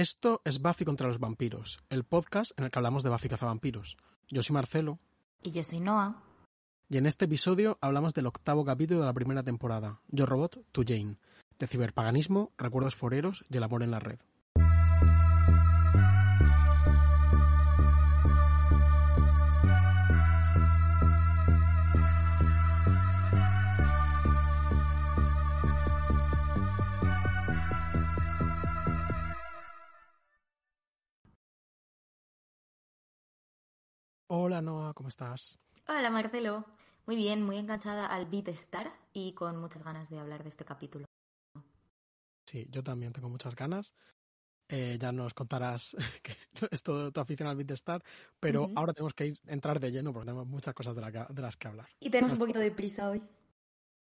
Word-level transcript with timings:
Esto 0.00 0.40
es 0.46 0.62
Buffy 0.62 0.86
contra 0.86 1.08
los 1.08 1.18
vampiros, 1.18 1.78
el 1.90 2.04
podcast 2.04 2.52
en 2.56 2.64
el 2.64 2.70
que 2.70 2.78
hablamos 2.78 3.02
de 3.02 3.10
Buffy 3.10 3.28
cazavampiros. 3.28 3.98
Yo 4.30 4.42
soy 4.42 4.54
Marcelo. 4.54 4.98
Y 5.42 5.50
yo 5.50 5.62
soy 5.62 5.78
Noah. 5.78 6.22
Y 6.88 6.96
en 6.96 7.04
este 7.04 7.26
episodio 7.26 7.76
hablamos 7.82 8.14
del 8.14 8.24
octavo 8.24 8.64
capítulo 8.64 9.00
de 9.00 9.04
la 9.04 9.12
primera 9.12 9.42
temporada, 9.42 10.00
Yo 10.08 10.24
Robot, 10.24 10.64
Tu 10.72 10.84
Jane, 10.86 11.18
de 11.58 11.66
ciberpaganismo, 11.66 12.50
recuerdos 12.56 12.94
foreros 12.94 13.44
y 13.50 13.58
el 13.58 13.62
amor 13.62 13.82
en 13.82 13.90
la 13.90 13.98
red. 13.98 14.20
Hola 34.50 34.62
Noah, 34.62 34.94
¿cómo 34.94 35.08
estás? 35.08 35.60
Hola 35.86 36.10
Marcelo. 36.10 36.64
Muy 37.06 37.14
bien, 37.14 37.40
muy 37.44 37.56
enganchada 37.56 38.06
al 38.08 38.26
Beat 38.26 38.48
Star 38.48 38.92
y 39.12 39.32
con 39.32 39.56
muchas 39.58 39.84
ganas 39.84 40.10
de 40.10 40.18
hablar 40.18 40.42
de 40.42 40.48
este 40.48 40.64
capítulo. 40.64 41.04
Sí, 42.46 42.66
yo 42.68 42.82
también 42.82 43.12
tengo 43.12 43.28
muchas 43.28 43.54
ganas. 43.54 43.94
Eh, 44.68 44.98
ya 45.00 45.12
nos 45.12 45.34
contarás 45.34 45.94
que 46.24 46.36
es 46.68 46.82
todo 46.82 47.12
tu 47.12 47.20
afición 47.20 47.48
al 47.48 47.54
Beat 47.58 47.70
Star, 47.70 48.02
pero 48.40 48.68
ahora 48.74 48.92
tenemos 48.92 49.14
que 49.14 49.26
ir, 49.26 49.38
entrar 49.46 49.78
de 49.78 49.92
lleno 49.92 50.12
porque 50.12 50.26
tenemos 50.26 50.48
muchas 50.48 50.74
cosas 50.74 50.96
de, 50.96 51.00
la 51.00 51.12
que- 51.12 51.32
de 51.32 51.42
las 51.42 51.56
que 51.56 51.68
hablar. 51.68 51.86
Y 52.00 52.10
tenemos 52.10 52.32
un 52.32 52.40
poquito 52.40 52.58
de 52.58 52.72
prisa 52.72 53.08
hoy. 53.08 53.22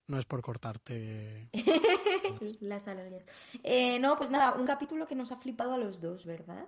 No 0.08 0.20
es 0.20 0.26
por 0.26 0.44
cortarte. 0.44 1.50
Las 2.62 2.88
alergias. 2.88 3.26
Eh, 3.64 3.98
no, 3.98 4.16
pues 4.16 4.30
nada, 4.30 4.54
un 4.54 4.68
capítulo 4.68 5.08
que 5.08 5.16
nos 5.16 5.32
ha 5.32 5.38
flipado 5.38 5.74
a 5.74 5.80
los 5.80 6.02
dos, 6.02 6.28
¿verdad? 6.28 6.68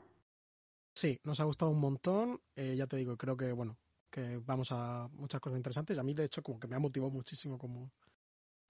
Sí, 0.97 1.19
nos 1.23 1.39
ha 1.39 1.43
gustado 1.43 1.69
un 1.69 1.79
montón. 1.79 2.41
Eh, 2.55 2.75
ya 2.75 2.87
te 2.87 2.97
digo, 2.97 3.15
creo 3.17 3.37
que, 3.37 3.51
bueno, 3.51 3.77
que 4.09 4.37
vamos 4.37 4.69
a 4.71 5.07
muchas 5.13 5.39
cosas 5.39 5.57
interesantes. 5.57 5.99
A 5.99 6.03
mí, 6.03 6.15
de 6.15 6.23
hecho, 6.25 6.41
como 6.41 6.59
que 6.59 6.67
me 6.67 6.75
ha 6.75 6.79
motivado 6.79 7.11
muchísimo 7.11 7.59
como... 7.59 7.91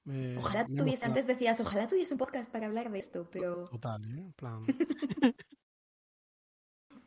me- 0.03 0.37
Ojalá 0.37 0.65
tuviese, 0.65 1.05
antes 1.05 1.25
decías, 1.25 1.57
ojalá 1.61 1.87
tuviese 1.87 2.13
un 2.15 2.17
podcast 2.17 2.49
para 2.51 2.67
hablar 2.67 2.91
de 2.91 2.99
esto, 2.99 3.29
pero... 3.31 3.69
Total, 3.69 4.03
¿eh? 4.03 4.19
En 4.25 4.33
plan, 4.33 4.65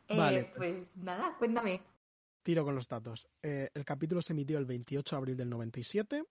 eh, 0.07 0.17
Vale. 0.17 0.51
Pues 0.55 0.97
nada, 0.97 1.35
cuéntame. 1.37 1.83
tiro 2.43 2.63
con 2.65 2.73
los 2.75 2.87
datos. 2.87 3.29
Eh, 3.43 3.69
el 3.75 3.85
capítulo 3.85 4.21
se 4.23 4.33
emitió 4.33 4.57
el 4.57 4.65
28 4.65 5.15
de 5.15 5.17
abril 5.19 5.37
del 5.37 5.49
97 5.49 6.23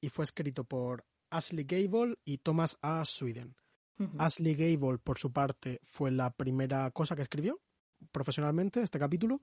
y 0.00 0.08
fue 0.10 0.24
escrito 0.24 0.62
por 0.64 1.04
Ashley 1.30 1.64
Gable 1.64 2.16
y 2.24 2.38
Thomas 2.38 2.78
A. 2.82 3.04
Sweden. 3.04 3.56
Ashley 4.18 4.54
Gable, 4.54 4.96
por 4.98 5.18
su 5.18 5.30
parte, 5.30 5.78
fue 5.82 6.10
la 6.10 6.30
primera 6.30 6.90
cosa 6.90 7.14
que 7.14 7.20
escribió 7.22 7.60
profesionalmente 8.12 8.82
este 8.82 8.98
capítulo. 8.98 9.40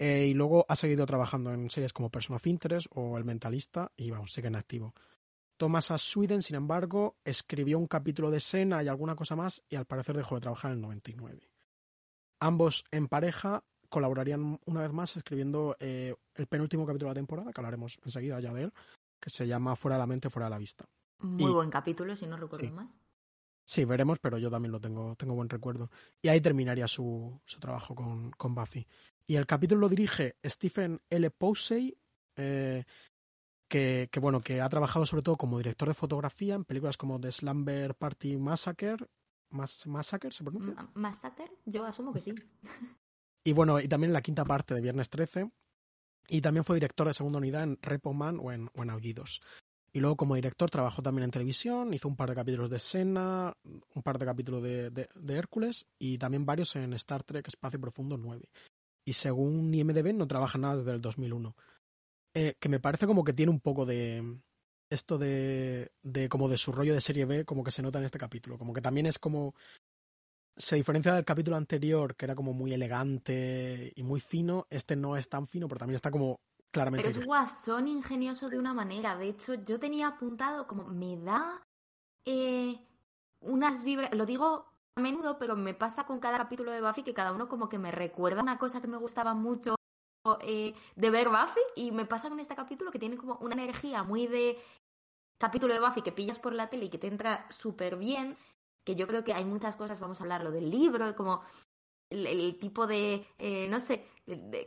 eh, 0.00 0.26
y 0.28 0.34
luego 0.34 0.64
ha 0.68 0.76
seguido 0.76 1.06
trabajando 1.06 1.52
en 1.52 1.70
series 1.70 1.92
como 1.92 2.08
Person 2.08 2.36
of 2.36 2.46
Interest 2.46 2.86
o 2.90 3.18
El 3.18 3.24
Mentalista 3.24 3.90
y 3.96 4.10
vamos, 4.12 4.32
sigue 4.32 4.46
en 4.46 4.54
activo. 4.54 4.94
Thomas 5.56 5.90
A. 5.90 5.98
Sweden, 5.98 6.40
sin 6.40 6.54
embargo, 6.54 7.16
escribió 7.24 7.80
un 7.80 7.88
capítulo 7.88 8.30
de 8.30 8.38
Sena 8.38 8.80
y 8.80 8.86
alguna 8.86 9.16
cosa 9.16 9.34
más 9.34 9.64
y 9.68 9.74
al 9.74 9.86
parecer 9.86 10.16
dejó 10.16 10.36
de 10.36 10.42
trabajar 10.42 10.70
en 10.70 10.76
el 10.76 10.82
99. 10.82 11.50
Ambos 12.40 12.84
en 12.92 13.08
pareja 13.08 13.64
colaborarían 13.88 14.60
una 14.66 14.82
vez 14.82 14.92
más 14.92 15.16
escribiendo 15.16 15.76
eh, 15.80 16.14
el 16.34 16.46
penúltimo 16.46 16.86
capítulo 16.86 17.08
de 17.08 17.14
la 17.14 17.18
temporada, 17.20 17.52
que 17.52 17.60
hablaremos 17.60 17.98
enseguida 18.04 18.38
ya 18.38 18.52
de 18.52 18.64
él, 18.64 18.72
que 19.20 19.30
se 19.30 19.48
llama 19.48 19.74
Fuera 19.74 19.96
de 19.96 20.00
la 20.00 20.06
mente, 20.06 20.30
fuera 20.30 20.46
de 20.46 20.50
la 20.50 20.58
vista. 20.58 20.84
Muy 21.20 21.50
y- 21.50 21.54
buen 21.54 21.70
capítulo, 21.70 22.14
si 22.14 22.26
no 22.26 22.36
recuerdo 22.36 22.66
Sí. 22.66 22.70
mal. 22.72 22.88
Sí, 23.68 23.84
veremos, 23.84 24.18
pero 24.18 24.38
yo 24.38 24.50
también 24.50 24.72
lo 24.72 24.80
tengo, 24.80 25.14
tengo 25.16 25.34
buen 25.34 25.50
recuerdo. 25.50 25.90
Y 26.22 26.28
ahí 26.28 26.40
terminaría 26.40 26.88
su, 26.88 27.38
su 27.44 27.60
trabajo 27.60 27.94
con, 27.94 28.30
con 28.30 28.54
Buffy. 28.54 28.86
Y 29.26 29.36
el 29.36 29.44
capítulo 29.44 29.82
lo 29.82 29.88
dirige 29.90 30.36
Stephen 30.42 31.02
L. 31.10 31.30
Posey, 31.30 31.94
eh, 32.36 32.86
que, 33.68 34.08
que, 34.10 34.20
bueno, 34.20 34.40
que 34.40 34.62
ha 34.62 34.68
trabajado 34.70 35.04
sobre 35.04 35.22
todo 35.22 35.36
como 35.36 35.58
director 35.58 35.86
de 35.86 35.92
fotografía 35.92 36.54
en 36.54 36.64
películas 36.64 36.96
como 36.96 37.20
The 37.20 37.30
Slumber 37.30 37.94
Party 37.94 38.38
Massacre, 38.38 38.96
Mas- 39.50 39.86
Massacre 39.86 40.32
se 40.32 40.44
pronuncia, 40.44 40.72
Ma- 40.72 40.90
¿Massacre? 40.94 41.50
Yo 41.66 41.84
asumo 41.84 42.14
que 42.14 42.20
sí. 42.20 42.34
y 43.44 43.52
bueno, 43.52 43.80
y 43.80 43.86
también 43.88 44.08
en 44.08 44.14
la 44.14 44.22
quinta 44.22 44.46
parte 44.46 44.72
de 44.72 44.80
Viernes 44.80 45.10
13, 45.10 45.50
y 46.28 46.40
también 46.40 46.64
fue 46.64 46.76
director 46.76 47.06
de 47.06 47.12
segunda 47.12 47.36
unidad 47.36 47.64
en 47.64 47.78
Repo 47.82 48.14
Man 48.14 48.38
o 48.40 48.50
en, 48.50 48.70
o 48.74 48.82
en 48.82 48.88
Aullidos. 48.88 49.42
Y 49.92 50.00
luego 50.00 50.16
como 50.16 50.34
director 50.34 50.70
trabajó 50.70 51.02
también 51.02 51.24
en 51.24 51.30
televisión, 51.30 51.92
hizo 51.94 52.08
un 52.08 52.16
par 52.16 52.28
de 52.28 52.34
capítulos 52.34 52.70
de 52.70 52.78
Sena, 52.78 53.54
un 53.64 54.02
par 54.02 54.18
de 54.18 54.26
capítulos 54.26 54.62
de, 54.62 54.90
de- 54.90 55.08
Hércules 55.36 55.86
y 55.98 56.18
también 56.18 56.44
varios 56.44 56.76
en 56.76 56.92
Star 56.92 57.22
Trek 57.22 57.48
Espacio 57.48 57.80
Profundo 57.80 58.18
9. 58.18 58.48
Y 59.06 59.14
según 59.14 59.72
IMDB 59.72 60.12
no 60.14 60.28
trabaja 60.28 60.58
nada 60.58 60.76
desde 60.76 60.92
el 60.92 61.00
2001. 61.00 61.56
Eh, 62.34 62.54
que 62.60 62.68
me 62.68 62.80
parece 62.80 63.06
como 63.06 63.24
que 63.24 63.32
tiene 63.32 63.50
un 63.50 63.60
poco 63.60 63.86
de 63.86 64.38
esto 64.90 65.18
de, 65.18 65.90
de 66.02 66.28
como 66.28 66.48
de 66.48 66.58
su 66.58 66.72
rollo 66.72 66.94
de 66.94 67.00
serie 67.00 67.24
B, 67.24 67.44
como 67.44 67.64
que 67.64 67.70
se 67.70 67.82
nota 67.82 67.98
en 67.98 68.04
este 68.04 68.18
capítulo. 68.18 68.58
Como 68.58 68.74
que 68.74 68.82
también 68.82 69.06
es 69.06 69.18
como 69.18 69.54
se 70.58 70.76
diferencia 70.76 71.14
del 71.14 71.24
capítulo 71.24 71.56
anterior, 71.56 72.16
que 72.16 72.26
era 72.26 72.34
como 72.34 72.52
muy 72.52 72.72
elegante 72.72 73.92
y 73.94 74.02
muy 74.02 74.20
fino. 74.20 74.66
Este 74.70 74.96
no 74.96 75.16
es 75.16 75.28
tan 75.28 75.46
fino, 75.46 75.68
pero 75.68 75.78
también 75.78 75.96
está 75.96 76.10
como 76.10 76.40
claramente. 76.72 77.08
Pero 77.08 77.18
es 77.20 77.26
guasón 77.26 77.88
ingenioso 77.88 78.48
de 78.48 78.58
una 78.58 78.74
manera. 78.74 79.16
De 79.16 79.28
hecho, 79.28 79.54
yo 79.54 79.78
tenía 79.78 80.08
apuntado 80.08 80.66
como 80.66 80.84
me 80.84 81.16
da 81.16 81.62
eh, 82.24 82.78
unas 83.40 83.84
vibras. 83.84 84.14
Lo 84.14 84.26
digo 84.26 84.66
a 84.96 85.00
menudo, 85.00 85.38
pero 85.38 85.56
me 85.56 85.74
pasa 85.74 86.04
con 86.06 86.20
cada 86.20 86.38
capítulo 86.38 86.72
de 86.72 86.82
Buffy 86.82 87.02
que 87.02 87.14
cada 87.14 87.32
uno 87.32 87.48
como 87.48 87.68
que 87.68 87.78
me 87.78 87.90
recuerda 87.90 88.42
una 88.42 88.58
cosa 88.58 88.80
que 88.80 88.88
me 88.88 88.96
gustaba 88.96 89.34
mucho 89.34 89.74
eh, 90.42 90.74
de 90.96 91.10
ver 91.10 91.28
Buffy. 91.28 91.60
Y 91.76 91.92
me 91.92 92.04
pasa 92.04 92.28
con 92.28 92.40
este 92.40 92.56
capítulo 92.56 92.90
que 92.90 92.98
tiene 92.98 93.16
como 93.16 93.36
una 93.36 93.54
energía 93.54 94.02
muy 94.02 94.26
de 94.26 94.58
capítulo 95.38 95.72
de 95.74 95.80
Buffy 95.80 96.02
que 96.02 96.12
pillas 96.12 96.38
por 96.38 96.52
la 96.52 96.68
tele 96.68 96.86
y 96.86 96.90
que 96.90 96.98
te 96.98 97.06
entra 97.06 97.46
súper 97.50 97.96
bien. 97.96 98.36
Que 98.84 98.94
yo 98.96 99.06
creo 99.06 99.22
que 99.22 99.34
hay 99.34 99.44
muchas 99.44 99.76
cosas, 99.76 100.00
vamos 100.00 100.20
a 100.20 100.24
hablar 100.24 100.42
lo 100.42 100.50
del 100.50 100.70
libro, 100.70 101.14
como 101.14 101.42
el, 102.10 102.26
el 102.26 102.58
tipo 102.58 102.86
de, 102.86 103.26
eh, 103.38 103.68
no 103.68 103.80
sé, 103.80 104.06
de- 104.26 104.66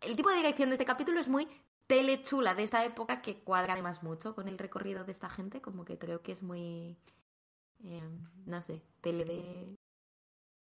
el 0.00 0.16
tipo 0.16 0.28
de 0.30 0.36
dirección 0.36 0.68
de 0.70 0.74
este 0.74 0.84
capítulo 0.84 1.20
es 1.20 1.28
muy 1.28 1.48
telechula 1.86 2.54
de 2.54 2.62
esta 2.62 2.84
época 2.84 3.20
que 3.20 3.40
cuadra 3.42 3.72
además 3.74 4.02
mucho 4.02 4.34
con 4.34 4.48
el 4.48 4.58
recorrido 4.58 5.04
de 5.04 5.12
esta 5.12 5.28
gente, 5.28 5.60
como 5.60 5.84
que 5.84 5.98
creo 5.98 6.22
que 6.22 6.32
es 6.32 6.42
muy, 6.42 6.96
eh, 7.84 8.02
no 8.46 8.62
sé, 8.62 8.82
tele 9.00 9.24
de... 9.24 9.76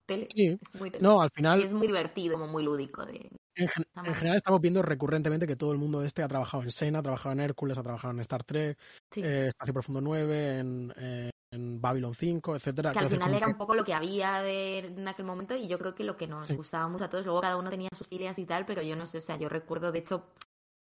Tele. 0.05 0.27
Sí. 0.33 0.57
Es 0.61 0.79
muy 0.79 0.89
tele. 0.91 1.03
No, 1.03 1.21
al 1.21 1.29
Y 1.33 1.35
final, 1.35 1.61
es 1.63 1.73
muy 1.73 1.87
divertido, 1.87 2.37
como 2.39 2.47
muy 2.51 2.63
lúdico. 2.63 3.05
De... 3.05 3.29
en, 3.55 3.67
gen- 3.67 3.85
en 4.05 4.13
general 4.15 4.37
estamos 4.37 4.61
viendo 4.61 4.81
recurrentemente 4.81 5.47
que 5.47 5.55
todo 5.57 5.71
el 5.73 5.77
mundo 5.79 6.01
este 6.03 6.23
ha 6.23 6.27
trabajado 6.27 6.63
en 6.63 6.71
Sena, 6.71 6.99
ha 6.99 7.03
trabajado 7.03 7.33
en 7.33 7.39
Hércules, 7.41 7.77
ha 7.77 7.83
trabajado 7.83 8.13
en 8.13 8.19
Star 8.21 8.43
Trek, 8.43 8.77
Sí. 9.11 9.21
eh, 9.23 9.47
Espacio 9.49 9.73
Profundo 9.73 9.99
9, 10.01 10.59
en, 10.59 10.93
eh, 10.97 11.29
en 11.51 11.79
Babylon 11.81 12.13
5, 12.13 12.55
etcétera. 12.55 12.91
que 12.91 12.99
al 12.99 13.09
final 13.09 13.33
era 13.33 13.45
que- 13.45 13.51
un 13.53 13.57
poco 13.57 13.73
lo 13.73 13.83
que 13.83 13.93
había 13.93 14.41
de, 14.41 14.79
en 14.79 15.07
aquel 15.07 15.25
momento 15.25 15.55
y 15.55 15.67
yo 15.67 15.77
creo 15.79 15.95
que 15.95 16.03
lo 16.03 16.17
que 16.17 16.27
nos 16.27 16.47
Sí. 16.47 16.55
gustaba 16.55 16.87
mucho 16.87 17.05
a 17.05 17.09
todos, 17.09 17.25
luego 17.25 17.41
cada 17.41 17.57
uno 17.57 17.69
tenía 17.69 17.89
sus 17.97 18.07
ideas 18.11 18.37
y 18.39 18.45
tal, 18.45 18.65
pero 18.65 18.81
yo 18.81 18.95
no 18.95 19.05
sé, 19.05 19.19
o 19.19 19.21
sea, 19.21 19.37
yo 19.37 19.47
recuerdo, 19.49 19.91
de 19.91 19.99
hecho, 19.99 20.25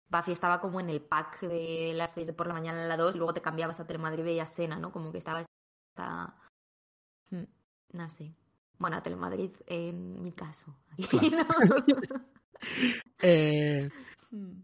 Buffy 0.10 0.32
estaba 0.32 0.60
como 0.60 0.80
en 0.80 0.90
el 0.92 1.02
pack 1.02 1.42
de 1.42 1.94
las 1.96 2.14
6 2.14 2.28
de 2.28 2.34
por 2.34 2.46
la 2.48 2.54
mañana 2.54 2.84
a 2.84 2.88
la 2.88 2.98
2 2.98 3.16
y 3.16 3.18
luego 3.18 3.34
te 3.34 3.42
cambiabas 3.42 3.80
a 3.80 3.88
Telemadrid 3.88 4.20
y 4.20 4.24
veías 4.24 4.54
Sena, 4.54 4.78
¿no? 4.78 4.92
Como 4.92 5.12
que 5.12 5.18
estaba 5.18 5.42
esta... 5.42 6.36
Hmm, 7.32 7.46
No 7.94 8.10
sé. 8.12 8.36
Bueno, 8.78 8.98
a 8.98 9.02
Telemadrid 9.04 9.52
en 9.66 10.22
mi 10.22 10.34
caso. 10.34 10.76
Aquí, 10.92 11.08
¿no? 11.32 11.48
Eh. 13.22 13.90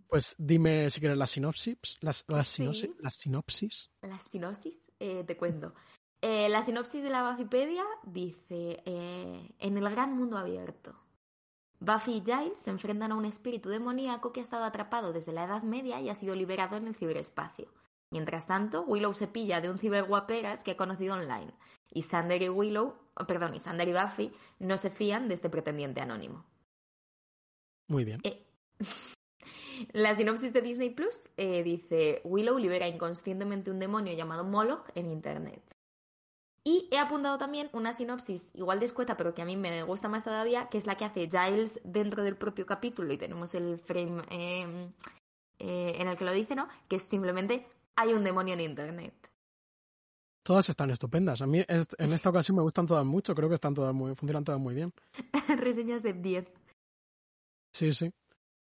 Pues 0.07 0.35
dime 0.38 0.90
si 0.90 1.00
quieres 1.00 1.18
las 1.18 1.31
sinopsis. 1.31 1.78
Las, 2.02 2.25
las, 2.28 2.47
Sí. 2.47 2.63
sinopsis, 2.63 2.90
las 3.00 3.13
sinopsis. 3.16 3.91
La 4.02 4.19
sinopsis, 4.19 4.91
eh, 5.00 5.24
te 5.24 5.38
cuento. 5.38 5.74
Eh, 6.22 6.50
la 6.50 6.63
sinopsis 6.63 7.02
de 7.02 7.09
la 7.09 7.30
Buffypedia 7.30 7.85
dice, 8.03 8.81
eh, 8.85 9.56
en 9.59 9.78
el 9.78 9.90
gran 9.90 10.16
mundo 10.18 10.38
abierto, 10.38 10.95
Buffy 11.80 12.18
y 12.18 12.21
Giles 12.21 12.60
se 12.60 12.71
enfrentan 12.71 13.13
a 13.13 13.16
un 13.16 13.24
espíritu 13.25 13.69
demoníaco 13.69 14.33
que 14.33 14.42
ha 14.42 14.44
estado 14.44 14.66
atrapado 14.66 15.13
desde 15.13 15.31
la 15.31 15.45
Edad 15.45 15.63
Media 15.63 16.01
y 16.01 16.10
ha 16.10 16.16
sido 16.16 16.36
liberado 16.36 16.75
en 16.75 16.88
el 16.88 16.95
ciberespacio. 16.95 17.71
Mientras 18.12 18.48
tanto, 18.48 18.81
Willow 18.81 19.13
se 19.13 19.27
pilla 19.27 19.62
de 19.62 19.69
un 19.69 19.77
ciberguaperas 19.77 20.63
que 20.63 20.71
ha 20.71 20.77
conocido 20.77 21.13
online. 21.13 21.54
Y 21.92 22.01
Sander 22.01 22.42
y 22.42 22.50
Willow, 22.50 22.95
perdón, 23.27 23.54
y 23.54 23.60
Sander 23.60 23.88
y 23.88 23.94
Buffy 23.94 24.33
no 24.60 24.77
se 24.77 24.89
fían 24.89 25.27
de 25.30 25.36
este 25.36 25.50
pretendiente 25.50 26.01
anónimo. 26.01 26.44
Muy 27.88 28.04
bien. 28.04 28.19
Eh, 28.24 28.45
La 29.92 30.16
sinopsis 30.16 30.54
de 30.54 30.62
Disney 30.62 30.90
Plus 30.90 31.30
eh, 31.38 31.64
dice: 31.64 32.22
Willow 32.24 32.58
libera 32.58 32.88
inconscientemente 32.88 33.72
un 33.72 33.80
demonio 33.80 34.14
llamado 34.14 34.44
Moloch 34.44 34.90
en 34.96 35.10
internet. 35.10 35.62
Y 36.64 36.88
he 36.92 36.98
apuntado 36.98 37.38
también 37.38 37.70
una 37.74 37.94
sinopsis 37.94 38.52
igual 38.54 38.80
de 38.80 38.86
escueta, 38.86 39.18
pero 39.18 39.34
que 39.34 39.42
a 39.42 39.46
mí 39.46 39.56
me 39.56 39.81
gusta 39.84 40.10
más 40.10 40.24
todavía, 40.24 40.68
que 40.70 40.78
es 40.78 40.86
la 40.86 40.96
que 40.96 41.06
hace 41.06 41.30
Giles 41.30 41.80
dentro 41.84 42.24
del 42.24 42.36
propio 42.36 42.66
capítulo, 42.66 43.14
y 43.14 43.18
tenemos 43.18 43.56
el 43.56 43.80
frame 43.80 44.22
eh, 44.30 44.92
eh, 45.60 45.96
en 45.98 46.08
el 46.08 46.18
que 46.18 46.26
lo 46.26 46.34
dice, 46.34 46.56
¿no? 46.56 46.68
Que 46.88 46.98
es 46.98 47.04
simplemente 47.04 47.66
hay 47.96 48.14
un 48.14 48.24
demonio 48.24 48.54
en 48.54 48.62
internet. 48.62 49.14
Todas 50.44 50.70
están 50.70 50.90
estupendas. 50.90 51.42
A 51.42 51.48
mí 51.48 51.64
en 51.68 52.14
esta 52.14 52.30
ocasión 52.30 52.58
me 52.58 52.64
gustan 52.64 52.88
todas 52.88 53.06
mucho. 53.06 53.36
Creo 53.36 53.50
que 53.50 53.56
están 53.56 53.74
todas 53.74 53.94
muy, 53.94 54.16
funcionan 54.16 54.44
todas 54.44 54.60
muy 54.60 54.74
bien. 54.74 54.94
Reseñas 55.58 56.02
de 56.02 56.14
10. 56.14 56.46
Sí, 57.74 57.94
sí. 57.94 58.12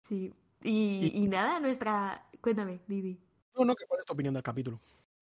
Sí. 0.08 0.34
Y, 0.63 1.28
nada, 1.28 1.60
nuestra. 1.60 2.28
Cuéntame, 2.42 2.81
Didi. 2.88 3.19
No, 3.58 3.66
no, 3.66 3.75
¿cuál 3.88 4.00
es 4.00 4.06
tu 4.06 4.13
opinión 4.13 4.34
del 4.34 4.44
capítulo? 4.44 4.80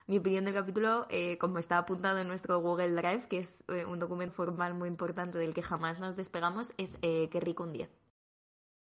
Mi 0.08 0.18
opinión 0.18 0.46
del 0.46 0.54
capítulo, 0.54 1.06
eh, 1.10 1.38
como 1.38 1.60
está 1.60 1.78
apuntado 1.78 2.20
en 2.20 2.28
nuestro 2.28 2.60
Google 2.62 2.92
Drive, 2.92 3.28
que 3.28 3.40
es 3.40 3.64
eh, 3.68 3.86
un 3.86 4.00
documento 4.00 4.36
formal 4.36 4.74
muy 4.74 4.90
importante 4.90 5.38
del 5.38 5.54
que 5.54 5.62
jamás 5.62 6.00
nos 6.00 6.16
despegamos, 6.16 6.74
es 6.78 6.98
eh, 7.02 7.30
que 7.30 7.40
rico 7.40 7.64
un 7.64 7.74
10. 7.74 7.90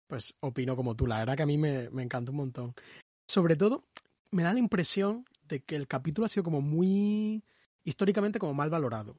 Pues 0.06 0.34
opino 0.40 0.76
como 0.76 0.94
tú, 0.94 1.06
la 1.06 1.18
verdad 1.18 1.36
que 1.36 1.42
a 1.42 1.46
mí 1.46 1.58
me, 1.58 1.90
me 1.90 2.04
encanta 2.04 2.30
un 2.30 2.36
montón. 2.36 2.74
Sobre 3.26 3.56
todo, 3.56 3.84
me 4.30 4.44
da 4.44 4.52
la 4.52 4.60
impresión 4.60 5.24
de 5.48 5.64
que 5.64 5.74
el 5.74 5.88
capítulo 5.88 6.26
ha 6.26 6.28
sido 6.28 6.44
como 6.44 6.60
muy 6.60 7.42
históricamente 7.82 8.38
como 8.38 8.54
mal 8.54 8.70
valorado. 8.70 9.16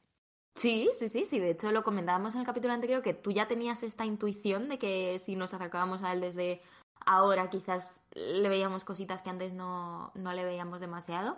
Sí, 0.58 0.90
sí, 0.94 1.08
sí, 1.08 1.24
sí. 1.24 1.40
De 1.40 1.52
hecho, 1.52 1.72
lo 1.72 1.84
comentábamos 1.84 2.34
en 2.34 2.40
el 2.40 2.46
capítulo 2.46 2.74
anterior 2.74 3.04
que 3.04 3.14
tú 3.14 3.32
ya 3.32 3.48
tenías 3.48 3.84
esta 3.84 4.06
intuición 4.06 4.70
de 4.70 4.80
que 4.80 5.20
si 5.20 5.36
nos 5.36 5.54
acercábamos 5.54 6.02
a 6.02 6.14
él 6.14 6.22
desde 6.22 6.62
ahora, 7.06 7.50
quizás 7.50 8.00
le 8.14 8.50
veíamos 8.50 8.84
cositas 8.84 9.22
que 9.22 9.30
antes 9.30 9.54
no, 9.54 10.12
no 10.16 10.34
le 10.34 10.46
veíamos 10.46 10.80
demasiado. 10.80 11.38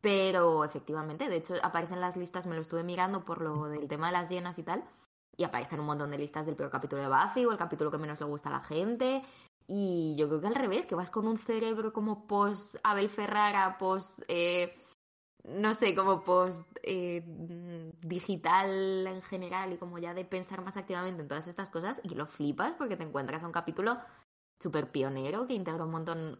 Pero 0.00 0.64
efectivamente, 0.64 1.28
de 1.28 1.36
hecho, 1.36 1.54
aparecen 1.62 2.00
las 2.00 2.16
listas, 2.16 2.46
me 2.46 2.54
lo 2.54 2.60
estuve 2.60 2.84
mirando 2.84 3.24
por 3.24 3.40
lo 3.40 3.64
del 3.64 3.88
tema 3.88 4.06
de 4.06 4.12
las 4.12 4.30
llenas 4.30 4.58
y 4.58 4.62
tal. 4.62 4.84
Y 5.36 5.44
aparecen 5.44 5.80
un 5.80 5.86
montón 5.86 6.10
de 6.10 6.18
listas 6.18 6.46
del 6.46 6.56
peor 6.56 6.70
capítulo 6.70 7.02
de 7.02 7.08
Buffy 7.08 7.44
o 7.44 7.52
el 7.52 7.58
capítulo 7.58 7.90
que 7.90 7.98
menos 7.98 8.20
le 8.20 8.26
gusta 8.26 8.48
a 8.48 8.52
la 8.52 8.60
gente. 8.60 9.22
Y 9.66 10.14
yo 10.16 10.28
creo 10.28 10.40
que 10.40 10.46
al 10.46 10.54
revés, 10.54 10.86
que 10.86 10.94
vas 10.94 11.10
con 11.10 11.26
un 11.26 11.38
cerebro 11.38 11.92
como 11.92 12.26
post 12.26 12.76
Abel 12.84 13.08
Ferrara, 13.08 13.76
post. 13.78 14.22
Eh, 14.28 14.74
no 15.46 15.74
sé, 15.74 15.94
como 15.94 16.24
post 16.24 16.66
eh, 16.82 17.22
digital 18.02 19.06
en 19.06 19.22
general 19.22 19.72
y 19.72 19.76
como 19.76 19.98
ya 19.98 20.12
de 20.12 20.24
pensar 20.24 20.62
más 20.62 20.76
activamente 20.76 21.22
en 21.22 21.28
todas 21.28 21.46
estas 21.46 21.70
cosas 21.70 22.00
y 22.02 22.10
lo 22.10 22.26
flipas 22.26 22.74
porque 22.74 22.96
te 22.96 23.04
encuentras 23.04 23.44
a 23.44 23.46
un 23.46 23.52
capítulo 23.52 23.98
súper 24.58 24.90
pionero 24.90 25.46
que 25.46 25.54
integra 25.54 25.84
un 25.84 25.90
montón, 25.90 26.38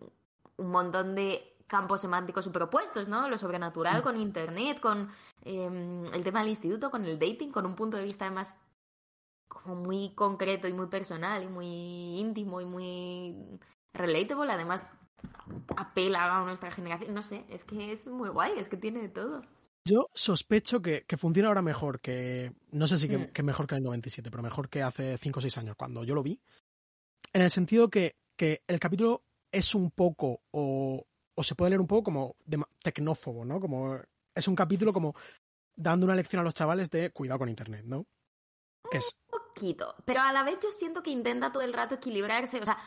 un 0.57 0.71
montón 0.71 1.15
de 1.15 1.57
campos 1.67 2.01
semánticos 2.01 2.45
superpuestos, 2.45 3.09
¿no? 3.09 3.29
Lo 3.29 3.39
sobrenatural 3.39 4.03
con 4.03 4.21
internet, 4.21 4.81
con 4.81 5.09
em, 5.43 6.05
el 6.13 6.23
tema 6.23 6.41
del 6.41 6.51
instituto, 6.51 6.91
con 6.91 7.05
el 7.05 7.19
dating, 7.19 7.51
con 7.51 7.67
un 7.67 7.75
punto 7.75 7.97
de 7.97 8.05
vista 8.05 8.27
además 8.27 8.59
como 9.49 9.77
muy 9.77 10.15
concreto 10.15 10.69
y 10.69 10.73
muy 10.73 10.87
personal 10.87 11.43
y 11.43 11.49
muy 11.49 11.67
íntimo 12.19 12.61
y 12.61 12.65
muy 12.65 13.61
relatable. 13.93 14.53
Además, 14.53 14.87
apela 15.77 16.37
a 16.37 16.45
nuestra 16.45 16.71
generación. 16.71 17.15
No 17.15 17.23
sé, 17.23 17.45
es 17.49 17.65
que 17.65 17.93
es 17.93 18.07
muy 18.07 18.29
guay, 18.29 18.53
es 18.59 18.69
que 18.69 18.77
tiene 18.77 19.03
de 19.03 19.09
todo. 19.09 19.43
Yo 19.85 20.09
sospecho 20.15 20.83
que, 20.83 21.05
que 21.05 21.17
funciona 21.17 21.49
ahora 21.49 21.63
mejor 21.63 22.01
que. 22.01 22.53
No 22.73 22.89
sé 22.89 22.99
si 22.99 23.09
que, 23.09 23.19
mm. 23.19 23.33
que, 23.33 23.43
mejor 23.43 23.67
que 23.67 23.77
en 23.77 23.79
el 23.79 23.85
97, 23.85 24.31
pero 24.31 24.43
mejor 24.43 24.69
que 24.69 24.83
hace 24.83 25.17
5 25.17 25.39
o 25.39 25.43
6 25.43 25.59
años, 25.59 25.77
cuando 25.77 26.03
yo 26.03 26.15
lo 26.15 26.25
vi. 26.25 26.41
En 27.37 27.43
el 27.43 27.51
sentido 27.51 27.91
que, 27.91 28.17
que 28.35 28.63
el 28.67 28.81
capítulo 28.81 29.23
es 29.53 29.75
un 29.75 29.91
poco, 29.91 30.41
o, 30.53 31.05
o 31.35 31.45
se 31.45 31.55
puede 31.55 31.69
leer 31.69 31.83
un 31.83 31.87
poco 31.87 32.05
como 32.05 32.37
de, 32.47 32.65
tecnófobo, 32.83 33.45
¿no? 33.45 33.61
Como. 33.61 34.01
Es 34.35 34.49
un 34.49 34.57
capítulo 34.57 34.91
como 34.91 35.15
dando 35.75 36.07
una 36.07 36.15
lección 36.15 36.41
a 36.41 36.45
los 36.45 36.55
chavales 36.55 36.91
de 36.91 37.11
cuidado 37.11 37.41
con 37.41 37.51
Internet, 37.51 37.85
¿no? 37.85 38.07
Que 38.91 38.97
es... 38.97 39.19
Un 39.31 39.39
poquito. 39.39 39.97
Pero 40.07 40.23
a 40.23 40.33
la 40.33 40.45
vez 40.45 40.59
yo 40.63 40.71
siento 40.71 41.03
que 41.03 41.11
intenta 41.11 41.53
todo 41.53 41.63
el 41.63 41.75
rato 41.75 41.97
equilibrarse. 41.97 42.59
O 42.59 42.65
sea, 42.65 42.79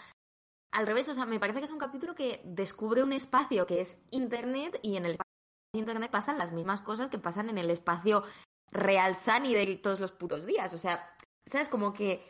al 0.72 0.88
revés, 0.88 1.08
o 1.10 1.14
sea, 1.14 1.28
me 1.28 1.40
parece 1.40 1.60
que 1.60 1.66
es 1.66 1.72
un 1.72 1.78
capítulo 1.78 2.16
que 2.16 2.42
descubre 2.44 3.04
un 3.04 3.14
espacio 3.14 3.68
que 3.68 3.82
es 3.82 4.00
Internet 4.10 4.80
y 4.82 4.98
en 4.98 5.06
el 5.06 5.12
espacio 5.12 5.32
de 5.74 5.80
Internet 5.80 6.10
pasan 6.10 6.40
las 6.40 6.54
mismas 6.54 6.82
cosas 6.82 7.12
que 7.12 7.20
pasan 7.20 7.50
en 7.50 7.60
el 7.60 7.70
espacio 7.70 8.24
real 8.72 9.16
Sunny 9.16 9.54
de 9.54 9.76
todos 9.76 10.00
los 10.00 10.12
putos 10.12 10.48
días. 10.48 10.74
O 10.74 10.80
sea, 10.80 11.16
¿sabes? 11.46 11.70
Como 11.70 11.94
que 11.94 12.24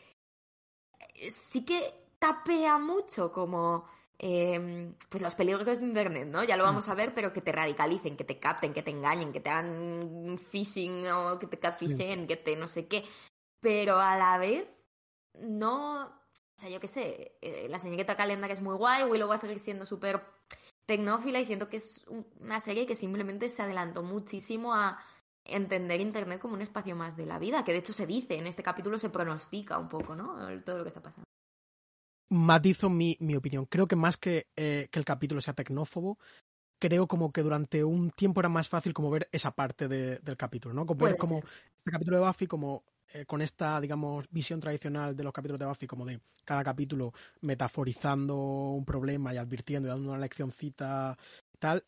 eh, 1.15 1.31
sí 1.31 1.63
que 1.65 2.08
tapea 2.19 2.77
mucho 2.77 3.31
como 3.31 3.85
eh, 4.17 4.93
pues 5.07 5.23
los 5.23 5.35
peligros 5.35 5.65
de 5.65 5.85
Internet, 5.85 6.27
¿no? 6.27 6.43
Ya 6.43 6.57
lo 6.57 6.63
vamos 6.63 6.89
a 6.89 6.93
ver, 6.93 7.13
pero 7.13 7.33
que 7.33 7.41
te 7.41 7.51
radicalicen, 7.51 8.17
que 8.17 8.25
te 8.25 8.39
capten, 8.39 8.73
que 8.73 8.83
te 8.83 8.91
engañen, 8.91 9.31
que 9.31 9.39
te 9.39 9.49
hagan 9.49 10.37
phishing 10.51 11.07
o 11.07 11.39
que 11.39 11.47
te 11.47 11.57
catfishen, 11.57 12.27
que 12.27 12.35
te 12.35 12.55
no 12.55 12.67
sé 12.67 12.87
qué. 12.87 13.05
Pero 13.61 13.97
a 13.99 14.17
la 14.17 14.37
vez, 14.37 14.71
no 15.39 16.19
o 16.59 16.61
sea, 16.61 16.69
yo 16.69 16.81
qué 16.81 16.89
sé, 16.89 17.37
eh, 17.41 17.67
la 17.69 17.79
señorita 17.79 18.17
Calenda 18.17 18.47
que 18.47 18.53
es 18.53 18.61
muy 18.61 18.75
guay, 18.75 19.05
Willow 19.05 19.29
va 19.29 19.35
a 19.35 19.37
seguir 19.37 19.59
siendo 19.59 19.85
súper 19.85 20.21
tecnófila 20.85 21.39
y 21.39 21.45
siento 21.45 21.69
que 21.69 21.77
es 21.77 22.05
una 22.41 22.59
serie 22.59 22.85
que 22.85 22.97
simplemente 22.97 23.47
se 23.47 23.61
adelantó 23.61 24.03
muchísimo 24.03 24.73
a 24.73 24.99
entender 25.45 26.01
Internet 26.01 26.41
como 26.41 26.55
un 26.55 26.61
espacio 26.61 26.97
más 26.97 27.15
de 27.15 27.25
la 27.25 27.39
vida, 27.39 27.63
que 27.63 27.71
de 27.71 27.77
hecho 27.77 27.93
se 27.93 28.05
dice, 28.05 28.35
en 28.35 28.45
este 28.45 28.61
capítulo 28.61 28.97
se 28.97 29.09
pronostica 29.09 29.77
un 29.77 29.87
poco, 29.87 30.15
¿no? 30.15 30.35
Todo 30.65 30.79
lo 30.79 30.83
que 30.83 30.89
está 30.89 31.01
pasando. 31.01 31.28
Matizo 32.29 32.89
mi, 32.89 33.17
mi 33.19 33.35
opinión. 33.35 33.65
Creo 33.65 33.87
que 33.87 33.95
más 33.95 34.17
que, 34.17 34.47
eh, 34.55 34.87
que 34.91 34.99
el 34.99 35.05
capítulo 35.05 35.41
sea 35.41 35.53
tecnófobo, 35.53 36.17
creo 36.79 37.07
como 37.07 37.31
que 37.31 37.41
durante 37.41 37.83
un 37.83 38.11
tiempo 38.11 38.39
era 38.39 38.49
más 38.49 38.69
fácil 38.69 38.93
como 38.93 39.09
ver 39.09 39.27
esa 39.31 39.51
parte 39.51 39.87
de, 39.87 40.19
del 40.19 40.37
capítulo, 40.37 40.73
¿no? 40.73 40.85
Como 40.85 41.05
ver 41.05 41.17
como 41.17 41.39
este 41.39 41.91
capítulo 41.91 42.17
de 42.17 42.25
Buffy 42.25 42.47
como 42.47 42.83
eh, 43.13 43.25
con 43.25 43.41
esta, 43.41 43.79
digamos, 43.81 44.25
visión 44.29 44.59
tradicional 44.59 45.15
de 45.15 45.23
los 45.23 45.33
capítulos 45.33 45.59
de 45.59 45.65
Buffy, 45.65 45.87
como 45.87 46.05
de 46.05 46.19
cada 46.45 46.63
capítulo 46.63 47.13
metaforizando 47.41 48.35
un 48.35 48.85
problema 48.85 49.33
y 49.33 49.37
advirtiendo 49.37 49.87
y 49.87 49.91
dando 49.91 50.09
una 50.09 50.19
leccioncita 50.19 51.17
y 51.53 51.57
tal. 51.57 51.83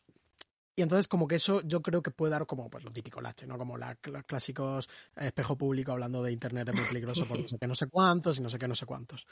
Y 0.74 0.82
entonces 0.82 1.06
como 1.06 1.28
que 1.28 1.36
eso 1.36 1.60
yo 1.62 1.82
creo 1.82 2.02
que 2.02 2.10
puede 2.10 2.32
dar 2.32 2.46
como 2.46 2.70
pues 2.70 2.82
lo 2.84 2.92
típico 2.92 3.20
lache, 3.20 3.46
¿no? 3.46 3.58
Como 3.58 3.76
los 3.76 4.24
clásicos 4.26 4.88
espejo 5.16 5.56
público 5.56 5.92
hablando 5.92 6.22
de 6.22 6.32
internet 6.32 6.68
es 6.68 6.74
muy 6.74 6.84
peligroso 6.86 7.26
por 7.26 7.38
no 7.40 7.48
sé 7.48 7.58
qué 7.58 7.66
no 7.66 7.74
sé 7.74 7.86
cuántos 7.88 8.38
y 8.38 8.42
no 8.42 8.50
sé 8.50 8.58
qué 8.58 8.68
no 8.68 8.74
sé 8.74 8.86
cuántos. 8.86 9.26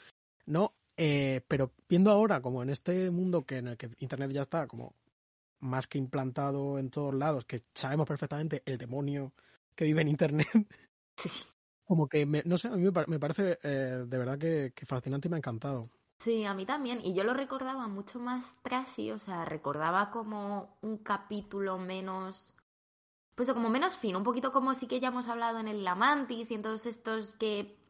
¿No? 0.45 0.73
Eh, 1.03 1.41
pero 1.47 1.71
viendo 1.89 2.11
ahora 2.11 2.43
como 2.43 2.61
en 2.61 2.69
este 2.69 3.09
mundo 3.09 3.43
que 3.43 3.57
en 3.57 3.69
el 3.69 3.75
que 3.75 3.89
internet 3.97 4.29
ya 4.29 4.43
está 4.43 4.67
como 4.67 4.93
más 5.59 5.87
que 5.87 5.97
implantado 5.97 6.77
en 6.77 6.91
todos 6.91 7.15
lados, 7.15 7.43
que 7.45 7.63
sabemos 7.73 8.07
perfectamente 8.07 8.61
el 8.67 8.77
demonio 8.77 9.33
que 9.73 9.85
vive 9.85 10.03
en 10.03 10.09
internet, 10.09 10.47
como 11.85 12.07
que, 12.07 12.27
no 12.45 12.55
sé, 12.59 12.67
a 12.67 12.75
mí 12.75 12.87
me, 13.07 13.19
parece 13.19 13.57
eh, 13.63 14.05
de 14.07 14.17
verdad 14.19 14.37
que, 14.37 14.73
fascinante 14.85 15.27
y 15.27 15.31
me 15.31 15.37
ha 15.37 15.39
encantado. 15.39 15.89
Sí, 16.19 16.45
a 16.45 16.53
mí 16.53 16.67
también. 16.67 17.01
Y 17.03 17.15
yo 17.15 17.23
lo 17.23 17.33
recordaba 17.33 17.87
mucho 17.87 18.19
más 18.19 18.57
trashy, 18.61 19.09
o 19.09 19.17
sea, 19.17 19.43
recordaba 19.43 20.11
como 20.11 20.77
un 20.81 20.99
capítulo 20.99 21.79
menos. 21.79 22.53
Pues 23.33 23.51
como 23.51 23.71
menos 23.71 23.97
fino, 23.97 24.19
un 24.19 24.23
poquito 24.23 24.51
como 24.51 24.75
sí 24.75 24.85
que 24.85 24.99
ya 24.99 25.07
hemos 25.07 25.27
hablado 25.27 25.57
en 25.57 25.67
el 25.67 25.83
Lamantis 25.83 26.51
y 26.51 26.53
en 26.53 26.61
todos 26.61 26.85
estos 26.85 27.37
que 27.37 27.80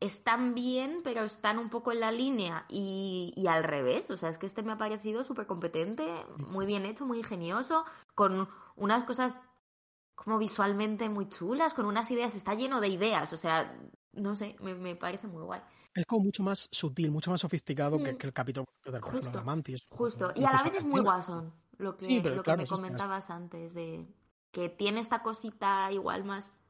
están 0.00 0.54
bien, 0.54 1.00
pero 1.02 1.24
están 1.24 1.58
un 1.58 1.70
poco 1.70 1.92
en 1.92 2.00
la 2.00 2.12
línea 2.12 2.66
y, 2.68 3.32
y 3.36 3.46
al 3.46 3.64
revés. 3.64 4.10
O 4.10 4.16
sea, 4.16 4.28
es 4.28 4.38
que 4.38 4.46
este 4.46 4.62
me 4.62 4.72
ha 4.72 4.78
parecido 4.78 5.24
súper 5.24 5.46
competente, 5.46 6.06
muy 6.38 6.66
bien 6.66 6.84
hecho, 6.84 7.06
muy 7.06 7.18
ingenioso, 7.18 7.84
con 8.14 8.48
unas 8.76 9.04
cosas 9.04 9.40
como 10.14 10.38
visualmente 10.38 11.08
muy 11.08 11.28
chulas, 11.28 11.74
con 11.74 11.86
unas 11.86 12.10
ideas, 12.10 12.34
está 12.34 12.54
lleno 12.54 12.80
de 12.80 12.88
ideas, 12.88 13.32
o 13.32 13.36
sea, 13.36 13.76
no 14.12 14.36
sé, 14.36 14.56
me, 14.60 14.74
me 14.74 14.94
parece 14.96 15.26
muy 15.26 15.42
guay. 15.42 15.60
Es 15.94 16.06
como 16.06 16.24
mucho 16.24 16.42
más 16.42 16.68
sutil, 16.72 17.10
mucho 17.10 17.30
más 17.30 17.40
sofisticado 17.40 17.98
que, 17.98 18.12
mm. 18.12 18.18
el 18.20 18.32
capítulo 18.32 18.66
de 18.84 19.42
Mantis. 19.44 19.86
Justo, 19.90 20.32
y 20.34 20.44
a 20.44 20.52
la 20.52 20.62
vez 20.62 20.74
es 20.78 20.84
muy 20.84 21.00
guasón, 21.00 21.52
lo 21.78 21.96
que, 21.96 22.20
lo 22.20 22.42
que 22.42 22.56
me 22.56 22.66
comentabas 22.66 23.30
antes, 23.30 23.74
de 23.74 24.06
que 24.50 24.68
tiene 24.68 25.00
esta 25.00 25.22
cosita 25.22 25.90
igual 25.92 26.24
más 26.24 26.63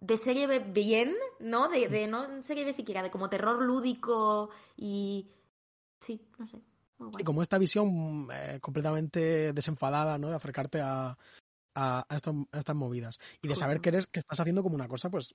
de 0.00 0.16
serie 0.16 0.58
bien, 0.58 1.14
¿no? 1.38 1.68
De, 1.68 1.88
de 1.88 2.06
no 2.06 2.42
serie 2.42 2.64
B 2.64 2.72
siquiera, 2.72 3.02
de 3.02 3.10
como 3.10 3.28
terror 3.28 3.62
lúdico 3.62 4.50
y... 4.76 5.30
Sí, 5.98 6.26
no 6.38 6.46
sé. 6.46 6.58
Y 7.18 7.24
como 7.24 7.42
esta 7.42 7.58
visión 7.58 8.28
eh, 8.32 8.58
completamente 8.60 9.52
desenfadada, 9.52 10.18
¿no? 10.18 10.28
De 10.28 10.36
acercarte 10.36 10.80
a, 10.80 11.16
a, 11.74 12.06
estas 12.10 12.76
movidas. 12.76 13.18
Y 13.42 13.48
de 13.48 13.56
saber 13.56 13.80
que 13.80 13.90
eres, 13.90 14.06
que 14.06 14.20
estás 14.20 14.40
haciendo 14.40 14.62
como 14.62 14.74
una 14.74 14.88
cosa, 14.88 15.10
pues, 15.10 15.34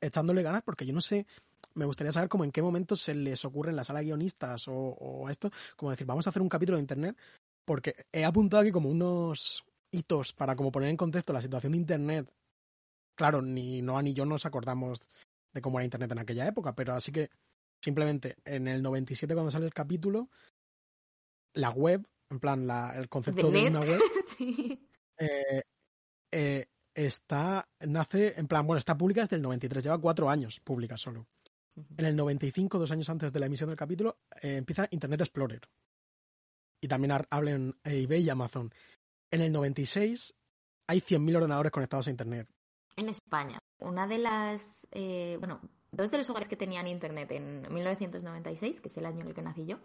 echándole 0.00 0.42
ganas, 0.42 0.62
porque 0.62 0.86
yo 0.86 0.92
no 0.92 1.00
sé, 1.00 1.26
me 1.74 1.84
gustaría 1.84 2.12
saber 2.12 2.28
como 2.28 2.44
en 2.44 2.52
qué 2.52 2.62
momento 2.62 2.96
se 2.96 3.14
les 3.14 3.44
ocurre 3.44 3.70
en 3.70 3.76
la 3.76 3.84
sala 3.84 4.00
de 4.00 4.06
guionistas 4.06 4.68
o, 4.68 4.74
o 4.74 5.28
esto, 5.28 5.50
como 5.76 5.90
decir, 5.90 6.06
vamos 6.06 6.26
a 6.26 6.30
hacer 6.30 6.42
un 6.42 6.48
capítulo 6.48 6.76
de 6.76 6.82
internet, 6.82 7.16
porque 7.64 7.94
he 8.12 8.24
apuntado 8.24 8.62
aquí 8.62 8.70
como 8.72 8.88
unos 8.88 9.64
hitos 9.90 10.32
para 10.32 10.56
como 10.56 10.72
poner 10.72 10.88
en 10.88 10.96
contexto 10.96 11.32
la 11.32 11.42
situación 11.42 11.72
de 11.72 11.78
internet. 11.78 12.32
Claro, 13.20 13.42
ni 13.42 13.82
Noah 13.82 14.00
ni 14.00 14.14
yo 14.14 14.24
nos 14.24 14.46
acordamos 14.46 15.06
de 15.52 15.60
cómo 15.60 15.78
era 15.78 15.84
internet 15.84 16.10
en 16.10 16.20
aquella 16.20 16.46
época, 16.46 16.74
pero 16.74 16.94
así 16.94 17.12
que 17.12 17.28
simplemente 17.78 18.38
en 18.46 18.66
el 18.66 18.80
97 18.80 19.34
cuando 19.34 19.50
sale 19.50 19.66
el 19.66 19.74
capítulo, 19.74 20.30
la 21.52 21.68
web, 21.68 22.08
en 22.30 22.40
plan, 22.40 22.66
la, 22.66 22.96
el 22.96 23.10
concepto 23.10 23.50
de, 23.50 23.68
una 23.68 23.80
web, 23.80 24.00
sí. 24.38 24.88
Eh, 25.18 25.62
eh, 26.32 26.66
está, 26.94 27.68
nace, 27.80 28.40
en 28.40 28.48
plan, 28.48 28.66
bueno, 28.66 28.78
está 28.78 28.96
pública 28.96 29.20
desde 29.20 29.36
el 29.36 29.42
93, 29.42 29.84
lleva 29.84 30.00
cuatro 30.00 30.30
años 30.30 30.58
pública 30.60 30.96
solo. 30.96 31.26
En 31.98 32.06
el 32.06 32.16
95, 32.16 32.78
dos 32.78 32.90
años 32.90 33.10
antes 33.10 33.30
de 33.34 33.38
la 33.38 33.44
emisión 33.44 33.68
del 33.68 33.76
capítulo, 33.76 34.20
eh, 34.40 34.56
empieza 34.56 34.88
Internet 34.92 35.20
Explorer. 35.20 35.60
Y 36.80 36.88
también 36.88 37.12
hablan 37.28 37.78
eBay 37.84 38.22
y 38.22 38.30
Amazon. 38.30 38.72
En 39.30 39.42
el 39.42 39.52
96 39.52 40.34
hay 40.86 41.00
100.000 41.02 41.36
ordenadores 41.36 41.70
conectados 41.70 42.06
a 42.06 42.10
Internet. 42.10 42.48
En 42.96 43.08
España, 43.08 43.58
una 43.80 44.06
de 44.06 44.18
las, 44.18 44.86
eh, 44.92 45.36
bueno, 45.38 45.60
dos 45.92 46.10
de 46.10 46.18
los 46.18 46.30
hogares 46.30 46.48
que 46.48 46.56
tenían 46.56 46.86
Internet 46.86 47.30
en 47.32 47.72
1996, 47.72 48.80
que 48.80 48.88
es 48.88 48.96
el 48.96 49.06
año 49.06 49.20
en 49.20 49.28
el 49.28 49.34
que 49.34 49.42
nací 49.42 49.66
yo, 49.66 49.78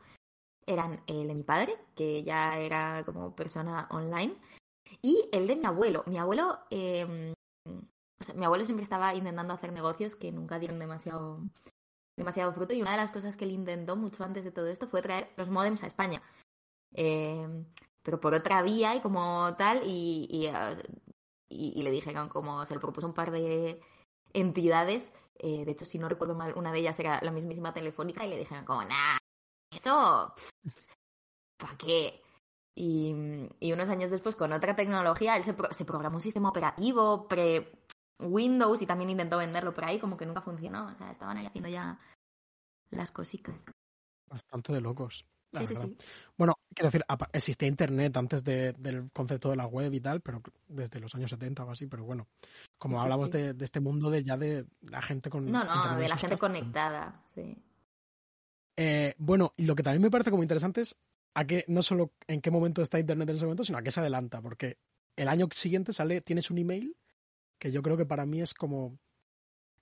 eran 0.66 1.02
el 1.08 1.28
de 1.28 1.36
mi 1.36 1.44
padre, 1.44 1.78
que 1.96 2.24
ya 2.24 2.58
era 2.58 3.04
como 3.06 3.36
persona 3.36 3.88
online, 3.92 4.36
y 5.02 5.30
el 5.32 5.48
de 5.48 5.56
mi 5.56 5.66
abuelo. 5.66 6.04
Mi 6.08 6.18
abuelo, 6.18 6.60
eh, 6.70 7.34
o 8.20 8.24
sea, 8.24 8.36
mi 8.36 8.46
abuelo 8.46 8.66
siempre 8.66 8.84
estaba 8.84 9.14
intentando 9.16 9.54
hacer 9.54 9.72
negocios 9.72 10.16
que 10.16 10.32
nunca 10.32 10.60
dieron 10.60 10.80
demasiado, 10.80 11.42
demasiado 12.18 12.54
fruto, 12.54 12.74
y 12.74 12.82
una 12.82 12.92
de 12.92 12.98
las 12.98 13.12
cosas 13.12 13.38
que 13.38 13.46
él 13.46 13.52
intentó 13.52 13.96
mucho 13.96 14.24
antes 14.24 14.44
de 14.44 14.52
todo 14.52 14.68
esto 14.68 14.88
fue 14.88 15.02
traer 15.02 15.32
los 15.38 15.50
modems 15.50 15.84
a 15.84 15.88
España. 15.88 16.22
Eh, 16.94 17.48
pero 18.04 18.20
por 18.22 18.34
otra 18.34 18.62
vía 18.62 18.96
y 18.96 19.02
como 19.02 19.56
tal, 19.58 19.82
y, 19.86 20.28
y, 20.30 20.48
y, 21.56 21.82
le 21.82 21.92
dijeron 21.92 22.30
como 22.30 22.66
se 22.66 22.74
le 22.74 22.80
propuso 22.80 23.08
un 23.08 23.14
par 23.14 23.32
de 23.32 23.82
entidades, 24.34 25.14
eh, 25.40 25.66
de 25.66 25.72
hecho 25.72 25.86
si 25.86 25.98
no 25.98 26.10
recuerdo 26.10 26.36
mal, 26.36 26.54
una 26.56 26.72
de 26.72 26.80
ellas 26.80 27.00
era 27.00 27.20
la 27.22 27.32
mismísima 27.32 27.74
telefónica 27.74 28.26
y 28.26 28.30
le 28.30 28.38
dijeron 28.38 28.66
como, 28.66 28.84
nah, 28.84 29.18
eso, 29.72 30.34
¿para 31.58 31.78
qué? 31.78 32.22
Y, 32.76 33.14
y, 33.60 33.72
unos 33.72 33.90
años 33.90 34.10
después, 34.10 34.36
con 34.36 34.52
otra 34.52 34.76
tecnología, 34.76 35.38
él 35.38 35.44
se, 35.44 35.54
pro 35.54 35.72
se 35.72 35.86
programó 35.86 36.18
un 36.18 36.22
sistema 36.22 36.50
operativo 36.50 37.28
pre-Windows 37.30 38.82
y 38.82 38.86
también 38.86 39.12
intentó 39.12 39.38
venderlo 39.38 39.74
por 39.74 39.86
ahí, 39.86 39.98
como 39.98 40.18
que 40.18 40.26
nunca 40.26 40.42
funcionó. 40.42 40.88
O 40.88 40.96
sea, 40.96 41.10
estaban 41.10 41.38
ahí 41.38 41.46
haciendo 41.46 41.70
ya 41.70 41.98
las 42.90 43.12
cositas. 43.12 43.64
Bastante 44.28 44.74
de 44.74 44.82
locos. 44.82 45.26
Sí, 45.60 45.68
sí, 45.68 45.76
sí. 45.76 45.98
Bueno, 46.38 46.60
quiero 46.74 46.88
decir, 46.88 47.06
existía 47.34 47.68
Internet 47.68 48.16
antes 48.18 48.44
de, 48.44 48.74
del 48.74 49.10
concepto 49.12 49.50
de 49.50 49.56
la 49.56 49.66
web 49.66 49.94
y 49.94 50.00
tal, 50.00 50.22
pero 50.22 50.42
desde 50.68 51.00
los 51.00 51.14
años 51.16 51.30
70 51.30 51.64
o 51.64 51.72
así, 51.72 51.88
pero 51.88 52.04
bueno, 52.04 52.28
como 52.78 53.02
hablamos. 53.02 53.32
De, 53.32 53.54
de, 53.54 53.66
este 53.66 53.80
mundo 53.80 54.10
de 54.10 54.24
ya 54.24 54.38
de 54.38 54.66
la 54.82 55.02
gente 55.02 55.30
con... 55.30 55.52
No, 55.52 55.64
no, 55.64 55.98
de 55.98 56.08
la 56.08 56.18
gente 56.18 56.38
conectada, 56.38 57.24
sí. 57.34 57.58
Eh, 58.78 59.16
bueno, 59.18 59.54
y 59.56 59.66
lo 59.66 59.76
que 59.76 59.84
también 59.84 60.02
me 60.02 60.12
parece 60.12 60.32
como 60.32 60.44
interesante 60.44 60.82
es 60.82 60.98
a 61.34 61.46
qué, 61.46 61.66
no 61.68 61.84
solo 61.84 62.12
en 62.28 62.42
qué 62.42 62.52
momento 62.52 62.82
está 62.82 63.00
Internet 63.00 63.30
en 63.30 63.36
ese 63.36 63.46
momento, 63.46 63.64
sino 63.64 63.78
a 63.78 63.84
qué 63.84 63.92
se 63.92 64.00
adelanta, 64.00 64.42
porque 64.42 64.78
el 65.16 65.28
año 65.28 65.48
siguiente 65.52 65.94
sale, 65.94 66.22
tienes 66.22 66.52
un 66.52 66.58
email, 66.58 66.96
que 67.58 67.72
yo 67.72 67.82
creo 67.82 67.98
que 67.98 68.06
para 68.06 68.26
mí 68.26 68.42
es 68.42 68.54
como... 68.54 68.98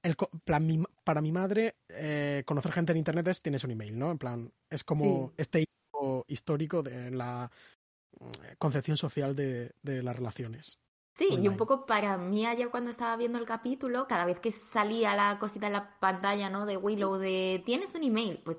El, 0.03 0.15
plan, 0.43 0.67
mi, 0.67 0.83
para 1.03 1.21
mi 1.21 1.31
madre, 1.31 1.77
eh, 1.89 2.43
conocer 2.45 2.71
gente 2.71 2.91
en 2.91 2.97
Internet 2.97 3.27
es 3.29 3.41
tienes 3.41 3.63
un 3.63 3.71
email, 3.71 3.97
¿no? 3.97 4.11
En 4.11 4.17
plan, 4.17 4.53
es 4.69 4.83
como 4.83 5.29
sí. 5.29 5.33
este 5.37 5.61
hijo 5.61 6.25
histórico 6.27 6.83
de 6.83 7.09
la 7.09 7.49
mm, 8.19 8.55
concepción 8.57 8.97
social 8.97 9.35
de, 9.35 9.71
de 9.81 10.03
las 10.03 10.15
relaciones. 10.15 10.79
Sí, 11.15 11.27
online. 11.29 11.43
y 11.43 11.47
un 11.47 11.57
poco 11.57 11.85
para 11.85 12.17
mí 12.17 12.45
ayer 12.45 12.69
cuando 12.69 12.89
estaba 12.89 13.15
viendo 13.15 13.37
el 13.37 13.45
capítulo, 13.45 14.07
cada 14.07 14.25
vez 14.25 14.39
que 14.39 14.51
salía 14.51 15.15
la 15.15 15.37
cosita 15.39 15.67
en 15.67 15.73
la 15.73 15.99
pantalla, 15.99 16.49
¿no? 16.49 16.65
De 16.65 16.75
Willow 16.75 17.17
de 17.17 17.61
tienes 17.65 17.93
un 17.95 18.03
email, 18.03 18.41
pues 18.43 18.57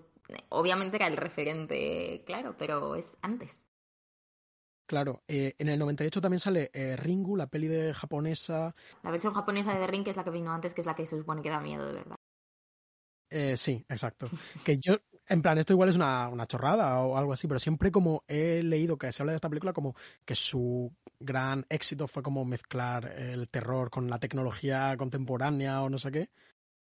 obviamente 0.50 0.96
era 0.96 1.08
el 1.08 1.16
referente, 1.16 2.22
claro, 2.26 2.56
pero 2.56 2.96
es 2.96 3.18
antes. 3.22 3.66
Claro, 4.86 5.22
eh, 5.28 5.54
en 5.58 5.68
el 5.68 5.78
98 5.78 6.20
también 6.20 6.40
sale 6.40 6.70
eh, 6.74 6.96
Ringu, 6.96 7.36
la 7.36 7.46
peli 7.46 7.68
de 7.68 7.94
japonesa. 7.94 8.74
La 9.02 9.10
versión 9.10 9.32
japonesa 9.32 9.72
de 9.72 9.80
The 9.80 9.86
Ring, 9.86 10.04
que 10.04 10.10
es 10.10 10.16
la 10.16 10.24
que 10.24 10.30
vino 10.30 10.52
antes, 10.52 10.74
que 10.74 10.82
es 10.82 10.86
la 10.86 10.94
que 10.94 11.06
se 11.06 11.16
supone 11.16 11.40
que 11.40 11.48
da 11.48 11.60
miedo, 11.60 11.86
de 11.86 11.94
verdad. 11.94 12.16
Eh, 13.30 13.56
sí, 13.56 13.84
exacto. 13.88 14.28
que 14.64 14.76
yo, 14.78 14.98
en 15.26 15.40
plan, 15.40 15.56
esto 15.56 15.72
igual 15.72 15.88
es 15.88 15.96
una, 15.96 16.28
una, 16.28 16.46
chorrada 16.46 17.00
o 17.00 17.16
algo 17.16 17.32
así, 17.32 17.48
pero 17.48 17.60
siempre 17.60 17.90
como 17.90 18.24
he 18.28 18.62
leído 18.62 18.98
que 18.98 19.10
se 19.10 19.22
habla 19.22 19.32
de 19.32 19.36
esta 19.36 19.48
película 19.48 19.72
como 19.72 19.94
que 20.26 20.34
su 20.34 20.94
gran 21.18 21.64
éxito 21.70 22.06
fue 22.06 22.22
como 22.22 22.44
mezclar 22.44 23.06
el 23.06 23.48
terror 23.48 23.90
con 23.90 24.10
la 24.10 24.18
tecnología 24.18 24.94
contemporánea 24.98 25.82
o 25.82 25.88
no 25.88 25.98
sé 25.98 26.12
qué, 26.12 26.30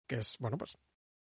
que 0.08 0.18
es, 0.18 0.38
bueno, 0.40 0.58
pues, 0.58 0.78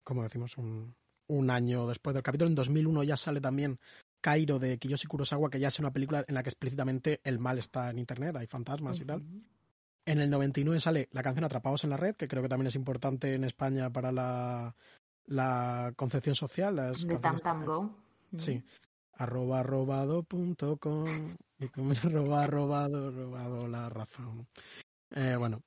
como 0.02 0.22
decimos, 0.22 0.56
un, 0.56 0.96
un 1.28 1.50
año 1.50 1.86
después 1.86 2.14
del 2.14 2.22
capítulo. 2.22 2.48
En 2.48 2.54
2001 2.54 3.02
ya 3.04 3.16
sale 3.16 3.40
también 3.40 3.78
Cairo 4.20 4.58
de 4.58 4.78
Kiyoshi 4.78 5.06
Kurosawa, 5.06 5.50
que 5.50 5.60
ya 5.60 5.68
es 5.68 5.78
una 5.78 5.92
película 5.92 6.24
en 6.26 6.34
la 6.34 6.42
que 6.42 6.50
explícitamente 6.50 7.20
el 7.24 7.38
mal 7.38 7.58
está 7.58 7.90
en 7.90 7.98
Internet, 7.98 8.36
hay 8.36 8.46
fantasmas 8.46 8.98
uh 8.98 9.00
-huh. 9.00 9.04
y 9.04 9.06
tal. 9.06 9.22
En 10.06 10.20
el 10.20 10.30
99 10.30 10.78
sale 10.78 11.08
la 11.12 11.22
canción 11.22 11.44
Atrapados 11.44 11.82
en 11.82 11.90
la 11.90 11.96
Red, 11.96 12.14
que 12.14 12.28
creo 12.28 12.42
que 12.42 12.48
también 12.48 12.68
es 12.68 12.76
importante 12.76 13.34
en 13.34 13.42
España 13.42 13.90
para 13.90 14.12
la, 14.12 14.76
la 15.26 15.92
concepción 15.96 16.36
social. 16.36 16.76
Las 16.76 17.06
de 17.06 17.18
Tam 17.18 17.36
Tam 17.38 17.64
Go. 17.64 17.90
Sí. 18.36 18.62
Arroba 19.14 19.62
robado 19.62 20.22
punto 20.22 20.76
com. 20.76 21.04
Y 21.58 21.68
como 21.68 21.92
arroba 21.92 22.46
robado, 22.46 23.10
robado 23.10 23.66
la 23.66 23.88
razón. 23.88 24.46
Eh, 25.10 25.36
bueno. 25.38 25.62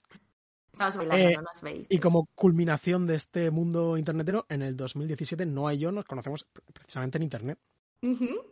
Estamos 0.71 0.97
bailando, 0.97 1.29
eh, 1.29 1.33
no 1.35 1.41
nos 1.41 1.61
veis. 1.61 1.87
Y 1.89 1.97
como 1.97 2.27
culminación 2.35 3.07
de 3.07 3.15
este 3.15 3.49
mundo 3.49 3.97
internetero, 3.97 4.45
en 4.49 4.61
el 4.61 4.77
2017 4.77 5.47
Noah 5.47 5.73
y 5.73 5.79
yo 5.79 5.91
nos 5.91 6.05
conocemos 6.05 6.45
precisamente 6.73 7.17
en 7.17 7.23
Internet. 7.23 7.59
Uh 8.01 8.15
-huh. 8.15 8.45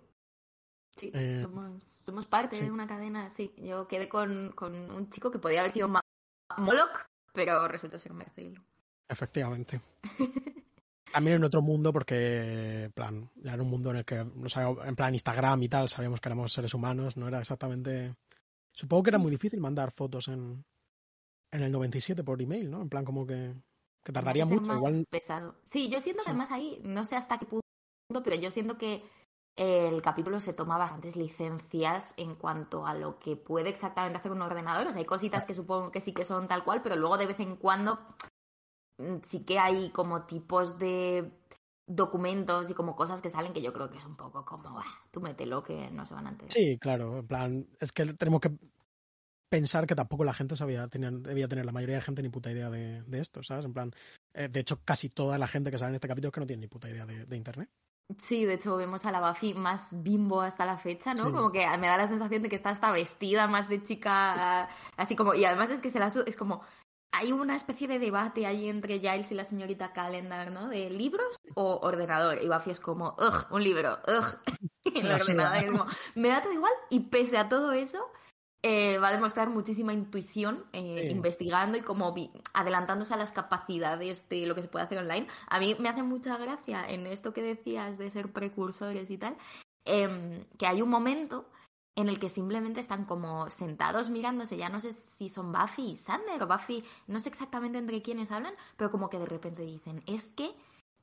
Sí, 0.98 1.12
eh, 1.14 1.40
somos, 1.44 1.84
somos, 1.84 2.26
parte 2.26 2.58
sí. 2.58 2.64
de 2.64 2.72
una 2.72 2.88
cadena, 2.88 3.30
sí. 3.30 3.54
Yo 3.58 3.88
quedé 3.88 4.10
con, 4.10 4.52
con, 4.54 4.74
un 4.74 5.10
chico 5.12 5.30
que 5.30 5.38
podía 5.38 5.60
haber 5.60 5.72
sido 5.72 5.88
Moloch, 5.88 7.06
pero 7.34 7.68
resultó 7.68 8.00
ser 8.00 8.14
Mercilo. 8.14 8.64
Efectivamente. 9.08 9.80
También 11.14 11.38
en 11.38 11.44
otro 11.44 11.62
mundo, 11.62 11.94
porque, 11.94 12.86
en 12.86 12.92
plan, 12.92 13.30
ya 13.36 13.54
era 13.54 13.64
un 13.64 13.70
mundo 13.70 13.92
en 13.92 13.98
el 13.98 14.06
que, 14.06 14.24
no 14.24 14.50
sabía, 14.50 14.86
en 14.86 14.96
plan 14.96 15.14
Instagram 15.14 15.64
y 15.64 15.70
tal, 15.70 15.88
sabíamos 15.88 16.20
que 16.20 16.30
éramos 16.30 16.52
seres 16.52 16.74
humanos, 16.74 17.16
no 17.16 17.28
era 17.28 17.40
exactamente... 17.40 18.16
Supongo 18.72 19.04
que 19.04 19.10
era 19.12 19.18
muy 19.18 19.32
difícil 19.32 19.60
mandar 19.60 19.92
fotos 19.92 20.28
en, 20.28 20.64
en 21.52 21.64
el 21.64 21.72
97 21.72 22.24
por 22.24 22.42
email, 22.42 22.70
¿no? 22.70 22.82
En 22.82 22.90
plan, 22.90 23.06
como 23.06 23.26
que, 23.26 23.54
que 24.04 24.12
tardaría 24.12 24.46
mucho. 24.46 24.62
Más 24.62 24.78
igual... 24.78 25.06
pesado. 25.10 25.56
Sí, 25.64 25.90
yo 25.90 26.02
siento 26.02 26.22
sí. 26.22 26.26
que 26.26 26.32
además 26.32 26.52
ahí, 26.52 26.80
no 26.84 27.06
sé 27.06 27.16
hasta 27.16 27.38
qué 27.38 27.46
punto, 27.46 27.64
pero 28.24 28.36
yo 28.36 28.52
siento 28.52 28.78
que 28.78 29.04
el 29.58 30.04
capítulo 30.04 30.40
se 30.40 30.54
toma 30.54 30.78
bastantes 30.78 31.16
licencias 31.16 32.14
en 32.18 32.36
cuanto 32.36 32.86
a 32.86 32.94
lo 32.94 33.18
que 33.18 33.36
puede 33.36 33.70
exactamente 33.70 34.20
hacer 34.20 34.32
un 34.32 34.44
ordenador. 34.44 34.88
O 34.88 34.92
sea, 34.92 35.00
hay 35.00 35.06
cositas 35.06 35.46
que 35.46 35.56
supongo 35.56 35.92
que 35.92 36.00
sí 36.00 36.14
que 36.14 36.26
son 36.26 36.48
tal 36.48 36.64
cual, 36.64 36.84
pero 36.84 36.96
luego 36.96 37.18
de 37.18 37.26
vez 37.26 37.40
en 37.40 37.56
cuando 37.56 38.00
mm, 39.00 39.18
sí 39.24 39.44
que 39.44 39.58
hay 39.58 39.90
como 39.90 40.26
tipos 40.28 40.78
de 40.78 41.32
documentos 41.88 42.70
y 42.70 42.76
como 42.76 42.96
cosas 42.96 43.22
que 43.22 43.32
salen 43.32 43.54
que 43.54 43.62
yo 43.62 43.74
creo 43.74 43.90
que 43.90 43.98
es 43.98 44.06
un 44.06 44.16
poco 44.16 44.46
como, 44.46 44.80
tú 45.10 45.22
mételo 45.22 45.64
que 45.64 45.90
no 45.90 46.06
se 46.06 46.14
van 46.14 46.28
a 46.28 46.30
enterar. 46.30 46.52
Sí, 46.52 46.78
claro, 46.78 47.20
en 47.20 47.28
plan, 47.28 47.68
es 47.80 47.92
que 47.92 48.14
tenemos 48.14 48.42
que 48.42 48.52
pensar 49.50 49.88
que 49.88 49.96
tampoco 49.96 50.24
la 50.24 50.34
gente 50.34 50.56
sabía, 50.56 50.88
tenía, 50.88 51.10
debía 51.10 51.48
tener 51.48 51.66
la 51.66 51.72
mayoría 51.72 51.96
de 51.96 52.02
gente 52.02 52.22
ni 52.22 52.30
puta 52.30 52.52
idea 52.52 52.70
de, 52.70 53.04
esto, 53.14 53.42
¿sabes? 53.42 53.66
En 53.66 53.74
plan, 53.74 53.92
eh, 54.34 54.50
de 54.50 54.60
hecho, 54.60 54.82
casi 54.84 55.10
toda 55.10 55.40
la 55.40 55.48
gente 55.48 55.72
que 55.72 55.80
sale 55.80 55.90
en 55.90 55.96
este 55.96 56.10
capítulo 56.10 56.28
es 56.28 56.34
que 56.34 56.42
no 56.42 56.48
tiene 56.48 56.62
ni 56.62 56.68
puta 56.68 56.90
idea 56.90 57.08
de, 57.08 57.26
de 57.26 57.38
Internet. 57.38 57.70
Sí, 58.18 58.46
de 58.46 58.54
hecho 58.54 58.78
vemos 58.78 59.06
a 59.06 59.12
la 59.12 59.20
Buffy 59.20 59.54
más 59.54 59.90
bimbo 60.02 60.42
hasta 60.42 60.66
la 60.66 60.78
fecha, 60.78 61.14
¿no? 61.14 61.26
Sí. 61.26 61.32
Como 61.32 61.52
que 61.52 61.68
me 61.78 61.88
da 61.88 61.98
la 61.98 62.08
sensación 62.08 62.42
de 62.42 62.50
que 62.50 62.56
está 62.56 62.70
hasta 62.70 62.92
vestida 62.92 63.48
más 63.48 63.68
de 63.68 63.84
chica, 63.84 64.70
así 64.96 65.16
como, 65.16 65.34
y 65.34 65.44
además 65.44 65.72
es 65.72 65.82
que 65.82 65.92
se 65.92 66.00
la 66.00 66.08
es 66.08 66.38
como, 66.38 66.62
hay 67.12 67.32
una 67.32 67.56
especie 67.56 67.88
de 67.88 68.00
debate 68.00 68.46
ahí 68.46 68.70
entre 68.70 69.00
Giles 69.00 69.32
y 69.32 69.36
la 69.36 69.44
señorita 69.44 69.92
Calendar, 69.92 70.52
¿no? 70.52 70.68
De 70.68 70.90
libros 70.90 71.38
o 71.56 71.80
ordenador. 71.82 72.42
Y 72.42 72.48
Buffy 72.48 72.72
es 72.72 72.80
como, 72.80 73.16
ugh, 73.18 73.46
un 73.50 73.64
libro, 73.64 74.00
ugh. 74.08 74.40
y 74.84 75.00
el 75.00 75.12
ordenador 75.12 75.64
es 75.64 75.72
como, 75.72 75.86
me 76.16 76.30
da 76.30 76.42
todo 76.42 76.54
igual. 76.54 76.74
Y 76.90 77.02
pese 77.02 77.38
a 77.38 77.50
todo 77.50 77.72
eso, 77.72 78.12
eh, 78.70 78.98
va 78.98 79.08
a 79.08 79.14
demostrar 79.14 79.50
muchísima 79.50 79.94
intuición 79.94 80.66
eh, 80.74 81.04
sí. 81.04 81.08
investigando 81.16 81.78
y 81.78 81.82
como 81.82 82.14
adelantándose 82.54 83.14
a 83.14 83.18
las 83.18 83.32
capacidades 83.32 84.28
de 84.28 84.46
lo 84.46 84.56
que 84.56 84.62
se 84.62 84.68
puede 84.68 84.84
hacer 84.84 84.98
online. 84.98 85.26
A 85.48 85.58
mí 85.62 85.78
me 85.80 85.88
hace 85.88 86.04
mucha 86.04 86.38
gracia 86.38 86.84
en 86.86 87.08
esto 87.08 87.32
que 87.32 87.42
decías 87.42 87.98
de 87.98 88.12
ser 88.12 88.34
precursores 88.34 89.10
y 89.10 89.18
tal, 89.18 89.38
eh, 89.86 90.46
que 90.58 90.68
hay 90.68 90.82
un 90.82 90.90
momento 90.90 91.50
en 91.96 92.10
el 92.10 92.20
que 92.20 92.28
simplemente 92.28 92.82
están 92.82 93.06
como 93.06 93.50
sentados 93.50 94.10
mirándose, 94.10 94.58
ya 94.58 94.68
no 94.68 94.82
sé 94.82 94.92
si 94.92 95.30
son 95.30 95.54
Buffy 95.54 95.92
y 95.92 95.96
Sander 95.96 96.44
o 96.44 96.48
Buffy, 96.48 96.84
no 97.08 97.22
sé 97.22 97.30
exactamente 97.30 97.78
entre 97.78 98.02
quiénes 98.02 98.32
hablan, 98.32 98.54
pero 98.76 98.92
como 98.92 99.10
que 99.10 99.18
de 99.18 99.28
repente 99.28 99.64
dicen, 99.64 100.04
es 100.08 100.32
que 100.32 100.54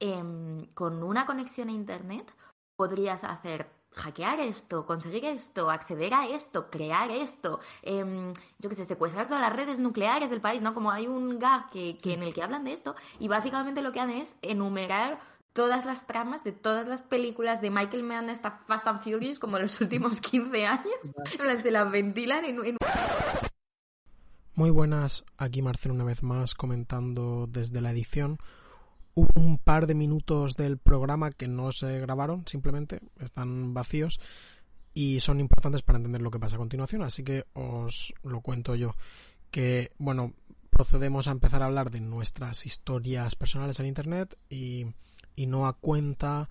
eh, 0.00 0.68
con 0.74 1.02
una 1.02 1.24
conexión 1.24 1.70
a 1.70 1.72
Internet 1.72 2.30
podrías 2.76 3.24
hacer 3.24 3.70
hackear 3.94 4.40
esto, 4.40 4.86
conseguir 4.86 5.24
esto, 5.24 5.70
acceder 5.70 6.14
a 6.14 6.26
esto, 6.26 6.70
crear 6.70 7.10
esto, 7.10 7.60
eh, 7.82 8.32
yo 8.58 8.68
qué 8.68 8.74
sé, 8.74 8.84
secuestrar 8.84 9.26
todas 9.26 9.40
las 9.40 9.54
redes 9.54 9.78
nucleares 9.78 10.30
del 10.30 10.40
país, 10.40 10.62
¿no? 10.62 10.74
Como 10.74 10.90
hay 10.90 11.06
un 11.06 11.38
gag 11.38 11.70
que, 11.70 11.96
que 11.96 12.14
en 12.14 12.22
el 12.22 12.34
que 12.34 12.42
hablan 12.42 12.64
de 12.64 12.72
esto 12.72 12.94
y 13.18 13.28
básicamente 13.28 13.82
lo 13.82 13.92
que 13.92 14.00
hacen 14.00 14.18
es 14.18 14.36
enumerar 14.42 15.18
todas 15.52 15.84
las 15.84 16.06
tramas 16.06 16.42
de 16.44 16.52
todas 16.52 16.86
las 16.86 17.00
películas 17.00 17.60
de 17.60 17.70
Michael 17.70 18.02
Mann 18.02 18.28
hasta 18.28 18.62
Fast 18.66 18.86
and 18.88 19.02
Furious 19.02 19.38
como 19.38 19.56
en 19.56 19.62
los 19.62 19.80
últimos 19.80 20.20
15 20.20 20.66
años, 20.66 20.94
se 21.62 21.70
las 21.70 21.90
ventilan 21.90 22.44
en, 22.44 22.64
en... 22.64 22.76
Muy 24.54 24.70
buenas, 24.70 25.24
aquí 25.36 25.62
Marcel 25.62 25.92
una 25.92 26.04
vez 26.04 26.22
más 26.22 26.54
comentando 26.54 27.46
desde 27.48 27.80
la 27.80 27.90
edición. 27.90 28.38
Hubo 29.14 29.28
un 29.36 29.58
par 29.58 29.86
de 29.86 29.94
minutos 29.94 30.56
del 30.56 30.78
programa 30.78 31.30
que 31.30 31.46
no 31.46 31.70
se 31.72 32.00
grabaron, 32.00 32.46
simplemente 32.46 33.00
están 33.20 33.74
vacíos. 33.74 34.20
y 34.96 35.18
son 35.18 35.40
importantes 35.40 35.82
para 35.82 35.98
entender 35.98 36.22
lo 36.22 36.30
que 36.30 36.38
pasa 36.38 36.54
a 36.54 36.58
continuación, 36.58 37.02
así 37.02 37.24
que 37.24 37.44
os 37.52 38.14
lo 38.22 38.40
cuento 38.40 38.76
yo. 38.76 38.94
Que, 39.50 39.90
bueno, 39.98 40.34
procedemos 40.70 41.26
a 41.26 41.32
empezar 41.32 41.62
a 41.62 41.66
hablar 41.66 41.90
de 41.90 42.00
nuestras 42.00 42.64
historias 42.66 43.34
personales 43.34 43.80
en 43.80 43.86
Internet 43.86 44.36
y, 44.48 44.86
y 45.36 45.46
no 45.46 45.66
a 45.66 45.72
cuenta 45.72 46.48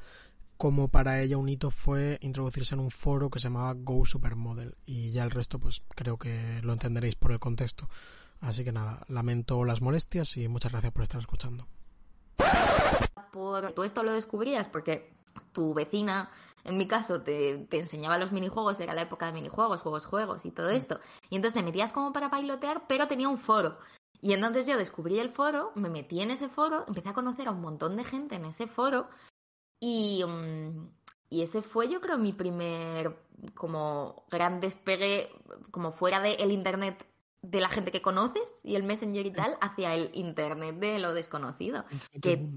como 0.57 0.87
para 0.87 1.21
ella 1.21 1.37
un 1.37 1.49
hito 1.49 1.71
fue 1.71 2.19
introducirse 2.21 2.75
en 2.75 2.79
un 2.79 2.91
foro 2.91 3.29
que 3.29 3.39
se 3.39 3.45
llamaba 3.45 3.73
Go 3.73 4.05
Supermodel 4.05 4.75
y 4.85 5.11
ya 5.11 5.23
el 5.23 5.31
resto 5.31 5.59
pues 5.59 5.81
creo 5.89 6.17
que 6.17 6.61
lo 6.63 6.73
entenderéis 6.73 7.15
por 7.15 7.31
el 7.33 7.39
contexto. 7.39 7.89
Así 8.39 8.63
que 8.63 8.71
nada, 8.71 9.05
lamento 9.07 9.63
las 9.65 9.81
molestias 9.81 10.37
y 10.37 10.47
muchas 10.47 10.71
gracias 10.71 10.93
por 10.93 11.03
estar 11.03 11.19
escuchando. 11.19 11.67
Por 13.31 13.71
todo 13.73 13.85
esto 13.85 14.03
lo 14.03 14.13
descubrías 14.13 14.67
porque 14.67 15.13
tu 15.53 15.73
vecina, 15.73 16.29
en 16.63 16.77
mi 16.77 16.87
caso, 16.87 17.21
te, 17.21 17.65
te, 17.69 17.79
enseñaba 17.79 18.17
los 18.17 18.31
minijuegos, 18.31 18.79
era 18.79 18.93
la 18.93 19.01
época 19.01 19.25
de 19.27 19.33
minijuegos, 19.33 19.81
juegos, 19.81 20.05
juegos 20.05 20.45
y 20.45 20.51
todo 20.51 20.69
esto. 20.69 20.99
Y 21.29 21.35
entonces 21.35 21.59
te 21.59 21.65
metías 21.65 21.93
como 21.93 22.13
para 22.13 22.29
bailotear, 22.29 22.87
pero 22.87 23.07
tenía 23.07 23.29
un 23.29 23.37
foro. 23.37 23.77
Y 24.23 24.31
entonces 24.31 24.65
yo 24.65 24.77
descubrí 24.77 25.19
el 25.19 25.29
foro, 25.29 25.73
me 25.75 25.89
metí 25.89 26.21
en 26.21 26.31
ese 26.31 26.47
foro, 26.47 26.85
empecé 26.87 27.09
a 27.09 27.13
conocer 27.13 27.49
a 27.49 27.51
un 27.51 27.59
montón 27.59 27.97
de 27.97 28.05
gente 28.05 28.35
en 28.35 28.45
ese 28.45 28.67
foro 28.67 29.09
y, 29.81 30.23
mm, 30.25 30.87
y 31.29 31.41
ese 31.41 31.61
fue 31.61 31.89
yo 31.89 31.99
creo 31.99 32.17
mi 32.17 32.31
primer 32.31 33.17
como 33.53 34.23
gran 34.31 34.61
despegue 34.61 35.29
como 35.71 35.91
fuera 35.91 36.21
del 36.21 36.39
el 36.39 36.53
internet 36.53 37.05
de 37.43 37.59
la 37.59 37.69
gente 37.69 37.91
que 37.91 38.01
conoces 38.01 38.61
y 38.63 38.75
el 38.75 38.83
messenger 38.83 39.25
y 39.25 39.31
tal 39.31 39.57
hacia 39.61 39.93
el 39.93 40.09
internet 40.13 40.77
de 40.79 40.97
lo 40.97 41.13
desconocido. 41.13 41.85
Que 42.21 42.47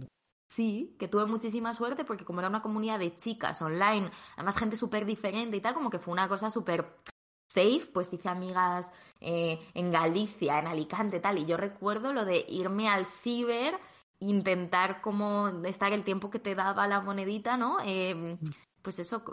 sí, 0.48 0.96
que 0.98 1.08
tuve 1.08 1.26
muchísima 1.26 1.74
suerte 1.74 2.04
porque 2.04 2.24
como 2.24 2.40
era 2.40 2.48
una 2.48 2.62
comunidad 2.62 2.98
de 2.98 3.14
chicas 3.14 3.60
online, 3.60 4.10
además 4.36 4.56
gente 4.56 4.76
súper 4.76 5.04
diferente 5.04 5.56
y 5.56 5.60
tal, 5.60 5.74
como 5.74 5.90
que 5.90 5.98
fue 5.98 6.12
una 6.12 6.28
cosa 6.28 6.50
súper 6.50 6.86
safe, 7.48 7.90
pues 7.92 8.12
hice 8.12 8.28
amigas 8.28 8.92
eh, 9.20 9.58
en 9.74 9.90
Galicia, 9.90 10.58
en 10.60 10.68
Alicante, 10.68 11.20
tal, 11.20 11.38
y 11.38 11.46
yo 11.46 11.56
recuerdo 11.56 12.12
lo 12.12 12.24
de 12.24 12.44
irme 12.48 12.88
al 12.88 13.06
ciber, 13.06 13.78
intentar 14.20 15.00
como 15.00 15.48
estar 15.64 15.92
el 15.92 16.04
tiempo 16.04 16.30
que 16.30 16.38
te 16.38 16.54
daba 16.54 16.86
la 16.86 17.00
monedita, 17.00 17.56
¿no? 17.56 17.78
Eh, 17.84 18.38
pues 18.82 19.00
eso, 19.00 19.24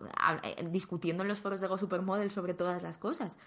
eh, 0.44 0.68
discutiendo 0.72 1.22
en 1.22 1.30
los 1.30 1.40
foros 1.40 1.62
de 1.62 1.68
Go 1.68 1.78
Supermodel 1.78 2.32
sobre 2.32 2.56
todas 2.56 2.82
las 2.82 2.98
cosas. 2.98 3.38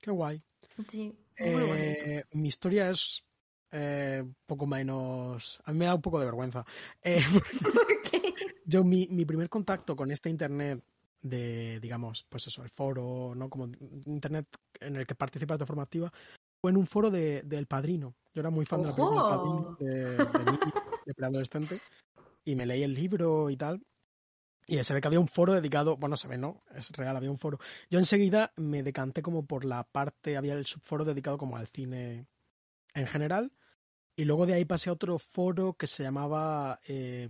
Qué 0.00 0.10
guay. 0.10 0.42
Sí. 0.88 1.14
Eh, 1.36 2.24
mi 2.32 2.48
historia 2.48 2.90
es 2.90 3.24
eh, 3.70 4.24
poco 4.46 4.66
menos. 4.66 5.60
A 5.64 5.72
mí 5.72 5.78
me 5.78 5.84
da 5.86 5.94
un 5.94 6.02
poco 6.02 6.18
de 6.18 6.26
vergüenza. 6.26 6.64
Eh, 7.02 7.22
yo, 8.64 8.84
mi, 8.84 9.08
mi 9.10 9.24
primer 9.24 9.48
contacto 9.48 9.94
con 9.96 10.10
este 10.10 10.30
internet 10.30 10.82
de, 11.22 11.80
digamos, 11.80 12.24
pues 12.28 12.46
eso, 12.46 12.62
el 12.62 12.70
foro, 12.70 13.34
¿no? 13.34 13.48
Como 13.48 13.68
internet 14.06 14.46
en 14.80 14.96
el 14.96 15.06
que 15.06 15.14
participas 15.14 15.58
de 15.58 15.66
forma 15.66 15.82
activa, 15.82 16.12
fue 16.60 16.70
en 16.70 16.76
un 16.76 16.86
foro 16.86 17.10
de, 17.10 17.42
de 17.42 17.58
El 17.58 17.66
Padrino. 17.66 18.14
Yo 18.34 18.40
era 18.40 18.50
muy 18.50 18.64
fan 18.64 18.82
de 18.82 18.88
la 18.88 18.94
película 18.94 19.22
El 19.22 19.36
Padrino, 19.36 19.76
de, 19.78 19.94
de, 20.16 20.58
de 21.06 21.14
preadolescente, 21.14 21.80
y 22.44 22.54
me 22.54 22.66
leí 22.66 22.82
el 22.82 22.94
libro 22.94 23.50
y 23.50 23.56
tal. 23.56 23.82
Y 24.66 24.82
se 24.84 24.94
ve 24.94 25.00
que 25.00 25.08
había 25.08 25.20
un 25.20 25.28
foro 25.28 25.52
dedicado, 25.54 25.96
bueno, 25.96 26.16
se 26.16 26.28
ve, 26.28 26.38
no, 26.38 26.62
es 26.74 26.90
real, 26.90 27.16
había 27.16 27.30
un 27.30 27.38
foro. 27.38 27.58
Yo 27.90 27.98
enseguida 27.98 28.52
me 28.56 28.82
decanté 28.82 29.22
como 29.22 29.44
por 29.44 29.64
la 29.64 29.84
parte, 29.84 30.36
había 30.36 30.54
el 30.54 30.66
subforo 30.66 31.04
dedicado 31.04 31.38
como 31.38 31.56
al 31.56 31.66
cine 31.66 32.26
en 32.94 33.06
general. 33.06 33.52
Y 34.16 34.24
luego 34.24 34.46
de 34.46 34.54
ahí 34.54 34.64
pasé 34.64 34.90
a 34.90 34.92
otro 34.92 35.18
foro 35.18 35.74
que 35.74 35.86
se 35.86 36.02
llamaba 36.02 36.78
eh, 36.86 37.28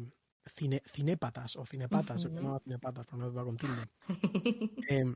cine, 0.54 0.82
Cinépatas 0.86 1.56
o 1.56 1.64
Cinepatas, 1.64 2.24
uh 2.24 2.28
-huh. 2.28 2.30
se 2.30 2.34
llamaba 2.34 2.60
Cinepatas, 2.60 3.06
pero 3.06 3.18
no 3.18 3.32
va 3.32 3.44
con 3.44 3.56
eh, 4.88 5.14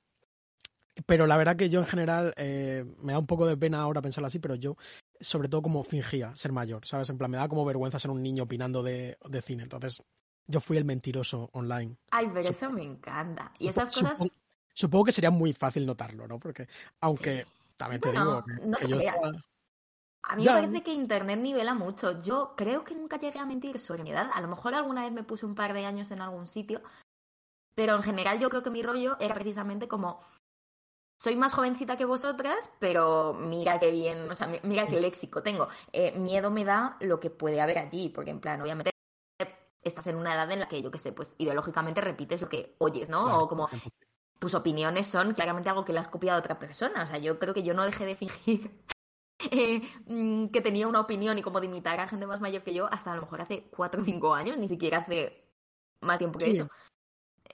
pero 1.06 1.26
la 1.26 1.37
verdad 1.37 1.56
que 1.56 1.68
yo 1.68 1.80
en 1.80 1.87
general 1.87 2.33
eh, 2.37 2.85
me 3.02 3.12
da 3.12 3.18
un 3.18 3.26
poco 3.26 3.47
de 3.47 3.56
pena 3.56 3.80
ahora 3.80 4.00
pensarlo 4.00 4.28
así, 4.28 4.38
pero 4.38 4.54
yo 4.54 4.76
sobre 5.21 5.49
todo 5.49 5.62
como 5.62 5.83
fingía 5.83 6.37
ser 6.37 6.52
mayor, 6.52 6.87
¿sabes? 6.87 7.11
En 7.11 7.18
plan, 7.18 7.30
me 7.30 7.37
da 7.37 7.49
como 7.49 7.64
vergüenza 7.64 7.99
ser 7.99 8.11
un 8.11 8.23
niño 8.23 8.44
opinando 8.44 8.83
de, 8.83 9.16
de 9.28 9.42
cine. 9.42 9.64
Entonces, 9.64 10.02
yo 10.46 10.60
fui 10.60 10.76
el 10.76 10.84
mentiroso 10.84 11.48
online. 11.52 11.96
Ay, 12.10 12.30
pero 12.32 12.49
eso 12.49 12.71
me 12.71 12.82
encanta. 12.82 13.52
Y 13.58 13.69
esas 13.69 13.88
cosas. 13.88 14.12
Supongo, 14.12 14.34
supongo, 14.75 15.04
que 15.04 15.12
sería 15.12 15.30
muy 15.30 15.52
fácil 15.52 15.86
notarlo, 15.86 16.28
¿no? 16.28 16.38
Porque, 16.38 16.69
aunque 17.00 17.42
sí. 17.42 17.49
también 17.76 18.00
te 18.00 18.08
bueno, 18.08 18.25
digo 18.25 18.45
que, 18.45 18.66
no 18.66 18.76
que 18.76 18.88
yo. 18.88 19.00
Estaba... 19.00 19.32
A 20.26 20.36
mí 20.36 20.42
ya. 20.42 20.54
me 20.54 20.60
parece 20.62 20.82
que 20.82 20.92
Internet 20.92 21.38
nivela 21.38 21.75
mucho. 21.75 22.21
Yo 22.23 22.54
creo 22.56 22.84
que 22.84 22.95
nunca 22.95 23.19
llegué 23.19 23.38
a 23.38 23.45
mentir 23.45 23.78
sobre 23.78 24.02
mi 24.02 24.10
edad. 24.10 24.30
A 24.32 24.40
lo 24.40 24.49
mejor 24.49 24.75
alguna 24.75 25.02
vez 25.02 25.12
me 25.12 25.23
puse 25.23 25.45
un 25.45 25.54
par 25.54 25.75
de 25.75 25.84
años 25.84 26.10
en 26.10 26.21
algún 26.21 26.47
sitio. 26.47 26.82
Pero 27.75 27.97
en 27.97 28.02
general 28.02 28.38
yo 28.38 28.49
creo 28.49 28.62
que 28.62 28.71
mi 28.71 28.82
rollo 28.82 29.16
era 29.21 29.34
precisamente 29.34 29.88
como. 29.88 30.21
Soy 31.16 31.36
más 31.36 31.54
jovencita 31.54 31.97
que 31.97 32.04
vosotras, 32.04 32.71
pero 32.80 33.32
mira 33.34 33.78
qué 33.78 33.90
bien, 33.92 34.30
o 34.30 34.34
sea, 34.34 34.49
mira 34.62 34.86
qué 34.86 35.00
léxico 35.00 35.42
tengo. 35.42 35.69
Eh, 35.92 36.12
miedo 36.19 36.50
me 36.50 36.64
da 36.64 36.97
lo 37.00 37.21
que 37.21 37.30
puede 37.30 37.60
haber 37.60 37.78
allí, 37.78 38.08
porque 38.08 38.30
en 38.30 38.40
plan, 38.40 38.60
obviamente 38.60 38.94
estás 39.84 40.06
en 40.06 40.16
una 40.16 40.34
edad 40.34 40.50
en 40.50 40.60
la 40.60 40.68
que, 40.68 40.82
yo 40.82 40.90
qué 40.90 40.99
sé, 40.99 41.12
pues 41.12 41.34
ideológicamente 41.38 42.00
repites 42.00 42.40
lo 42.40 42.49
que 42.49 42.75
oyes, 42.78 43.08
¿no? 43.08 43.25
Claro, 43.25 43.40
o 43.40 43.49
como 43.49 43.68
tus 44.38 44.54
opiniones 44.54 45.06
son 45.06 45.32
claramente 45.34 45.68
algo 45.68 45.84
que 45.84 45.92
le 45.92 46.00
has 46.00 46.08
copiado 46.08 46.36
a 46.36 46.40
otra 46.40 46.58
persona. 46.58 47.02
O 47.02 47.06
sea, 47.06 47.18
yo 47.18 47.38
creo 47.38 47.54
que 47.54 47.62
yo 47.62 47.75
no 47.75 47.84
dejé 47.84 48.04
de 48.04 48.14
fingir 48.14 48.70
eh, 49.50 49.82
mm, 50.06 50.49
que 50.49 50.60
tenía 50.60 50.88
una 50.88 51.00
opinión 51.00 51.38
y 51.38 51.42
como 51.42 51.60
de 51.60 51.66
imitar 51.66 52.00
a 52.00 52.08
gente 52.08 52.26
más 52.26 52.40
mayor 52.40 52.62
que 52.62 52.75
yo 52.75 52.86
hasta 52.92 53.12
a 53.12 53.16
lo 53.16 53.23
mejor 53.23 53.40
hace 53.40 53.68
cuatro 53.70 54.02
o 54.02 54.04
cinco 54.04 54.34
años, 54.34 54.58
ni 54.58 54.68
siquiera 54.68 54.99
hace 54.99 55.44
más 56.00 56.18
tiempo 56.18 56.38
que 56.38 56.47
sí. 56.47 56.56
eso. 56.58 56.68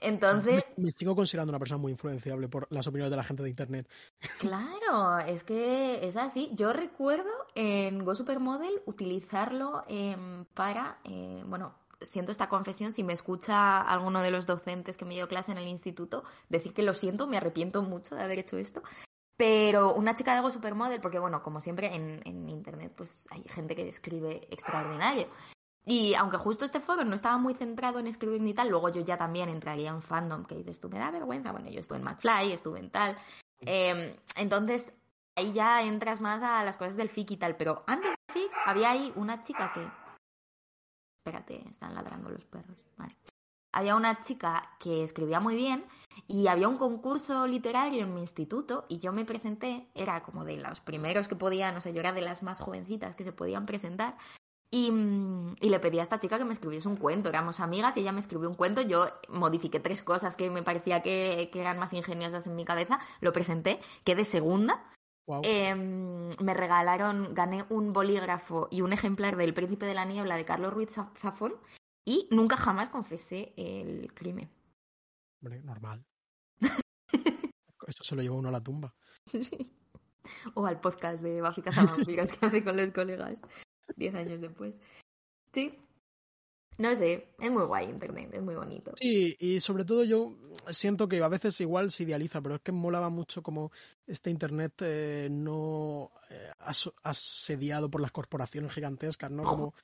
Entonces. 0.01 0.77
Me, 0.77 0.85
me, 0.85 0.91
sigo 0.91 1.15
considerando 1.15 1.51
una 1.51 1.59
persona 1.59 1.77
muy 1.77 1.91
influenciable 1.91 2.47
por 2.47 2.67
las 2.71 2.87
opiniones 2.87 3.11
de 3.11 3.17
la 3.17 3.23
gente 3.23 3.43
de 3.43 3.49
internet. 3.49 3.87
Claro, 4.39 5.19
es 5.19 5.43
que 5.43 6.05
es 6.05 6.17
así. 6.17 6.49
Yo 6.53 6.73
recuerdo 6.73 7.31
en 7.55 8.03
Go 8.03 8.15
Supermodel 8.15 8.81
utilizarlo 8.85 9.85
eh, 9.87 10.43
para, 10.53 10.99
eh, 11.03 11.43
bueno, 11.45 11.75
siento 12.01 12.31
esta 12.31 12.49
confesión, 12.49 12.91
si 12.91 13.03
me 13.03 13.13
escucha 13.13 13.81
alguno 13.81 14.21
de 14.21 14.31
los 14.31 14.47
docentes 14.47 14.97
que 14.97 15.05
me 15.05 15.15
dio 15.15 15.27
clase 15.27 15.51
en 15.51 15.57
el 15.57 15.67
instituto, 15.67 16.23
decir 16.49 16.73
que 16.73 16.83
lo 16.83 16.93
siento, 16.93 17.27
me 17.27 17.37
arrepiento 17.37 17.81
mucho 17.81 18.15
de 18.15 18.23
haber 18.23 18.39
hecho 18.39 18.57
esto. 18.57 18.81
Pero 19.37 19.93
una 19.93 20.15
chica 20.15 20.31
de 20.31 20.37
algo 20.37 20.51
supermodel, 20.51 21.01
porque 21.01 21.19
bueno, 21.19 21.41
como 21.41 21.61
siempre 21.61 21.95
en, 21.95 22.21
en 22.25 22.49
internet, 22.49 22.93
pues 22.95 23.27
hay 23.31 23.43
gente 23.47 23.75
que 23.75 23.87
escribe 23.87 24.47
extraordinario. 24.51 25.27
Y 25.83 26.13
aunque 26.13 26.37
justo 26.37 26.63
este 26.63 26.79
foro 26.79 27.03
no 27.05 27.15
estaba 27.15 27.37
muy 27.37 27.55
centrado 27.55 27.99
en 27.99 28.07
escribir 28.07 28.41
ni 28.41 28.53
tal, 28.53 28.69
luego 28.69 28.89
yo 28.89 29.01
ya 29.01 29.17
también 29.17 29.49
entraría 29.49 29.89
en 29.89 30.01
fandom, 30.01 30.45
que 30.45 30.55
dices, 30.55 30.79
tú 30.79 30.89
me 30.89 30.99
da 30.99 31.09
vergüenza. 31.09 31.51
Bueno, 31.51 31.69
yo 31.69 31.79
estuve 31.79 31.97
en 31.97 32.03
McFly, 32.03 32.51
estuve 32.51 32.79
en 32.79 32.91
tal. 32.91 33.17
Eh, 33.61 34.15
entonces, 34.35 34.93
ahí 35.35 35.51
ya 35.53 35.81
entras 35.81 36.21
más 36.21 36.43
a 36.43 36.63
las 36.63 36.77
cosas 36.77 36.95
del 36.95 37.09
FIC 37.09 37.31
y 37.31 37.37
tal. 37.37 37.55
Pero 37.55 37.83
antes 37.87 38.11
del 38.11 38.43
FIC 38.43 38.51
había 38.65 38.91
ahí 38.91 39.11
una 39.15 39.41
chica 39.41 39.71
que 39.73 39.87
Espérate, 41.23 41.63
están 41.69 41.93
ladrando 41.93 42.31
los 42.31 42.43
perros. 42.45 42.77
Había 43.71 43.95
una 43.95 44.21
chica 44.21 44.75
que 44.79 45.03
escribía 45.03 45.39
muy 45.39 45.55
bien 45.55 45.85
y 46.27 46.47
había 46.47 46.67
un 46.67 46.77
concurso 46.77 47.45
literario 47.45 48.03
en 48.03 48.13
mi 48.15 48.21
instituto 48.21 48.85
y 48.89 48.97
yo 48.97 49.13
me 49.13 49.23
presenté, 49.23 49.87
era 49.93 50.23
como 50.23 50.43
de 50.43 50.57
los 50.57 50.81
primeros 50.81 51.27
que 51.27 51.35
podía, 51.35 51.71
no 51.71 51.79
sé, 51.79 51.93
yo 51.93 51.99
era 51.99 52.11
de 52.11 52.21
las 52.21 52.41
más 52.41 52.59
jovencitas 52.59 53.15
que 53.15 53.23
se 53.23 53.31
podían 53.31 53.67
presentar 53.67 54.17
y, 54.71 54.91
y, 55.59 55.69
le 55.69 55.79
pedí 55.79 55.99
a 55.99 56.03
esta 56.03 56.19
chica 56.19 56.39
que 56.39 56.45
me 56.45 56.53
escribiese 56.53 56.87
un 56.87 56.97
cuento. 56.97 57.29
Éramos 57.29 57.59
amigas 57.59 57.95
y 57.97 57.99
ella 57.99 58.13
me 58.13 58.21
escribió 58.21 58.49
un 58.49 58.55
cuento. 58.55 58.81
Yo 58.81 59.05
modifiqué 59.29 59.81
tres 59.81 60.01
cosas 60.01 60.37
que 60.37 60.49
me 60.49 60.63
parecía 60.63 61.03
que 61.03 61.51
eran 61.53 61.77
más 61.77 61.91
ingeniosas 61.91 62.47
en 62.47 62.55
mi 62.55 62.63
cabeza. 62.63 62.99
Lo 63.19 63.33
presenté, 63.33 63.81
quedé 64.05 64.23
segunda. 64.23 64.81
Wow. 65.31 65.43
Eh, 65.45 65.73
me 65.73 66.53
regalaron, 66.53 67.33
gané 67.33 67.63
un 67.69 67.93
bolígrafo 67.93 68.67
y 68.69 68.81
un 68.81 68.91
ejemplar 68.91 69.37
del 69.37 69.53
Príncipe 69.53 69.85
de 69.85 69.93
la 69.93 70.03
Niebla 70.03 70.35
de 70.35 70.43
Carlos 70.43 70.73
Ruiz 70.73 70.89
Zafón 70.91 71.53
y 72.03 72.27
nunca 72.31 72.57
jamás 72.57 72.89
confesé 72.89 73.53
el 73.55 74.13
crimen. 74.13 74.51
Hombre, 75.41 75.61
normal. 75.61 76.05
Esto 77.87 78.03
se 78.03 78.17
lo 78.17 78.21
lleva 78.21 78.35
uno 78.35 78.49
a 78.49 78.51
la 78.51 78.61
tumba. 78.61 78.93
Sí. 79.25 79.73
O 80.53 80.65
al 80.65 80.81
podcast 80.81 81.23
de 81.23 81.41
Buffy 81.41 81.61
Cazavampiros 81.61 82.33
que 82.33 82.45
hace 82.45 82.63
con 82.65 82.75
los 82.75 82.91
colegas 82.91 83.39
diez 83.95 84.13
años 84.13 84.41
después. 84.41 84.75
Sí, 85.53 85.79
no 86.81 86.95
sé, 86.95 87.33
es 87.39 87.51
muy 87.51 87.63
guay 87.63 87.85
Internet, 87.89 88.31
es 88.33 88.41
muy 88.41 88.55
bonito. 88.55 88.91
Sí, 88.95 89.37
y 89.39 89.59
sobre 89.61 89.85
todo 89.85 90.03
yo 90.03 90.33
siento 90.69 91.07
que 91.07 91.21
a 91.21 91.27
veces 91.27 91.61
igual 91.61 91.91
se 91.91 92.03
idealiza, 92.03 92.41
pero 92.41 92.55
es 92.55 92.61
que 92.61 92.71
molaba 92.71 93.09
mucho 93.09 93.43
como 93.43 93.71
este 94.07 94.29
Internet 94.29 94.73
eh, 94.81 95.27
no 95.31 96.11
eh, 96.29 96.51
as 96.59 96.91
asediado 97.03 97.89
por 97.89 98.01
las 98.01 98.11
corporaciones 98.11 98.73
gigantescas, 98.73 99.29
¿no? 99.31 99.43
Como... 99.43 99.73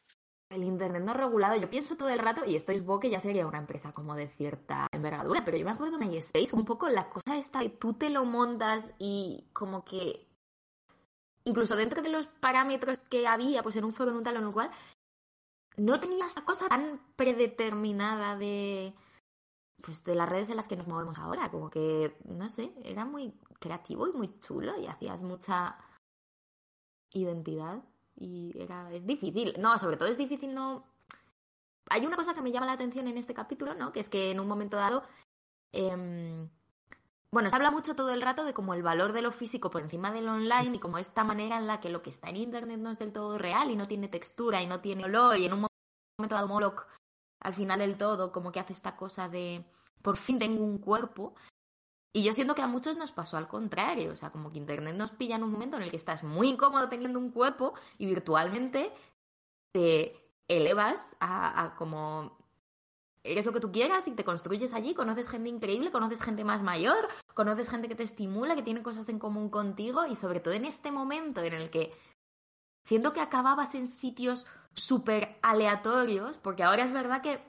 El 0.49 0.63
Internet 0.63 1.03
no 1.03 1.13
regulado, 1.13 1.57
yo 1.57 1.69
pienso 1.69 1.97
todo 1.97 2.07
el 2.07 2.19
rato, 2.19 2.45
y 2.45 2.55
esto 2.55 2.71
es 2.71 2.81
que 3.01 3.09
ya 3.09 3.19
sería 3.19 3.45
una 3.45 3.57
empresa 3.57 3.91
como 3.91 4.15
de 4.15 4.29
cierta 4.29 4.87
envergadura, 4.93 5.43
pero 5.43 5.57
yo 5.57 5.65
me 5.65 5.71
acuerdo 5.71 5.97
de 5.97 6.05
MySpace, 6.05 6.55
un 6.55 6.63
poco 6.63 6.87
la 6.87 7.09
cosa 7.09 7.37
esta 7.37 7.59
de 7.59 7.67
tú 7.67 7.95
te 7.95 8.09
lo 8.09 8.23
montas 8.23 8.93
y 8.97 9.43
como 9.51 9.83
que 9.83 10.25
incluso 11.43 11.75
dentro 11.75 12.01
de 12.01 12.07
los 12.07 12.27
parámetros 12.27 12.97
que 13.09 13.27
había, 13.27 13.61
pues 13.61 13.75
en 13.75 13.83
un 13.83 13.93
foro 13.93 14.11
en 14.11 14.17
un 14.17 14.23
tal 14.23 14.37
o 14.37 14.39
en 14.39 14.45
un 14.45 14.53
cual, 14.53 14.71
no 15.77 15.99
tenía 15.99 16.25
esa 16.25 16.43
cosa 16.43 16.67
tan 16.67 16.99
predeterminada 17.15 18.35
de 18.35 18.93
pues 19.81 20.03
de 20.03 20.15
las 20.15 20.27
redes 20.27 20.49
en 20.49 20.57
las 20.57 20.67
que 20.67 20.75
nos 20.75 20.87
movemos 20.87 21.17
ahora, 21.19 21.51
como 21.51 21.69
que, 21.69 22.17
no 22.25 22.49
sé, 22.49 22.73
era 22.83 23.05
muy 23.05 23.33
creativo 23.59 24.07
y 24.07 24.13
muy 24.13 24.39
chulo 24.39 24.77
y 24.79 24.87
hacías 24.87 25.21
mucha 25.21 25.77
identidad 27.13 27.83
y 28.15 28.53
era, 28.59 28.91
es 28.91 29.05
difícil, 29.05 29.53
no, 29.59 29.77
sobre 29.77 29.97
todo 29.97 30.09
es 30.09 30.17
difícil 30.17 30.53
no... 30.53 30.85
Hay 31.89 32.05
una 32.05 32.17
cosa 32.17 32.33
que 32.33 32.41
me 32.41 32.51
llama 32.51 32.65
la 32.65 32.73
atención 32.73 33.07
en 33.07 33.17
este 33.17 33.33
capítulo, 33.33 33.73
¿no? 33.75 33.93
Que 33.93 34.01
es 34.01 34.09
que 34.09 34.31
en 34.31 34.41
un 34.41 34.47
momento 34.47 34.75
dado, 34.75 35.03
eh, 35.71 36.49
bueno, 37.31 37.49
se 37.49 37.55
habla 37.55 37.71
mucho 37.71 37.95
todo 37.95 38.11
el 38.11 38.21
rato 38.21 38.45
de 38.45 38.53
como 38.53 38.73
el 38.73 38.83
valor 38.83 39.11
de 39.11 39.21
lo 39.21 39.31
físico 39.31 39.69
por 39.69 39.81
encima 39.81 40.11
del 40.11 40.29
online 40.29 40.77
y 40.77 40.79
como 40.79 40.97
esta 40.97 41.23
manera 41.23 41.57
en 41.57 41.67
la 41.67 41.79
que 41.79 41.89
lo 41.89 42.01
que 42.01 42.09
está 42.09 42.29
en 42.29 42.37
internet 42.37 42.79
no 42.79 42.91
es 42.91 42.99
del 42.99 43.11
todo 43.11 43.37
real 43.37 43.69
y 43.69 43.75
no 43.75 43.87
tiene 43.87 44.07
textura 44.07 44.61
y 44.61 44.67
no 44.67 44.79
tiene 44.79 45.05
olor 45.05 45.37
y 45.37 45.45
en 45.45 45.53
un 45.53 45.67
momento 46.17 46.35
dado 46.35 46.47
Moloch 46.47 46.87
al 47.41 47.53
final 47.53 47.79
del 47.79 47.97
todo 47.97 48.31
como 48.31 48.51
que 48.51 48.59
hace 48.59 48.73
esta 48.73 48.95
cosa 48.95 49.27
de 49.27 49.65
por 50.01 50.17
fin 50.17 50.39
tengo 50.39 50.63
un 50.63 50.77
cuerpo. 50.77 51.35
Y 52.13 52.23
yo 52.23 52.33
siento 52.33 52.55
que 52.55 52.61
a 52.61 52.67
muchos 52.67 52.97
nos 52.97 53.11
pasó 53.11 53.37
al 53.37 53.47
contrario, 53.47 54.13
o 54.13 54.15
sea, 54.15 54.31
como 54.31 54.51
que 54.51 54.57
Internet 54.57 54.95
nos 54.95 55.11
pilla 55.11 55.35
en 55.35 55.43
un 55.43 55.51
momento 55.51 55.77
en 55.77 55.83
el 55.83 55.91
que 55.91 55.97
estás 55.97 56.23
muy 56.23 56.47
incómodo 56.47 56.89
teniendo 56.89 57.19
un 57.19 57.31
cuerpo 57.31 57.73
y 57.97 58.07
virtualmente 58.07 58.91
te 59.73 60.33
elevas 60.47 61.15
a, 61.19 61.63
a 61.63 61.75
como 61.75 62.37
eres 63.31 63.45
lo 63.45 63.53
que 63.53 63.59
tú 63.59 63.71
quieras 63.71 64.07
y 64.07 64.11
te 64.11 64.23
construyes 64.23 64.73
allí, 64.73 64.93
conoces 64.93 65.29
gente 65.29 65.49
increíble, 65.49 65.91
conoces 65.91 66.21
gente 66.21 66.43
más 66.43 66.61
mayor, 66.63 67.07
conoces 67.33 67.69
gente 67.69 67.87
que 67.87 67.95
te 67.95 68.03
estimula, 68.03 68.55
que 68.55 68.63
tiene 68.63 68.81
cosas 68.83 69.09
en 69.09 69.19
común 69.19 69.49
contigo 69.49 70.05
y 70.05 70.15
sobre 70.15 70.39
todo 70.39 70.53
en 70.53 70.65
este 70.65 70.91
momento 70.91 71.41
en 71.41 71.53
el 71.53 71.69
que 71.69 71.91
siento 72.83 73.13
que 73.13 73.21
acababas 73.21 73.75
en 73.75 73.87
sitios 73.87 74.47
súper 74.73 75.37
aleatorios, 75.41 76.37
porque 76.37 76.63
ahora 76.63 76.83
es 76.83 76.93
verdad 76.93 77.21
que, 77.21 77.41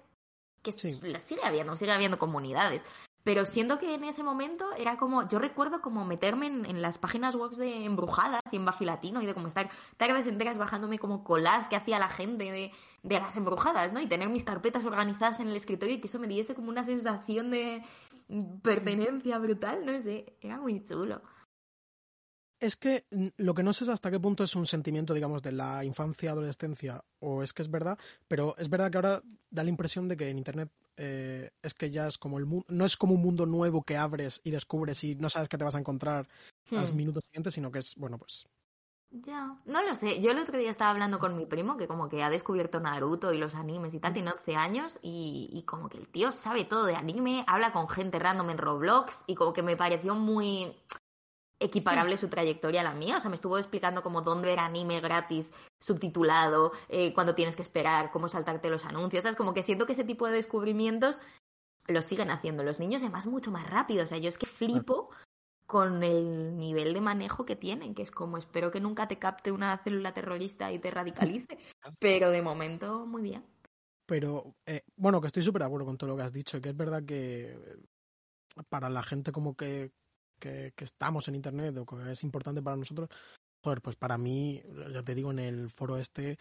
que 0.62 0.72
Sí. 0.72 0.90
sigue 0.92 1.44
habiendo, 1.44 1.76
sigue 1.76 1.92
habiendo 1.92 2.18
comunidades, 2.18 2.84
pero 3.24 3.44
siento 3.44 3.78
que 3.78 3.94
en 3.94 4.04
ese 4.04 4.22
momento 4.22 4.64
era 4.76 4.96
como, 4.96 5.28
yo 5.28 5.38
recuerdo 5.38 5.80
como 5.82 6.04
meterme 6.04 6.46
en, 6.46 6.80
las 6.80 6.98
páginas 6.98 7.36
web 7.36 7.50
de 7.52 7.84
embrujadas 7.84 8.40
y 8.50 8.56
en 8.56 8.64
Buffy 8.64 8.84
Latino 8.84 9.20
y 9.20 9.26
de 9.26 9.34
como 9.34 9.48
estar 9.48 9.70
tardes 9.96 10.26
enteras 10.26 10.56
bajándome 10.58 10.98
como 10.98 11.24
colas 11.24 11.68
que 11.68 11.76
hacía 11.76 11.98
la 11.98 12.08
gente 12.08 12.72
de, 13.02 13.18
las 13.18 13.36
embrujadas, 13.36 13.92
¿no? 13.92 14.00
Y 14.00 14.06
tener 14.06 14.28
mis 14.28 14.44
carpetas 14.44 14.84
organizadas 14.84 15.40
en 15.40 15.48
el 15.48 15.56
escritorio 15.56 15.96
y 15.96 16.00
que 16.00 16.06
eso 16.06 16.18
me 16.18 16.26
diese 16.26 16.54
como 16.54 16.68
una 16.68 16.84
sensación 16.84 17.50
de 17.50 17.82
pertenencia 18.62 19.38
brutal, 19.38 19.84
no 19.84 20.00
sé, 20.00 20.36
era 20.40 20.58
muy 20.58 20.84
chulo. 20.84 21.22
Es 22.60 22.76
que 22.76 23.04
lo 23.36 23.54
que 23.54 23.62
no 23.62 23.72
sé 23.72 23.84
es 23.84 23.90
hasta 23.90 24.10
qué 24.10 24.18
punto 24.18 24.42
es 24.42 24.56
un 24.56 24.66
sentimiento, 24.66 25.14
digamos, 25.14 25.42
de 25.42 25.52
la 25.52 25.84
infancia, 25.84 26.32
adolescencia, 26.32 27.04
o 27.20 27.42
es 27.42 27.52
que 27.52 27.62
es 27.62 27.70
verdad, 27.70 27.98
pero 28.26 28.56
es 28.58 28.68
verdad 28.68 28.90
que 28.90 28.98
ahora 28.98 29.22
da 29.50 29.62
la 29.62 29.70
impresión 29.70 30.08
de 30.08 30.16
que 30.16 30.28
en 30.28 30.38
Internet 30.38 30.70
eh, 30.98 31.50
es 31.62 31.74
que 31.74 31.90
ya 31.90 32.06
es 32.08 32.18
como 32.18 32.38
el 32.38 32.46
mundo, 32.46 32.66
no 32.68 32.84
es 32.86 32.96
como 32.96 33.14
un 33.14 33.22
mundo 33.22 33.46
nuevo 33.46 33.82
que 33.82 33.96
abres 33.96 34.40
y 34.44 34.50
descubres 34.50 35.04
y 35.04 35.14
no 35.16 35.30
sabes 35.30 35.48
qué 35.48 35.58
te 35.58 35.64
vas 35.64 35.76
a 35.76 35.80
encontrar 35.80 36.28
a 36.74 36.82
los 36.82 36.92
Hmm. 36.92 36.96
minutos 36.96 37.24
siguientes, 37.26 37.54
sino 37.54 37.70
que 37.72 37.80
es, 37.80 37.94
bueno, 37.96 38.18
pues 38.18 38.46
Ya, 39.10 39.56
no 39.64 39.82
lo 39.82 39.94
sé. 39.96 40.20
Yo 40.20 40.30
el 40.32 40.38
otro 40.38 40.58
día 40.58 40.70
estaba 40.70 40.90
hablando 40.90 41.18
con 41.18 41.34
mi 41.36 41.46
primo 41.46 41.78
que 41.78 41.88
como 41.88 42.08
que 42.10 42.22
ha 42.22 42.28
descubierto 42.28 42.78
Naruto 42.78 43.32
y 43.32 43.38
los 43.38 43.54
animes 43.54 43.94
y 43.94 44.00
tal, 44.00 44.12
tiene 44.12 44.30
11 44.32 44.54
años 44.54 44.98
y, 45.02 45.48
y 45.52 45.62
como 45.62 45.88
que 45.88 45.96
el 45.96 46.08
tío 46.08 46.30
sabe 46.30 46.64
todo 46.64 46.84
de 46.84 46.94
anime, 46.94 47.42
habla 47.46 47.72
con 47.72 47.88
gente 47.88 48.18
random 48.18 48.50
en 48.50 48.58
Roblox 48.58 49.22
y 49.26 49.34
como 49.34 49.54
que 49.54 49.62
me 49.62 49.76
pareció 49.78 50.14
muy 50.14 50.76
equiparable 51.60 52.16
su 52.16 52.28
trayectoria 52.28 52.80
a 52.82 52.84
la 52.84 52.94
mía. 52.94 53.16
O 53.16 53.20
sea, 53.20 53.30
me 53.30 53.36
estuvo 53.36 53.58
explicando 53.58 54.02
como 54.02 54.22
dónde 54.22 54.48
ver 54.48 54.58
anime 54.58 55.00
gratis, 55.00 55.52
subtitulado, 55.80 56.72
eh, 56.88 57.12
cuando 57.14 57.34
tienes 57.34 57.56
que 57.56 57.62
esperar, 57.62 58.10
cómo 58.10 58.28
saltarte 58.28 58.70
los 58.70 58.84
anuncios. 58.84 59.24
Es 59.24 59.36
como 59.36 59.54
que 59.54 59.62
siento 59.62 59.86
que 59.86 59.92
ese 59.92 60.04
tipo 60.04 60.26
de 60.26 60.32
descubrimientos 60.32 61.20
los 61.86 62.04
siguen 62.04 62.30
haciendo 62.30 62.62
los 62.62 62.78
niños, 62.78 63.02
además 63.02 63.26
mucho 63.26 63.50
más 63.50 63.68
rápido. 63.68 64.04
O 64.04 64.06
sea, 64.06 64.18
yo 64.18 64.28
es 64.28 64.38
que 64.38 64.46
flipo 64.46 65.10
con 65.68 66.02
el 66.02 66.56
nivel 66.56 66.94
de 66.94 67.00
manejo 67.00 67.44
que 67.44 67.54
tienen, 67.54 67.94
que 67.94 68.02
es 68.02 68.10
como 68.10 68.38
espero 68.38 68.70
que 68.70 68.80
nunca 68.80 69.06
te 69.06 69.18
capte 69.18 69.52
una 69.52 69.76
célula 69.76 70.14
terrorista 70.14 70.72
y 70.72 70.78
te 70.78 70.90
radicalice, 70.90 71.58
pero 71.98 72.30
de 72.30 72.40
momento 72.40 73.06
muy 73.06 73.20
bien. 73.20 73.44
Pero 74.06 74.54
eh, 74.64 74.80
bueno, 74.96 75.20
que 75.20 75.26
estoy 75.26 75.42
súper 75.42 75.60
de 75.60 75.66
acuerdo 75.66 75.84
con 75.84 75.98
todo 75.98 76.08
lo 76.08 76.16
que 76.16 76.22
has 76.22 76.32
dicho, 76.32 76.58
que 76.62 76.70
es 76.70 76.76
verdad 76.76 77.04
que 77.04 77.54
para 78.70 78.88
la 78.88 79.02
gente 79.02 79.30
como 79.30 79.56
que, 79.56 79.92
que, 80.38 80.72
que 80.74 80.84
estamos 80.84 81.28
en 81.28 81.34
Internet 81.34 81.76
o 81.76 81.86
que 81.86 82.12
es 82.12 82.22
importante 82.22 82.62
para 82.62 82.76
nosotros, 82.76 83.08
joder, 83.62 83.80
pues 83.82 83.96
para 83.96 84.18
mí, 84.18 84.62
ya 84.92 85.02
te 85.02 85.14
digo, 85.14 85.30
en 85.30 85.38
el 85.38 85.70
foro 85.70 85.96
este, 85.98 86.38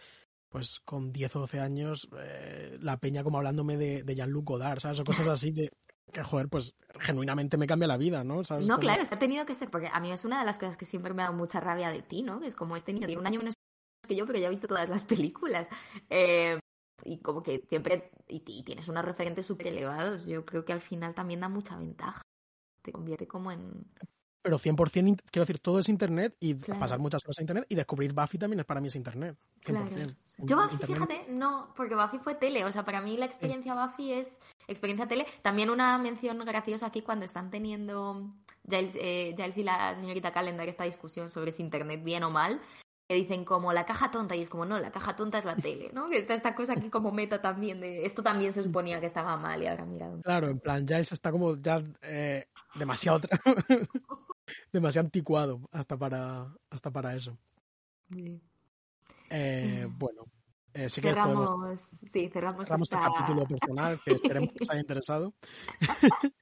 pues 0.48 0.80
con 0.80 1.12
10 1.12 1.36
o 1.36 1.40
12 1.40 1.60
años, 1.60 2.08
eh, 2.18 2.78
la 2.80 2.98
peña 2.98 3.22
como 3.22 3.38
hablándome 3.38 3.76
de, 3.76 4.02
de 4.02 4.14
Jean-Luc 4.14 4.46
Godard, 4.46 4.80
¿sabes? 4.80 5.00
O 5.00 5.04
cosas 5.04 5.28
así 5.28 5.52
que, 5.52 5.70
que, 6.12 6.22
joder, 6.22 6.48
pues 6.48 6.74
genuinamente 7.00 7.56
me 7.56 7.66
cambia 7.66 7.88
la 7.88 7.96
vida, 7.96 8.24
¿no? 8.24 8.44
¿Sabes? 8.44 8.66
No, 8.66 8.78
claro, 8.78 9.04
se 9.04 9.14
ha 9.14 9.18
tenido 9.18 9.44
que 9.46 9.54
ser, 9.54 9.70
porque 9.70 9.90
a 9.92 10.00
mí 10.00 10.12
es 10.12 10.24
una 10.24 10.40
de 10.40 10.46
las 10.46 10.58
cosas 10.58 10.76
que 10.76 10.86
siempre 10.86 11.12
me 11.12 11.22
ha 11.22 11.26
dado 11.26 11.36
mucha 11.36 11.60
rabia 11.60 11.90
de 11.90 12.02
ti, 12.02 12.22
¿no? 12.22 12.40
Que 12.40 12.46
es 12.46 12.54
como 12.54 12.76
este 12.76 12.92
niño 12.92 13.06
tiene 13.06 13.20
un 13.20 13.26
año 13.26 13.38
menos 13.38 13.54
que 14.06 14.16
yo, 14.16 14.26
pero 14.26 14.38
ya 14.38 14.46
ha 14.46 14.50
visto 14.50 14.68
todas 14.68 14.88
las 14.88 15.04
películas. 15.04 15.68
Eh, 16.08 16.58
y 17.04 17.18
como 17.18 17.42
que 17.42 17.64
siempre, 17.68 18.10
y, 18.26 18.42
y 18.46 18.62
tienes 18.62 18.88
unos 18.88 19.04
referentes 19.04 19.46
súper 19.46 19.68
elevados, 19.68 20.26
yo 20.26 20.44
creo 20.44 20.64
que 20.64 20.72
al 20.72 20.80
final 20.80 21.14
también 21.14 21.40
da 21.40 21.48
mucha 21.48 21.76
ventaja. 21.76 22.22
Te 22.88 22.92
convierte 22.92 23.26
como 23.26 23.52
en... 23.52 23.84
Pero 24.40 24.58
100%, 24.58 25.08
in- 25.08 25.16
quiero 25.30 25.44
decir, 25.44 25.58
todo 25.58 25.78
es 25.80 25.88
Internet 25.90 26.34
y 26.40 26.54
Claro. 26.54 26.80
pasar 26.80 26.98
muchas 26.98 27.22
horas 27.24 27.38
a 27.38 27.42
Internet 27.42 27.66
y 27.68 27.74
descubrir 27.74 28.12
Buffy 28.14 28.38
también 28.38 28.60
es 28.60 28.66
para 28.66 28.80
mí 28.80 28.88
es 28.88 28.96
Internet. 28.96 29.36
100%. 29.62 29.62
Claro. 29.62 30.12
Yo 30.38 30.56
Buffy, 30.56 30.74
Internet- 30.76 31.08
fíjate, 31.08 31.32
no, 31.32 31.74
porque 31.76 31.94
Buffy 31.96 32.18
fue 32.18 32.34
tele, 32.36 32.64
o 32.64 32.72
sea, 32.72 32.84
para 32.84 33.00
mí 33.02 33.16
la 33.18 33.26
experiencia 33.26 33.74
Buffy 33.74 34.12
es 34.12 34.40
experiencia 34.68 35.06
tele. 35.08 35.26
También 35.42 35.68
una 35.68 35.98
mención 35.98 36.38
graciosa 36.46 36.86
aquí 36.86 37.02
cuando 37.02 37.24
están 37.26 37.50
teniendo 37.50 38.30
Giles, 38.66 38.96
eh, 39.00 39.34
Giles 39.36 39.58
y 39.58 39.64
la 39.64 39.96
señorita 40.00 40.30
Calendar 40.32 40.68
esta 40.68 40.84
discusión 40.84 41.28
sobre 41.28 41.50
si 41.52 41.62
internet 41.62 42.02
bien 42.04 42.22
o 42.22 42.30
mal, 42.30 42.60
que 43.08 43.14
dicen 43.14 43.46
como 43.46 43.72
la 43.72 43.86
caja 43.86 44.10
tonta 44.10 44.36
y 44.36 44.42
es 44.42 44.50
como 44.50 44.66
no, 44.66 44.78
la 44.78 44.92
caja 44.92 45.16
tonta 45.16 45.38
es 45.38 45.46
la 45.46 45.56
tele, 45.56 45.90
¿no? 45.94 46.10
Que 46.10 46.18
está 46.18 46.34
esta 46.34 46.54
cosa 46.54 46.74
aquí 46.74 46.90
como 46.90 47.10
meta 47.10 47.40
también 47.40 47.80
de 47.80 48.04
esto 48.04 48.22
también 48.22 48.52
se 48.52 48.62
suponía 48.62 49.00
que 49.00 49.06
estaba 49.06 49.38
mal 49.38 49.62
y 49.62 49.66
ahora 49.66 49.86
mira 49.86 50.10
Claro, 50.22 50.48
en 50.50 50.60
plan, 50.60 50.86
Giles 50.86 51.10
está 51.12 51.32
como 51.32 51.56
ya 51.56 51.82
eh, 52.02 52.48
demasiado 52.74 53.20
demasiado 54.72 55.06
anticuado 55.06 55.60
hasta 55.72 55.96
para 55.96 56.54
hasta 56.68 56.90
para 56.90 57.16
eso. 57.16 57.38
Eh, 59.30 59.86
bueno, 59.90 60.24
eh, 60.74 60.90
sí 60.90 61.00
que 61.00 61.14
podemos 61.14 61.48
Cerramos, 61.48 61.80
sí, 61.80 62.28
cerramos, 62.28 62.64
cerramos 62.68 62.92
esta... 62.92 63.06
el 63.06 63.12
capítulo 63.12 63.46
personal 63.46 64.00
que 64.04 64.10
esperemos 64.12 64.52
que 64.52 64.64
os 64.64 64.70
haya 64.70 64.80
interesado. 64.80 65.32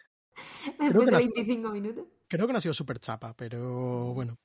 después 0.80 0.92
que 0.92 1.04
de 1.04 1.10
las- 1.12 1.22
25 1.24 1.68
minutos. 1.70 2.04
Creo 2.28 2.48
que 2.48 2.52
no 2.52 2.58
ha 2.58 2.62
sido 2.62 2.74
súper 2.74 2.98
chapa, 2.98 3.34
pero 3.34 4.12
bueno, 4.14 4.36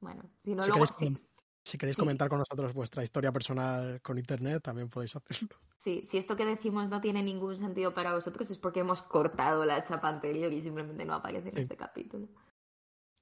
Bueno, 0.00 0.22
si 0.44 0.54
no 0.54 0.62
Si 0.62 0.68
luego 0.70 0.84
queréis 0.84 1.16
sí. 1.18 1.26
Si 1.64 1.78
queréis 1.78 1.96
Sí. 1.96 2.00
comentar 2.00 2.28
con 2.28 2.38
nosotros 2.38 2.72
vuestra 2.74 3.02
historia 3.04 3.32
personal 3.32 4.00
con 4.02 4.18
internet, 4.18 4.62
también 4.62 4.88
podéis 4.88 5.16
hacerlo. 5.16 5.56
Sí, 5.76 6.04
si 6.06 6.18
esto 6.18 6.36
que 6.36 6.44
decimos 6.44 6.88
no 6.88 7.00
tiene 7.00 7.22
ningún 7.22 7.56
sentido 7.56 7.94
para 7.94 8.14
vosotros 8.14 8.50
es 8.50 8.58
porque 8.58 8.80
hemos 8.80 9.02
cortado 9.02 9.64
la 9.64 9.82
chapa 9.84 10.08
anterior 10.08 10.52
y 10.52 10.62
simplemente 10.62 11.04
no 11.04 11.14
aparece 11.14 11.50
en 11.50 11.58
este 11.58 11.76
capítulo. 11.76 12.28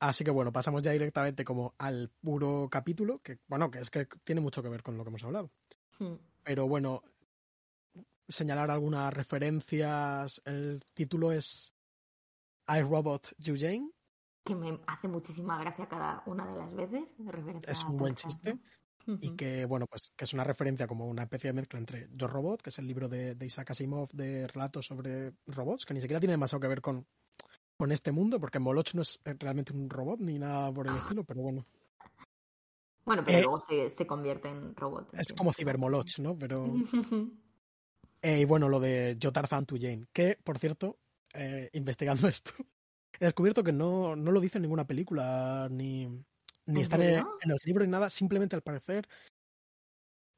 Así 0.00 0.22
que 0.24 0.30
bueno, 0.30 0.52
pasamos 0.52 0.82
ya 0.82 0.92
directamente 0.92 1.44
como 1.44 1.74
al 1.78 2.10
puro 2.20 2.68
capítulo, 2.70 3.20
que 3.20 3.38
bueno, 3.48 3.70
que 3.70 3.78
es 3.80 3.90
que 3.90 4.06
tiene 4.24 4.40
mucho 4.40 4.62
que 4.62 4.68
ver 4.68 4.82
con 4.82 4.96
lo 4.96 5.04
que 5.04 5.08
hemos 5.10 5.24
hablado. 5.24 5.50
Hmm. 5.98 6.14
Pero 6.44 6.68
bueno, 6.68 7.02
señalar 8.28 8.70
algunas 8.70 9.12
referencias. 9.12 10.40
El 10.44 10.84
título 10.94 11.32
es 11.32 11.74
I 12.68 12.82
Robot 12.82 13.34
Eugene. 13.44 13.90
Que 14.48 14.54
me 14.54 14.80
hace 14.86 15.08
muchísima 15.08 15.58
gracia 15.58 15.86
cada 15.86 16.22
una 16.24 16.46
de 16.46 16.56
las 16.58 16.74
veces. 16.74 17.14
Es 17.66 17.84
un 17.84 17.98
buen 17.98 18.14
chiste. 18.14 18.58
Y 19.20 19.36
que, 19.36 19.66
bueno, 19.66 19.86
pues 19.86 20.10
que 20.16 20.24
es 20.24 20.32
una 20.32 20.42
referencia 20.44 20.86
como 20.86 21.06
una 21.06 21.24
especie 21.24 21.48
de 21.48 21.54
mezcla 21.54 21.78
entre 21.78 22.08
Yo 22.14 22.28
Robot, 22.28 22.62
que 22.62 22.70
es 22.70 22.78
el 22.78 22.86
libro 22.86 23.08
de, 23.10 23.34
de 23.34 23.46
Isaac 23.46 23.70
Asimov 23.72 24.08
de 24.12 24.46
relatos 24.46 24.86
sobre 24.86 25.34
robots, 25.46 25.84
que 25.84 25.92
ni 25.92 26.00
siquiera 26.00 26.18
tiene 26.20 26.32
demasiado 26.32 26.60
que 26.60 26.68
ver 26.68 26.80
con, 26.80 27.06
con 27.76 27.92
este 27.92 28.10
mundo, 28.10 28.40
porque 28.40 28.58
Moloch 28.58 28.94
no 28.94 29.02
es 29.02 29.20
realmente 29.24 29.72
un 29.74 29.88
robot 29.90 30.20
ni 30.20 30.38
nada 30.38 30.72
por 30.72 30.86
el 30.88 30.96
estilo, 30.96 31.24
pero 31.24 31.42
bueno, 31.42 31.66
Bueno, 33.04 33.22
pero 33.24 33.38
Eh, 33.38 33.42
luego 33.42 33.60
se, 33.60 33.90
se 33.90 34.06
convierte 34.06 34.48
en 34.48 34.74
robot. 34.74 35.08
es 35.14 35.32
como 35.32 35.52
Cybermoloch, 35.52 36.18
¿no? 36.20 36.36
Pero. 36.38 36.64
Eh, 38.20 38.40
y 38.40 38.44
bueno, 38.46 38.68
lo 38.68 38.80
de 38.80 39.14
Yo 39.18 39.30
Tarzan 39.32 39.64
to 39.64 39.76
Jane, 39.80 40.06
que, 40.12 40.36
por 40.42 40.58
cierto, 40.58 40.98
eh, 41.34 41.70
investigando 41.72 42.26
esto, 42.28 42.50
he 43.20 43.24
descubierto 43.24 43.62
que 43.64 43.72
no, 43.72 44.16
no 44.16 44.30
lo 44.32 44.40
dice 44.40 44.58
en 44.58 44.62
ninguna 44.62 44.86
película, 44.86 45.68
ni, 45.70 46.06
ni 46.06 46.22
¿En 46.66 46.76
está 46.78 46.96
en, 46.96 47.02
el- 47.02 47.08
serio? 47.16 47.38
en 47.42 47.50
los 47.50 47.58
libros 47.64 47.86
ni 47.86 47.92
nada, 47.92 48.10
simplemente 48.10 48.56
al 48.56 48.62
parecer 48.62 49.08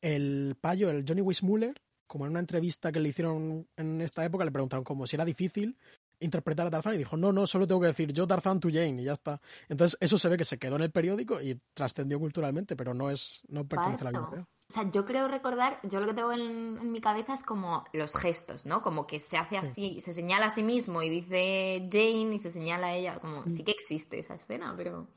el 0.02 0.56
payo, 0.60 0.90
el 0.90 1.04
Johnny 1.06 1.20
Weissmuller, 1.20 1.74
como 2.06 2.24
en 2.24 2.30
una 2.30 2.40
entrevista 2.40 2.90
que 2.90 3.00
le 3.00 3.10
hicieron 3.10 3.68
en 3.76 4.00
esta 4.00 4.24
época, 4.24 4.44
le 4.44 4.50
preguntaron 4.50 4.84
como 4.84 5.06
si 5.06 5.16
era 5.16 5.24
difícil 5.24 5.76
interpretar 6.20 6.66
a 6.66 6.70
Tarzán 6.70 6.94
y 6.94 6.98
dijo, 6.98 7.16
no, 7.16 7.32
no, 7.32 7.46
solo 7.46 7.66
tengo 7.66 7.80
que 7.80 7.86
decir 7.88 8.12
yo 8.12 8.26
Tarzán 8.26 8.60
to 8.60 8.68
Jane 8.68 9.00
y 9.00 9.04
ya 9.04 9.12
está. 9.12 9.40
Entonces 9.68 9.96
eso 10.00 10.18
se 10.18 10.28
ve 10.28 10.36
que 10.36 10.44
se 10.44 10.58
quedó 10.58 10.76
en 10.76 10.82
el 10.82 10.90
periódico 10.90 11.40
y 11.40 11.60
trascendió 11.74 12.18
culturalmente, 12.18 12.76
pero 12.76 12.94
no 12.94 13.10
es 13.10 13.42
no 13.48 13.66
pertenece 13.66 14.06
a 14.06 14.10
la 14.10 14.20
real. 14.26 14.46
O 14.70 14.72
sea, 14.72 14.88
yo 14.88 15.04
creo 15.04 15.26
recordar, 15.26 15.80
yo 15.82 15.98
lo 15.98 16.06
que 16.06 16.14
tengo 16.14 16.30
en, 16.32 16.78
en 16.78 16.92
mi 16.92 17.00
cabeza 17.00 17.34
es 17.34 17.42
como 17.42 17.84
los 17.92 18.14
gestos, 18.14 18.66
¿no? 18.66 18.82
Como 18.82 19.04
que 19.04 19.18
se 19.18 19.36
hace 19.36 19.58
así, 19.58 20.00
se 20.00 20.12
señala 20.12 20.46
a 20.46 20.50
sí 20.50 20.62
mismo 20.62 21.02
y 21.02 21.08
dice 21.08 21.88
Jane 21.90 22.36
y 22.36 22.38
se 22.38 22.50
señala 22.50 22.86
a 22.86 22.94
ella. 22.94 23.18
Como 23.18 23.40
Mm. 23.40 23.50
sí 23.50 23.64
que 23.64 23.72
existe 23.72 24.20
esa 24.20 24.34
escena, 24.34 24.72
pero. 24.76 25.08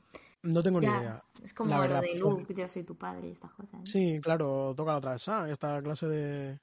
No 0.42 0.60
tengo 0.60 0.80
ni 0.80 0.88
idea. 0.88 1.22
Es 1.40 1.54
como 1.54 1.70
La 1.70 1.78
verdad, 1.78 1.96
lo 1.96 2.02
de 2.02 2.08
pues, 2.08 2.20
Luke, 2.20 2.54
yo 2.54 2.68
soy 2.68 2.82
tu 2.82 2.96
padre 2.96 3.28
y 3.28 3.30
estas 3.30 3.52
cosas. 3.52 3.74
¿no? 3.74 3.86
Sí, 3.86 4.18
claro, 4.20 4.74
toca 4.76 4.90
la 4.90 4.98
otra 4.98 5.12
vez. 5.12 5.28
Ah, 5.28 5.46
esta 5.48 5.80
clase 5.82 6.08
de. 6.08 6.60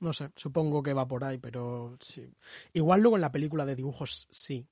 No 0.00 0.12
sé, 0.12 0.30
supongo 0.36 0.82
que 0.82 0.92
va 0.92 1.08
por 1.08 1.24
ahí, 1.24 1.38
pero 1.38 1.96
sí. 1.98 2.30
Igual 2.74 3.00
luego 3.00 3.16
en 3.16 3.22
la 3.22 3.32
película 3.32 3.64
de 3.64 3.74
dibujos 3.74 4.28
sí. 4.30 4.68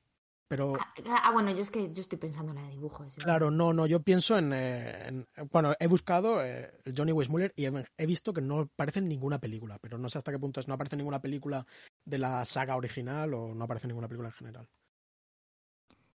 Pero 0.52 0.74
Ah, 0.74 1.22
ah, 1.24 1.30
bueno, 1.32 1.50
yo 1.50 1.62
es 1.62 1.70
que 1.70 1.90
yo 1.94 2.02
estoy 2.02 2.18
pensando 2.18 2.52
en 2.52 2.58
la 2.58 2.64
de 2.64 2.72
dibujos. 2.72 3.16
yo. 3.16 3.22
claro, 3.22 3.50
no, 3.50 3.72
no, 3.72 3.86
yo 3.86 4.02
pienso 4.02 4.36
en. 4.36 4.52
en- 4.52 5.26
bueno, 5.50 5.72
he 5.80 5.86
buscado 5.86 6.44
eh, 6.44 6.70
Johnny 6.94 7.10
Weissmuller 7.12 7.54
y 7.56 7.64
he, 7.64 7.72
he 7.96 8.04
visto 8.04 8.34
que 8.34 8.42
no 8.42 8.58
aparece 8.58 8.98
en 8.98 9.08
ninguna 9.08 9.38
película, 9.38 9.78
pero 9.80 9.96
no 9.96 10.10
sé 10.10 10.18
hasta 10.18 10.30
qué 10.30 10.38
punto 10.38 10.60
es. 10.60 10.68
No 10.68 10.74
aparece 10.74 10.96
en 10.96 10.98
ninguna 10.98 11.22
película 11.22 11.66
de 12.04 12.18
la 12.18 12.44
saga 12.44 12.76
original 12.76 13.32
o 13.32 13.54
no 13.54 13.64
aparece 13.64 13.86
en 13.86 13.92
ninguna 13.92 14.08
película 14.08 14.28
en 14.28 14.34
general. 14.34 14.68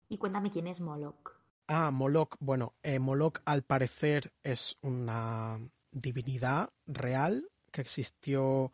Y 0.09 0.19
cuéntame 0.19 0.51
quién 0.51 0.67
es 0.67 0.81
Moloch. 0.81 1.31
Ah, 1.69 1.93
Moloch. 1.93 2.35
Bueno, 2.41 2.75
eh, 2.83 2.99
Moloch 2.99 3.39
al 3.45 3.63
parecer 3.63 4.33
es 4.43 4.77
una 4.83 5.61
divinidad 5.93 6.71
real 6.89 7.49
que 7.71 7.83
existió 7.83 8.73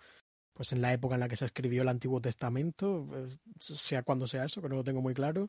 pues 0.60 0.72
en 0.72 0.82
la 0.82 0.92
época 0.92 1.14
en 1.14 1.20
la 1.20 1.28
que 1.30 1.36
se 1.36 1.46
escribió 1.46 1.80
el 1.80 1.88
Antiguo 1.88 2.20
Testamento, 2.20 3.08
eh, 3.14 3.38
sea 3.60 4.02
cuando 4.02 4.26
sea 4.26 4.44
eso, 4.44 4.60
que 4.60 4.68
no 4.68 4.74
lo 4.74 4.84
tengo 4.84 5.00
muy 5.00 5.14
claro, 5.14 5.48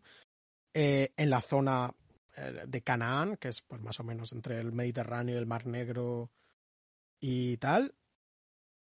eh, 0.73 1.11
en 1.17 1.29
la 1.29 1.41
zona 1.41 1.93
eh, 2.37 2.61
de 2.65 2.81
Canaán, 2.81 3.35
que 3.35 3.49
es 3.49 3.61
pues 3.61 3.81
más 3.81 3.99
o 3.99 4.05
menos 4.05 4.31
entre 4.31 4.61
el 4.61 4.71
Mediterráneo 4.71 5.35
y 5.35 5.37
el 5.37 5.47
Mar 5.47 5.67
Negro 5.67 6.31
y 7.19 7.57
tal, 7.57 7.93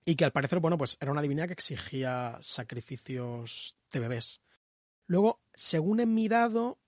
y 0.04 0.14
que 0.14 0.24
al 0.24 0.30
parecer, 0.30 0.60
bueno, 0.60 0.78
pues 0.78 0.96
era 1.00 1.10
una 1.10 1.20
divinidad 1.20 1.48
que 1.48 1.54
exigía 1.54 2.38
sacrificios 2.40 3.76
de 3.92 3.98
bebés. 3.98 4.40
Luego, 5.06 5.40
según 5.52 5.98
he 5.98 6.06
mirado, 6.06 6.78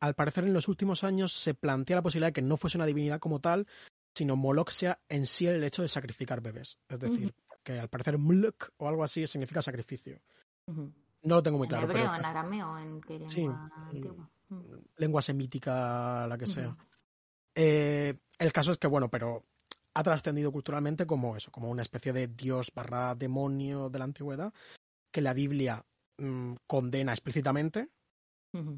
al 0.00 0.14
parecer 0.14 0.44
en 0.44 0.52
los 0.52 0.68
últimos 0.68 1.02
años 1.02 1.32
se 1.32 1.54
plantea 1.54 1.96
la 1.96 2.02
posibilidad 2.02 2.28
de 2.28 2.34
que 2.34 2.42
no 2.42 2.58
fuese 2.58 2.76
una 2.76 2.84
divinidad 2.84 3.20
como 3.20 3.40
tal, 3.40 3.66
sino 4.14 4.36
Moloch 4.36 4.70
sea 4.70 5.00
en 5.08 5.24
sí 5.24 5.46
el 5.46 5.64
hecho 5.64 5.80
de 5.80 5.88
sacrificar 5.88 6.42
bebés. 6.42 6.78
Es 6.90 7.00
decir, 7.00 7.34
que 7.70 7.80
al 7.80 7.88
parecer 7.88 8.18
Moloch 8.18 8.70
o 8.78 8.88
algo 8.88 9.04
así 9.04 9.26
significa 9.26 9.62
sacrificio. 9.62 10.20
No 10.66 11.36
lo 11.36 11.42
tengo 11.42 11.58
muy 11.58 11.66
¿En 11.66 11.70
claro, 11.70 11.84
hebreo, 11.84 12.02
pero 12.06 12.16
en 12.16 12.24
arameo, 12.24 12.78
en 12.78 13.00
qué 13.00 13.18
lengua 13.18 13.30
Sí, 13.30 13.46
antigua? 13.46 14.30
Mm. 14.48 14.62
lengua 14.96 15.22
semítica, 15.22 16.26
la 16.26 16.36
que 16.36 16.46
sea. 16.46 16.76
Eh, 17.54 18.14
el 18.38 18.52
caso 18.52 18.72
es 18.72 18.78
que, 18.78 18.86
bueno, 18.86 19.08
pero 19.08 19.44
ha 19.94 20.02
trascendido 20.02 20.50
culturalmente 20.52 21.06
como 21.06 21.36
eso, 21.36 21.50
como 21.50 21.70
una 21.70 21.82
especie 21.82 22.12
de 22.12 22.28
dios 22.28 22.72
barra 22.74 23.14
demonio 23.14 23.90
de 23.90 23.98
la 23.98 24.04
antigüedad, 24.04 24.52
que 25.12 25.20
la 25.20 25.34
Biblia 25.34 25.84
mm, 26.18 26.54
condena 26.66 27.12
explícitamente, 27.12 27.90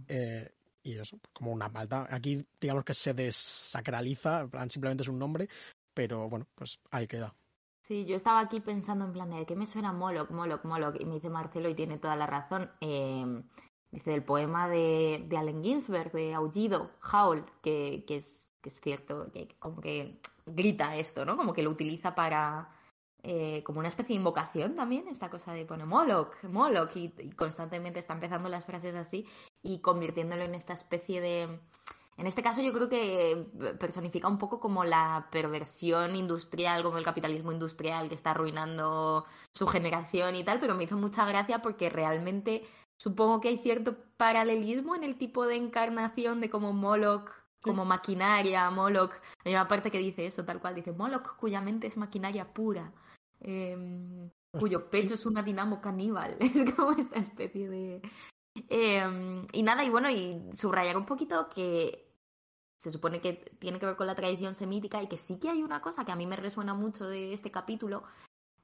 eh, 0.08 0.50
y 0.82 0.94
eso, 0.94 1.16
pues, 1.18 1.32
como 1.32 1.52
una 1.52 1.68
maldad. 1.68 2.06
Aquí, 2.10 2.46
digamos 2.60 2.84
que 2.84 2.94
se 2.94 3.14
desacraliza, 3.14 4.48
en 4.52 4.70
simplemente 4.70 5.02
es 5.02 5.08
un 5.08 5.18
nombre, 5.18 5.48
pero 5.94 6.28
bueno, 6.28 6.46
pues 6.54 6.80
ahí 6.90 7.06
queda. 7.06 7.34
Sí, 7.82 8.04
yo 8.06 8.14
estaba 8.16 8.40
aquí 8.40 8.60
pensando 8.60 9.04
en 9.04 9.12
plan 9.12 9.30
de 9.30 9.44
¿qué 9.44 9.56
me 9.56 9.66
suena 9.66 9.92
Moloch, 9.92 10.30
Moloch, 10.30 10.64
Moloch? 10.64 10.94
Y 11.00 11.04
me 11.04 11.14
dice 11.14 11.28
Marcelo 11.28 11.68
y 11.68 11.74
tiene 11.74 11.98
toda 11.98 12.14
la 12.16 12.26
razón. 12.26 12.70
eh, 12.80 13.42
dice 13.90 14.10
del 14.10 14.24
poema 14.24 14.68
de, 14.68 15.24
de 15.28 15.36
Allen 15.36 15.62
Ginsberg, 15.62 16.12
de 16.12 16.32
Aullido, 16.34 16.92
Howl, 17.12 17.44
que, 17.62 18.04
que, 18.06 18.16
es, 18.16 18.54
que 18.62 18.68
es 18.68 18.80
cierto, 18.80 19.30
que 19.32 19.48
como 19.58 19.80
que 19.80 20.20
grita 20.46 20.96
esto, 20.96 21.24
¿no? 21.24 21.36
Como 21.36 21.52
que 21.52 21.62
lo 21.62 21.70
utiliza 21.70 22.14
para... 22.14 22.70
eh, 23.22 23.62
como 23.64 23.80
una 23.80 23.88
especie 23.88 24.14
de 24.14 24.20
invocación 24.20 24.76
también, 24.76 25.08
esta 25.08 25.28
cosa 25.30 25.52
de 25.52 25.66
pone 25.66 25.84
Moloch, 25.84 26.42
Moloch, 26.44 26.96
y, 26.96 27.12
y 27.18 27.32
constantemente 27.32 27.98
está 27.98 28.14
empezando 28.14 28.48
las 28.48 28.64
frases 28.64 28.94
así 28.94 29.26
y 29.62 29.80
convirtiéndolo 29.80 30.42
en 30.44 30.54
esta 30.54 30.72
especie 30.72 31.20
de... 31.20 31.60
En 32.16 32.26
este 32.26 32.42
caso 32.42 32.60
yo 32.60 32.72
creo 32.72 32.88
que 32.88 33.46
personifica 33.78 34.28
un 34.28 34.38
poco 34.38 34.60
como 34.60 34.84
la 34.84 35.28
perversión 35.30 36.14
industrial, 36.14 36.82
como 36.82 36.98
el 36.98 37.04
capitalismo 37.04 37.52
industrial 37.52 38.08
que 38.08 38.14
está 38.14 38.32
arruinando 38.32 39.24
su 39.54 39.66
generación 39.66 40.36
y 40.36 40.44
tal, 40.44 40.60
pero 40.60 40.74
me 40.74 40.84
hizo 40.84 40.96
mucha 40.96 41.24
gracia 41.24 41.62
porque 41.62 41.88
realmente 41.88 42.64
supongo 42.98 43.40
que 43.40 43.48
hay 43.48 43.58
cierto 43.58 43.96
paralelismo 44.16 44.94
en 44.94 45.04
el 45.04 45.16
tipo 45.16 45.46
de 45.46 45.56
encarnación 45.56 46.40
de 46.40 46.50
como 46.50 46.72
Moloch, 46.72 47.30
como 47.62 47.84
maquinaria, 47.84 48.70
Moloch. 48.70 49.14
Hay 49.44 49.54
una 49.54 49.68
parte 49.68 49.90
que 49.90 49.98
dice 49.98 50.26
eso, 50.26 50.44
tal 50.44 50.60
cual, 50.60 50.74
dice 50.74 50.92
Moloch 50.92 51.36
cuya 51.36 51.60
mente 51.60 51.86
es 51.86 51.96
maquinaria 51.96 52.52
pura. 52.52 52.92
em, 53.40 54.30
cuyo 54.58 54.90
pecho 54.90 55.14
es 55.14 55.26
una 55.26 55.42
dinamo 55.42 55.80
caníbal. 55.80 56.36
Es 56.40 56.72
como 56.74 56.92
esta 56.92 57.18
especie 57.18 57.68
de... 57.68 58.02
Eh, 58.54 59.46
y 59.52 59.62
nada, 59.62 59.84
y 59.84 59.90
bueno, 59.90 60.10
y 60.10 60.40
subrayar 60.52 60.96
un 60.96 61.06
poquito 61.06 61.48
que 61.48 62.12
se 62.76 62.90
supone 62.90 63.20
que 63.20 63.34
tiene 63.60 63.78
que 63.78 63.86
ver 63.86 63.96
con 63.96 64.08
la 64.08 64.16
tradición 64.16 64.54
semítica 64.54 65.00
y 65.00 65.06
que 65.06 65.16
sí 65.16 65.38
que 65.38 65.48
hay 65.48 65.62
una 65.62 65.80
cosa 65.80 66.04
que 66.04 66.10
a 66.12 66.16
mí 66.16 66.26
me 66.26 66.36
resuena 66.36 66.74
mucho 66.74 67.06
de 67.06 67.32
este 67.32 67.50
capítulo, 67.50 68.02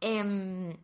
em, 0.01 0.77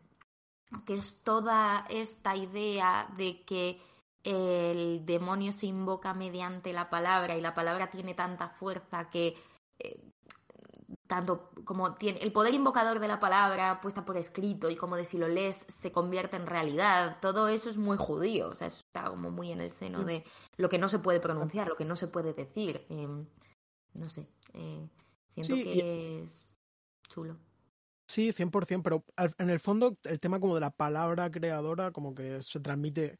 que 0.85 0.95
es 0.95 1.21
toda 1.21 1.85
esta 1.89 2.35
idea 2.35 3.13
de 3.17 3.43
que 3.43 3.81
el 4.23 5.05
demonio 5.05 5.53
se 5.53 5.67
invoca 5.67 6.13
mediante 6.13 6.73
la 6.73 6.89
palabra 6.89 7.37
y 7.37 7.41
la 7.41 7.53
palabra 7.53 7.89
tiene 7.89 8.13
tanta 8.13 8.49
fuerza 8.49 9.09
que 9.09 9.35
eh, 9.79 10.14
tanto 11.07 11.51
como 11.63 11.95
tiene 11.95 12.19
el 12.19 12.31
poder 12.31 12.53
invocador 12.53 12.99
de 12.99 13.07
la 13.07 13.19
palabra 13.19 13.79
puesta 13.81 14.05
por 14.05 14.17
escrito 14.17 14.69
y 14.69 14.75
como 14.75 14.95
de 14.95 15.05
si 15.05 15.17
lo 15.17 15.27
lees 15.27 15.65
se 15.67 15.91
convierte 15.91 16.35
en 16.37 16.47
realidad, 16.47 17.17
todo 17.21 17.47
eso 17.47 17.69
es 17.69 17.77
muy 17.77 17.97
judío, 17.97 18.49
o 18.49 18.55
sea, 18.55 18.67
eso 18.67 18.81
está 18.85 19.09
como 19.09 19.31
muy 19.31 19.51
en 19.51 19.61
el 19.61 19.71
seno 19.71 20.03
de 20.03 20.23
lo 20.57 20.69
que 20.69 20.77
no 20.77 20.89
se 20.89 20.99
puede 20.99 21.19
pronunciar, 21.19 21.67
lo 21.67 21.75
que 21.75 21.85
no 21.85 21.95
se 21.95 22.07
puede 22.07 22.33
decir. 22.33 22.85
eh, 22.89 23.07
no 23.93 24.09
sé, 24.09 24.27
eh, 24.53 24.89
siento 25.27 25.55
Sí, 25.55 25.63
que 25.63 25.73
y- 25.73 26.21
es 26.23 26.59
chulo. 27.07 27.37
Sí, 28.07 28.31
100%, 28.33 28.83
pero 28.83 29.03
al- 29.15 29.33
en 29.39 29.49
el 29.49 29.59
fondo 29.59 29.97
el 30.03 30.19
tema 30.19 30.39
como 30.39 30.53
de 30.55 30.61
la 30.61 30.69
palabra 30.69 31.31
creadora 31.31 31.91
como 31.91 32.13
que 32.13 32.41
se 32.41 32.59
transmite 32.59 33.17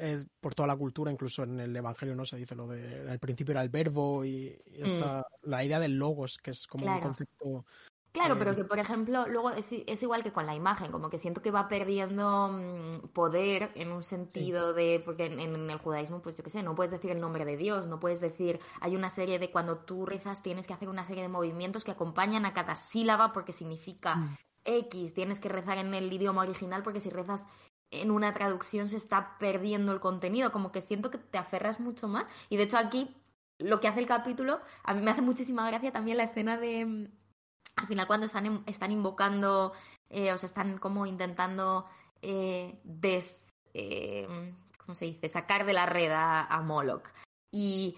eh, 0.00 0.24
por 0.40 0.54
toda 0.54 0.66
la 0.66 0.76
cultura, 0.76 1.10
incluso 1.10 1.42
en 1.42 1.60
el 1.60 1.74
Evangelio 1.76 2.14
no 2.14 2.24
se 2.24 2.36
dice 2.36 2.54
lo 2.54 2.66
de 2.66 3.10
al 3.10 3.18
principio 3.18 3.52
era 3.52 3.62
el 3.62 3.68
verbo 3.68 4.24
y, 4.24 4.56
y 4.66 4.82
esta- 4.82 5.24
la 5.42 5.64
idea 5.64 5.78
del 5.80 5.98
logos, 5.98 6.38
que 6.38 6.50
es 6.52 6.66
como 6.66 6.86
un 6.86 6.98
Mm. 6.98 7.02
Concepto 7.02 7.64
Claro, 8.12 8.34
Eh, 8.36 8.38
pero 8.38 8.56
que 8.56 8.64
por 8.64 8.78
ejemplo, 8.78 9.28
luego 9.28 9.50
es, 9.50 9.70
igual 10.02 10.22
que 10.22 10.32
con 10.32 10.46
la 10.46 10.54
imagen, 10.54 10.90
como 10.90 11.10
que 11.10 11.18
siento 11.18 11.42
que 11.42 11.50
va 11.50 11.68
perdiendo 11.68 12.48
mm, 12.50 13.08
poder 13.12 13.72
en 13.74 13.92
un 13.92 14.02
sentido 14.02 14.72
de, 14.72 15.02
porque 15.04 15.26
en, 15.26 15.38
en 15.38 15.68
el 15.70 15.76
judaísmo, 15.76 16.22
pues 16.22 16.38
yo 16.38 16.42
qué 16.42 16.48
sé, 16.48 16.62
no 16.62 16.74
puedes 16.74 16.90
decir 16.90 17.10
el 17.10 17.20
nombre 17.20 17.44
de 17.44 17.58
Dios, 17.58 17.88
no 17.88 18.00
puedes 18.00 18.20
decir, 18.22 18.58
hay 18.80 18.96
una 18.96 19.10
serie 19.10 19.38
de 19.38 19.50
cuando 19.50 19.80
tú 19.80 20.06
rezas 20.06 20.42
tienes 20.42 20.66
que 20.66 20.72
hacer 20.72 20.88
una 20.88 21.04
serie 21.04 21.24
de 21.24 21.28
movimientos 21.28 21.84
que 21.84 21.90
acompañan 21.90 22.46
a 22.46 22.54
cada 22.54 22.74
sílaba 22.74 23.34
porque 23.34 23.52
significa 23.52 24.16
Mm. 24.16 24.36
X, 24.64 25.12
tienes 25.12 25.38
que 25.38 25.50
rezar 25.50 25.76
en 25.76 25.92
el 25.92 26.10
idioma 26.10 26.40
original 26.40 26.82
porque 26.82 27.00
si 27.00 27.10
rezas 27.10 27.46
en 27.90 28.10
una 28.10 28.32
traducción 28.34 28.88
se 28.88 28.96
está 28.96 29.36
perdiendo 29.38 29.92
el 29.92 30.00
contenido, 30.00 30.52
como 30.52 30.72
que 30.72 30.80
siento 30.82 31.10
que 31.10 31.18
te 31.18 31.38
aferras 31.38 31.80
mucho 31.80 32.08
más 32.08 32.26
y 32.48 32.56
de 32.56 32.64
hecho 32.64 32.78
aquí 32.78 33.14
lo 33.58 33.80
que 33.80 33.88
hace 33.88 34.00
el 34.00 34.06
capítulo, 34.06 34.60
a 34.82 34.92
mí 34.94 35.00
me 35.02 35.10
hace 35.10 35.22
muchísima 35.22 35.66
gracia 35.68 35.92
también 35.92 36.16
la 36.18 36.24
escena 36.24 36.58
de 36.58 36.84
mm, 36.84 37.06
al 37.76 37.86
final 37.86 38.06
cuando 38.06 38.26
están, 38.26 38.46
in- 38.46 38.62
están 38.66 38.92
invocando, 38.92 39.72
eh, 40.10 40.32
o 40.32 40.38
sea, 40.38 40.46
están 40.46 40.78
como 40.78 41.06
intentando 41.06 41.86
eh, 42.22 42.80
des, 42.84 43.50
eh, 43.74 44.26
¿cómo 44.78 44.94
se 44.94 45.06
dice? 45.06 45.28
Sacar 45.28 45.64
de 45.66 45.72
la 45.74 45.86
red 45.86 46.10
a 46.12 46.60
Moloch. 46.62 47.08
Y 47.50 47.96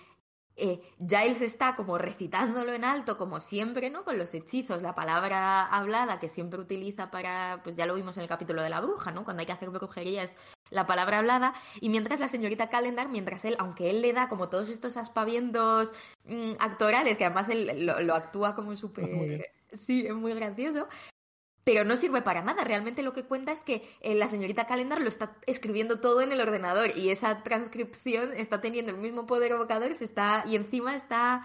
eh, 0.58 0.80
Giles 0.98 1.40
está 1.40 1.74
como 1.76 1.98
recitándolo 1.98 2.72
en 2.72 2.84
alto, 2.84 3.16
como 3.16 3.40
siempre, 3.40 3.90
¿no? 3.90 4.04
Con 4.04 4.18
los 4.18 4.34
hechizos, 4.34 4.82
la 4.82 4.94
palabra 4.94 5.66
hablada 5.66 6.18
que 6.18 6.28
siempre 6.28 6.60
utiliza 6.60 7.10
para, 7.10 7.60
pues 7.62 7.76
ya 7.76 7.86
lo 7.86 7.94
vimos 7.94 8.16
en 8.16 8.24
el 8.24 8.28
capítulo 8.28 8.62
de 8.62 8.70
la 8.70 8.80
bruja, 8.80 9.12
¿no? 9.12 9.24
Cuando 9.24 9.40
hay 9.40 9.46
que 9.46 9.52
hacer 9.52 9.70
brujería 9.70 10.24
es 10.24 10.36
la 10.70 10.86
palabra 10.86 11.18
hablada. 11.18 11.54
Y 11.80 11.88
mientras 11.88 12.20
la 12.20 12.28
señorita 12.28 12.68
Calendar, 12.68 13.08
mientras 13.08 13.44
él, 13.44 13.56
aunque 13.58 13.90
él 13.90 14.02
le 14.02 14.12
da 14.12 14.28
como 14.28 14.48
todos 14.48 14.68
estos 14.68 14.96
aspavientos 14.96 15.94
mm, 16.24 16.52
actorales, 16.58 17.16
que 17.16 17.24
además 17.24 17.48
él 17.48 17.86
lo, 17.86 18.00
lo 18.00 18.14
actúa 18.14 18.54
como 18.54 18.76
súper... 18.76 19.50
Sí, 19.72 20.06
es 20.06 20.14
muy 20.14 20.34
gracioso. 20.34 20.88
Pero 21.68 21.84
no 21.84 21.98
sirve 21.98 22.22
para 22.22 22.40
nada. 22.40 22.64
Realmente 22.64 23.02
lo 23.02 23.12
que 23.12 23.26
cuenta 23.26 23.52
es 23.52 23.62
que 23.62 23.86
eh, 24.00 24.14
la 24.14 24.26
señorita 24.26 24.66
Calendar 24.66 25.02
lo 25.02 25.08
está 25.10 25.36
escribiendo 25.46 26.00
todo 26.00 26.22
en 26.22 26.32
el 26.32 26.40
ordenador 26.40 26.96
y 26.96 27.10
esa 27.10 27.42
transcripción 27.42 28.32
está 28.32 28.62
teniendo 28.62 28.90
el 28.90 28.96
mismo 28.96 29.26
poder 29.26 29.52
evocador 29.52 29.92
se 29.92 30.06
está, 30.06 30.44
y 30.46 30.56
encima 30.56 30.96
está... 30.96 31.42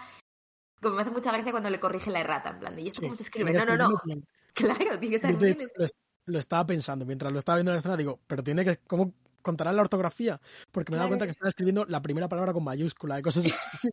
Como 0.80 0.94
me 0.94 1.02
hace 1.02 1.10
mucha 1.10 1.30
gracia 1.30 1.52
cuando 1.52 1.68
le 1.68 1.78
corrige 1.78 2.10
la 2.10 2.20
errata, 2.20 2.48
en 2.48 2.58
plan, 2.58 2.74
de, 2.74 2.80
¿y 2.80 2.86
esto 2.88 3.00
Sí, 3.00 3.06
cómo 3.06 3.16
se 3.16 3.24
escribe? 3.24 3.52
No, 3.52 3.66
no, 3.66 3.76
no. 3.76 4.00
bien. 4.06 4.26
Claro, 4.54 4.98
tiene 4.98 5.10
que 5.10 5.16
estar 5.16 5.36
bien. 5.36 5.58
lo, 5.76 5.86
lo 6.24 6.38
estaba 6.38 6.64
pensando 6.64 7.04
mientras 7.04 7.30
lo 7.30 7.38
estaba 7.38 7.56
viendo 7.56 7.72
en 7.72 7.74
la 7.74 7.78
escena, 7.80 7.96
digo, 7.98 8.20
pero 8.26 8.42
tiene 8.42 8.64
que, 8.64 8.78
¿cómo 8.86 9.12
contarán 9.42 9.76
la 9.76 9.82
ortografía? 9.82 10.40
Porque 10.72 10.90
me 10.90 10.96
he 10.96 10.98
dado 10.98 11.08
cuenta 11.08 11.26
que 11.26 11.32
estaba 11.32 11.50
escribiendo 11.50 11.84
la 11.84 12.00
primera 12.00 12.30
palabra 12.30 12.54
con 12.54 12.64
mayúscula 12.64 13.18
y 13.18 13.22
cosas 13.22 13.44
así. 13.82 13.88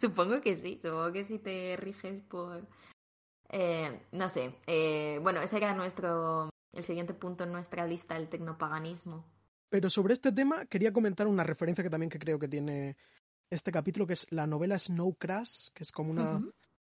Supongo 0.00 0.40
que 0.40 0.54
sí, 0.54 0.78
supongo 0.80 1.10
que 1.10 1.24
si 1.24 1.40
te 1.40 1.76
riges 1.76 2.22
por... 2.22 2.68
Eh, 3.52 4.06
no 4.12 4.28
sé. 4.28 4.54
Eh, 4.66 5.20
bueno, 5.22 5.40
ese 5.42 5.58
era 5.58 5.74
nuestro. 5.74 6.48
El 6.72 6.84
siguiente 6.84 7.12
punto 7.12 7.44
en 7.44 7.52
nuestra 7.52 7.86
lista, 7.86 8.16
el 8.16 8.28
tecnopaganismo. 8.28 9.26
Pero 9.68 9.90
sobre 9.90 10.14
este 10.14 10.32
tema 10.32 10.64
quería 10.66 10.92
comentar 10.92 11.26
una 11.26 11.44
referencia 11.44 11.84
que 11.84 11.90
también 11.90 12.10
que 12.10 12.18
creo 12.18 12.38
que 12.38 12.48
tiene 12.48 12.96
este 13.50 13.70
capítulo, 13.70 14.06
que 14.06 14.14
es 14.14 14.26
la 14.30 14.46
novela 14.46 14.78
Snow 14.78 15.14
Crash, 15.14 15.68
que 15.74 15.82
es 15.82 15.92
como 15.92 16.10
una 16.10 16.42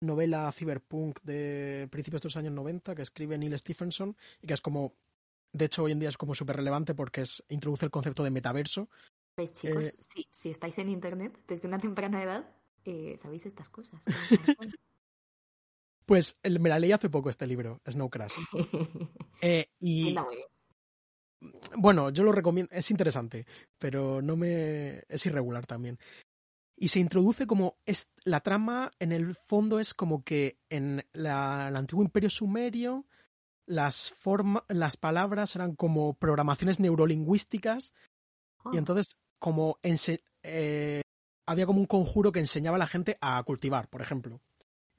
novela 0.01 0.53
cyberpunk 0.53 1.20
de 1.23 1.88
principios 1.90 2.23
de 2.23 2.27
los 2.27 2.37
años 2.37 2.53
90 2.53 2.94
que 2.94 3.03
escribe 3.03 3.38
Neil 3.38 3.59
Stephenson 3.59 4.16
y 4.40 4.46
que 4.46 4.55
es 4.55 4.61
como, 4.61 4.94
de 5.53 5.66
hecho 5.66 5.85
hoy 5.85 5.92
en 5.92 6.01
día 6.01 6.09
es 6.09 6.16
como 6.16 6.35
súper 6.35 6.57
relevante 6.57 6.94
porque 6.94 7.23
es, 7.23 7.42
introduce 7.49 7.85
el 7.85 7.90
concepto 7.90 8.23
de 8.23 8.31
metaverso. 8.31 8.88
¿Veis, 9.37 9.53
chicos? 9.53 9.85
Eh, 9.85 9.90
si, 10.01 10.29
si 10.31 10.51
estáis 10.51 10.79
en 10.79 10.90
internet 10.90 11.38
desde 11.46 11.68
una 11.68 11.79
temprana 11.79 12.23
edad, 12.23 12.51
eh, 12.85 13.16
sabéis 13.18 13.46
estas 13.46 13.68
cosas. 13.68 14.01
Pues 16.11 16.40
el- 16.42 16.59
me 16.59 16.68
la 16.68 16.81
leí 16.81 16.90
hace 16.90 17.09
poco 17.09 17.31
este 17.31 17.46
libro, 17.46 17.81
Snow 17.88 18.11
Crash. 18.11 18.35
Eh, 19.42 19.70
y 19.79 20.12
bueno, 21.77 22.11
yo 22.11 22.25
lo 22.25 22.33
recomiendo, 22.33 22.68
es 22.75 22.90
interesante, 22.90 23.46
pero 23.79 24.20
no 24.20 24.35
me 24.37 25.05
es 25.09 25.25
irregular 25.27 25.66
también. 25.66 26.01
Y 26.77 26.88
se 26.88 26.99
introduce 26.99 27.46
como 27.46 27.77
es 27.87 28.11
la 28.25 28.40
trama 28.40 28.90
en 28.99 29.12
el 29.12 29.37
fondo 29.37 29.79
es 29.79 29.94
como 29.94 30.25
que 30.25 30.59
en 30.68 31.07
la, 31.12 31.68
el 31.68 31.77
antiguo 31.77 32.03
imperio 32.03 32.29
sumerio 32.29 33.07
las 33.66 34.11
forma, 34.11 34.64
las 34.68 34.96
palabras 34.96 35.55
eran 35.55 35.77
como 35.77 36.14
programaciones 36.14 36.81
neurolingüísticas 36.81 37.94
y 38.75 38.79
entonces 38.79 39.16
como 39.38 39.79
ense- 39.83 40.25
eh, 40.42 41.03
había 41.46 41.66
como 41.66 41.79
un 41.81 41.87
conjuro 41.87 42.33
que 42.33 42.40
enseñaba 42.40 42.75
a 42.77 42.81
la 42.81 42.88
gente 42.88 43.16
a 43.20 43.40
cultivar, 43.44 43.88
por 43.88 44.03
ejemplo. 44.03 44.40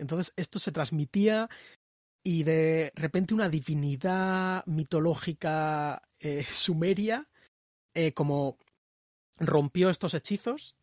Entonces 0.01 0.33
esto 0.35 0.57
se 0.59 0.71
transmitía 0.71 1.47
y 2.23 2.43
de 2.43 2.91
repente 2.95 3.33
una 3.33 3.49
divinidad 3.49 4.65
mitológica 4.65 6.01
eh, 6.19 6.43
sumeria 6.51 7.29
eh, 7.93 8.13
como 8.13 8.57
rompió 9.37 9.89
estos 9.89 10.13
hechizos 10.15 10.75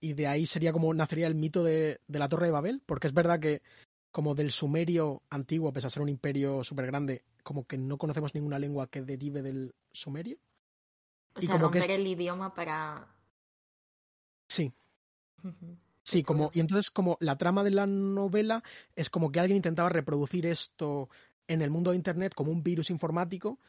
y 0.00 0.14
de 0.14 0.26
ahí 0.26 0.46
sería 0.46 0.72
como 0.72 0.92
nacería 0.94 1.26
el 1.26 1.34
mito 1.34 1.62
de, 1.62 2.00
de 2.08 2.18
la 2.18 2.28
Torre 2.28 2.46
de 2.46 2.52
Babel, 2.52 2.82
porque 2.84 3.06
es 3.06 3.14
verdad 3.14 3.38
que 3.40 3.62
como 4.10 4.34
del 4.34 4.50
sumerio 4.50 5.22
antiguo, 5.30 5.72
pese 5.72 5.86
a 5.86 5.90
ser 5.90 6.02
un 6.02 6.08
imperio 6.08 6.64
súper 6.64 6.86
grande, 6.86 7.24
como 7.42 7.66
que 7.66 7.78
no 7.78 7.98
conocemos 7.98 8.34
ninguna 8.34 8.58
lengua 8.58 8.88
que 8.88 9.02
derive 9.02 9.42
del 9.42 9.74
sumerio. 9.92 10.38
o 11.34 11.40
y 11.40 11.46
sea, 11.46 11.54
como 11.54 11.70
que 11.70 11.78
romper 11.78 11.94
es- 11.94 12.00
el 12.00 12.06
idioma 12.06 12.54
para. 12.54 13.08
Sí, 14.48 14.72
Ujú. 15.44 15.76
Sí, 16.04 16.22
como, 16.22 16.50
y 16.52 16.60
entonces 16.60 16.90
como 16.90 17.16
la 17.20 17.36
trama 17.36 17.62
de 17.62 17.70
la 17.70 17.86
novela 17.86 18.62
es 18.96 19.08
como 19.08 19.30
que 19.30 19.40
alguien 19.40 19.56
intentaba 19.56 19.88
reproducir 19.88 20.46
esto 20.46 21.08
en 21.46 21.62
el 21.62 21.70
mundo 21.70 21.90
de 21.90 21.96
Internet 21.96 22.34
como 22.34 22.50
un 22.50 22.62
virus 22.62 22.90
informático 22.90 23.60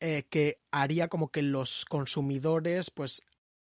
eh, 0.00 0.24
que 0.30 0.60
haría 0.70 1.08
como 1.08 1.30
que 1.30 1.42
los 1.42 1.84
consumidores 1.84 2.90
pues 2.90 3.22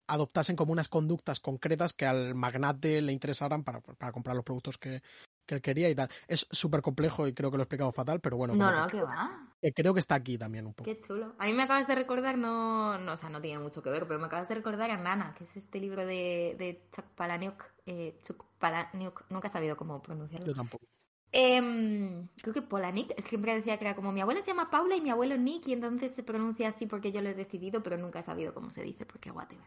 adoptasen 0.08 0.56
como 0.56 0.74
unas 0.74 0.90
conductas 0.90 1.40
concretas 1.40 1.94
que 1.94 2.06
al 2.06 2.36
magnate 2.36 3.02
le 3.02 3.14
interesaran 3.14 3.64
para, 3.64 3.82
para 3.82 4.12
comprar 4.12 4.36
los 4.36 4.46
productos 4.46 4.78
que, 4.78 5.02
que 5.46 5.56
él 5.56 5.62
quería 5.62 5.90
y 5.90 5.96
tal. 5.96 6.10
Es 6.28 6.48
súper 6.52 6.82
complejo 6.82 7.28
y 7.28 7.34
creo 7.34 7.52
que 7.52 7.58
lo 7.58 7.64
he 7.64 7.66
explicado 7.66 7.92
fatal, 7.92 8.20
pero 8.20 8.38
bueno, 8.38 8.56
No, 8.56 8.72
no, 8.72 8.88
que, 8.88 8.98
que 8.98 9.04
va. 9.04 9.51
Que 9.62 9.74
creo 9.74 9.94
que 9.94 10.00
está 10.00 10.16
aquí 10.16 10.38
también 10.38 10.66
un 10.66 10.74
poco. 10.74 10.86
Qué 10.86 11.00
chulo. 11.00 11.34
A 11.38 11.46
mí 11.46 11.54
me 11.54 11.64
acabas 11.64 11.88
de 11.88 11.96
recordar, 11.96 12.38
no, 12.38 12.98
no, 12.98 13.14
o 13.14 13.18
sea, 13.18 13.30
no 13.30 13.42
tiene 13.42 13.60
mucho 13.60 13.84
que 13.84 13.92
ver, 13.92 14.08
pero 14.08 14.20
me 14.20 14.26
acabas 14.26 14.50
de 14.50 14.56
recordar 14.56 14.90
a 14.90 14.98
Nana, 14.98 15.36
que 15.36 15.44
es 15.44 15.56
este 15.56 15.80
libro 15.80 16.06
de, 16.06 16.56
de 16.58 16.82
Chuck 16.94 17.06
Palahniuk. 17.16 17.64
Eh, 17.86 18.18
Chuck 18.24 18.44
Palahniuk, 18.58 19.26
nunca 19.30 19.48
he 19.48 19.52
sabido 19.52 19.78
cómo 19.78 20.02
pronunciarlo. 20.02 20.48
Yo 20.48 20.54
tampoco. 20.56 20.86
Em, 21.34 22.28
creo 22.42 22.54
que 22.54 22.62
Polanik 22.62 23.18
siempre 23.22 23.56
decía 23.56 23.78
que 23.78 23.86
era 23.86 23.96
como 23.96 24.12
mi 24.12 24.20
abuela 24.20 24.42
se 24.42 24.48
llama 24.48 24.70
Paula 24.70 24.98
y 24.98 25.02
mi 25.02 25.12
abuelo 25.12 25.38
Nick 25.38 25.66
y 25.70 25.74
entonces 25.74 26.12
se 26.12 26.24
pronuncia 26.24 26.68
así 26.68 26.88
porque 26.88 27.14
yo 27.14 27.22
lo 27.22 27.30
he 27.30 27.34
decidido, 27.34 27.82
pero 27.82 27.98
nunca 27.98 28.20
he 28.20 28.24
sabido 28.24 28.54
cómo 28.54 28.70
se 28.70 28.84
dice 28.84 29.06
porque 29.06 29.32
whatever. 29.32 29.66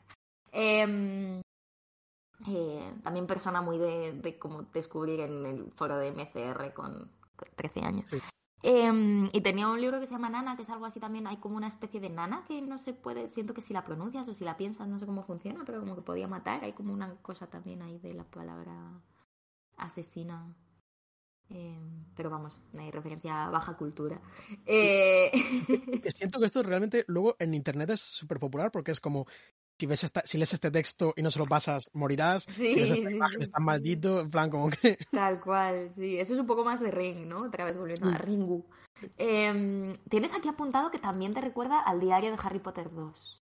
Em, 0.52 1.40
eh, 2.46 2.94
también 3.02 3.26
persona 3.26 3.62
muy 3.62 3.78
de, 3.78 4.12
de 4.12 4.38
como 4.38 4.64
descubrir 4.74 5.20
en 5.20 5.46
el 5.46 5.72
foro 5.72 5.96
de 5.96 6.12
MCR 6.12 6.74
con, 6.74 7.10
con 7.34 7.48
13 7.56 7.80
años. 7.80 8.10
Sí. 8.10 8.18
Em, 8.66 9.28
y 9.34 9.42
tenía 9.42 9.68
un 9.68 9.78
libro 9.78 10.00
que 10.00 10.06
se 10.06 10.14
llama 10.14 10.30
Nana, 10.30 10.56
que 10.56 10.62
es 10.62 10.70
algo 10.70 10.86
así 10.86 10.98
también, 10.98 11.26
hay 11.26 11.36
como 11.36 11.58
una 11.58 11.68
especie 11.68 12.00
de 12.00 12.08
nana 12.08 12.44
que 12.48 12.62
no 12.62 12.78
se 12.78 12.94
puede, 12.94 13.28
siento 13.28 13.52
que 13.52 13.60
si 13.60 13.74
la 13.74 13.84
pronuncias 13.84 14.26
o 14.26 14.34
si 14.34 14.42
la 14.42 14.56
piensas, 14.56 14.88
no 14.88 14.98
sé 14.98 15.04
cómo 15.04 15.22
funciona, 15.22 15.64
pero 15.66 15.80
como 15.80 15.94
que 15.94 16.00
podía 16.00 16.26
matar, 16.28 16.64
hay 16.64 16.72
como 16.72 16.94
una 16.94 17.14
cosa 17.16 17.46
también 17.46 17.82
ahí 17.82 17.98
de 17.98 18.14
la 18.14 18.24
palabra 18.24 19.02
asesina. 19.76 20.56
Eh, 21.50 21.78
pero 22.16 22.30
vamos, 22.30 22.62
hay 22.78 22.90
referencia 22.90 23.44
a 23.44 23.50
baja 23.50 23.76
cultura. 23.76 24.18
Eh, 24.64 25.30
siento 26.08 26.40
que 26.40 26.46
esto 26.46 26.62
realmente 26.62 27.04
luego 27.06 27.36
en 27.38 27.52
internet 27.52 27.90
es 27.90 28.00
súper 28.00 28.38
popular 28.38 28.72
porque 28.72 28.92
es 28.92 29.00
como 29.00 29.26
si 29.78 29.86
ves 29.86 30.04
esta, 30.04 30.22
si 30.24 30.38
lees 30.38 30.52
este 30.54 30.70
texto 30.70 31.12
y 31.16 31.22
no 31.22 31.30
se 31.30 31.38
lo 31.38 31.46
pasas, 31.46 31.90
morirás. 31.92 32.44
Sí, 32.44 32.72
si 32.72 32.80
ves 32.80 32.90
esta 32.90 33.08
sí, 33.08 33.14
imagen, 33.16 33.38
sí, 33.38 33.42
estás 33.42 33.60
sí. 33.60 33.64
maldito. 33.64 34.20
En 34.20 34.30
plan, 34.30 34.50
como 34.50 34.70
que. 34.70 34.96
Tal 35.10 35.40
cual, 35.40 35.90
sí. 35.92 36.18
Eso 36.18 36.34
es 36.34 36.40
un 36.40 36.46
poco 36.46 36.64
más 36.64 36.80
de 36.80 36.90
Ring, 36.90 37.26
¿no? 37.26 37.42
Otra 37.42 37.64
vez 37.64 37.76
volviendo 37.76 38.08
a 38.08 38.12
Mm. 38.12 38.16
Ringu. 38.16 38.66
Eh, 39.18 39.92
Tienes 40.08 40.32
aquí 40.34 40.48
apuntado 40.48 40.90
que 40.90 40.98
también 40.98 41.34
te 41.34 41.40
recuerda 41.40 41.80
al 41.80 42.00
diario 42.00 42.30
de 42.30 42.38
Harry 42.42 42.60
Potter 42.60 42.90
2. 42.92 43.40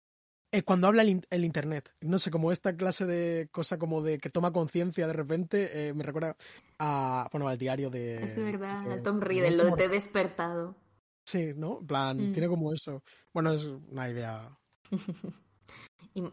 Eh, 0.52 0.64
cuando 0.64 0.88
habla 0.88 1.02
el, 1.02 1.10
in- 1.10 1.26
el 1.30 1.44
internet, 1.44 1.92
no 2.02 2.18
sé, 2.18 2.32
como 2.32 2.52
esta 2.52 2.76
clase 2.78 3.06
de 3.06 3.50
cosa 3.52 3.78
como 3.78 4.02
de 4.02 4.20
que 4.20 4.30
toma 4.30 4.54
conciencia 4.54 5.06
de 5.06 5.12
repente, 5.14 5.90
eh, 5.90 5.94
me 5.94 6.04
recuerda 6.04 6.38
a, 6.80 7.28
bueno, 7.32 7.48
al 7.50 7.58
diario 7.58 7.90
de... 7.90 8.24
es 8.24 8.38
verdad, 8.38 8.84
de- 8.86 8.94
al 8.94 9.04
Tom 9.04 9.20
Riddle, 9.20 9.52
lo 9.52 9.66
de 9.66 9.72
te 9.74 9.84
he 9.86 9.90
despertado. 9.90 10.76
Sí, 11.26 11.52
¿no? 11.56 11.80
En 11.82 11.88
plan, 11.88 12.30
Mm. 12.30 12.32
tiene 12.32 12.48
como 12.48 12.72
eso. 12.74 13.04
Bueno, 13.34 13.52
es 13.54 13.66
una 13.66 14.10
idea. 14.10 14.58
Y, 16.16 16.24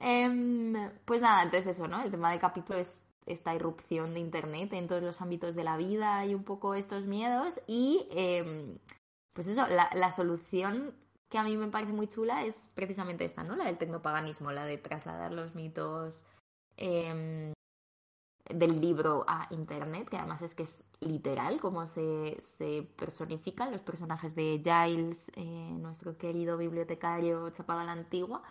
em, 0.00 0.90
pues 1.04 1.20
nada, 1.20 1.42
entonces 1.42 1.76
eso, 1.76 1.88
¿no? 1.88 2.02
El 2.02 2.10
tema 2.10 2.30
del 2.30 2.40
capítulo 2.40 2.78
es 2.78 3.06
esta 3.26 3.54
irrupción 3.54 4.14
de 4.14 4.20
Internet 4.20 4.72
en 4.72 4.86
todos 4.86 5.02
los 5.02 5.20
ámbitos 5.20 5.54
de 5.56 5.64
la 5.64 5.76
vida 5.76 6.24
y 6.24 6.34
un 6.34 6.44
poco 6.44 6.74
estos 6.74 7.04
miedos. 7.06 7.60
Y 7.66 8.06
em, 8.12 8.78
pues 9.34 9.48
eso, 9.48 9.66
la, 9.66 9.90
la 9.94 10.10
solución 10.12 10.94
que 11.28 11.38
a 11.38 11.42
mí 11.42 11.56
me 11.56 11.68
parece 11.68 11.92
muy 11.92 12.06
chula 12.06 12.44
es 12.44 12.68
precisamente 12.74 13.24
esta, 13.24 13.42
¿no? 13.42 13.56
La 13.56 13.64
del 13.64 13.78
tecnopaganismo, 13.78 14.52
la 14.52 14.64
de 14.64 14.78
trasladar 14.78 15.32
los 15.32 15.54
mitos 15.54 16.24
em, 16.76 17.52
del 18.48 18.80
libro 18.80 19.24
a 19.26 19.48
Internet, 19.50 20.08
que 20.08 20.16
además 20.16 20.42
es 20.42 20.54
que 20.54 20.62
es 20.62 20.84
literal 21.00 21.60
como 21.60 21.88
se, 21.88 22.36
se 22.40 22.82
personifican 22.96 23.72
los 23.72 23.82
personajes 23.82 24.34
de 24.36 24.62
Giles, 24.62 25.32
eh, 25.34 25.42
nuestro 25.78 26.16
querido 26.16 26.56
bibliotecario 26.56 27.50
chapado 27.50 27.80
a 27.80 27.84
la 27.84 27.92
antigua, 27.92 28.42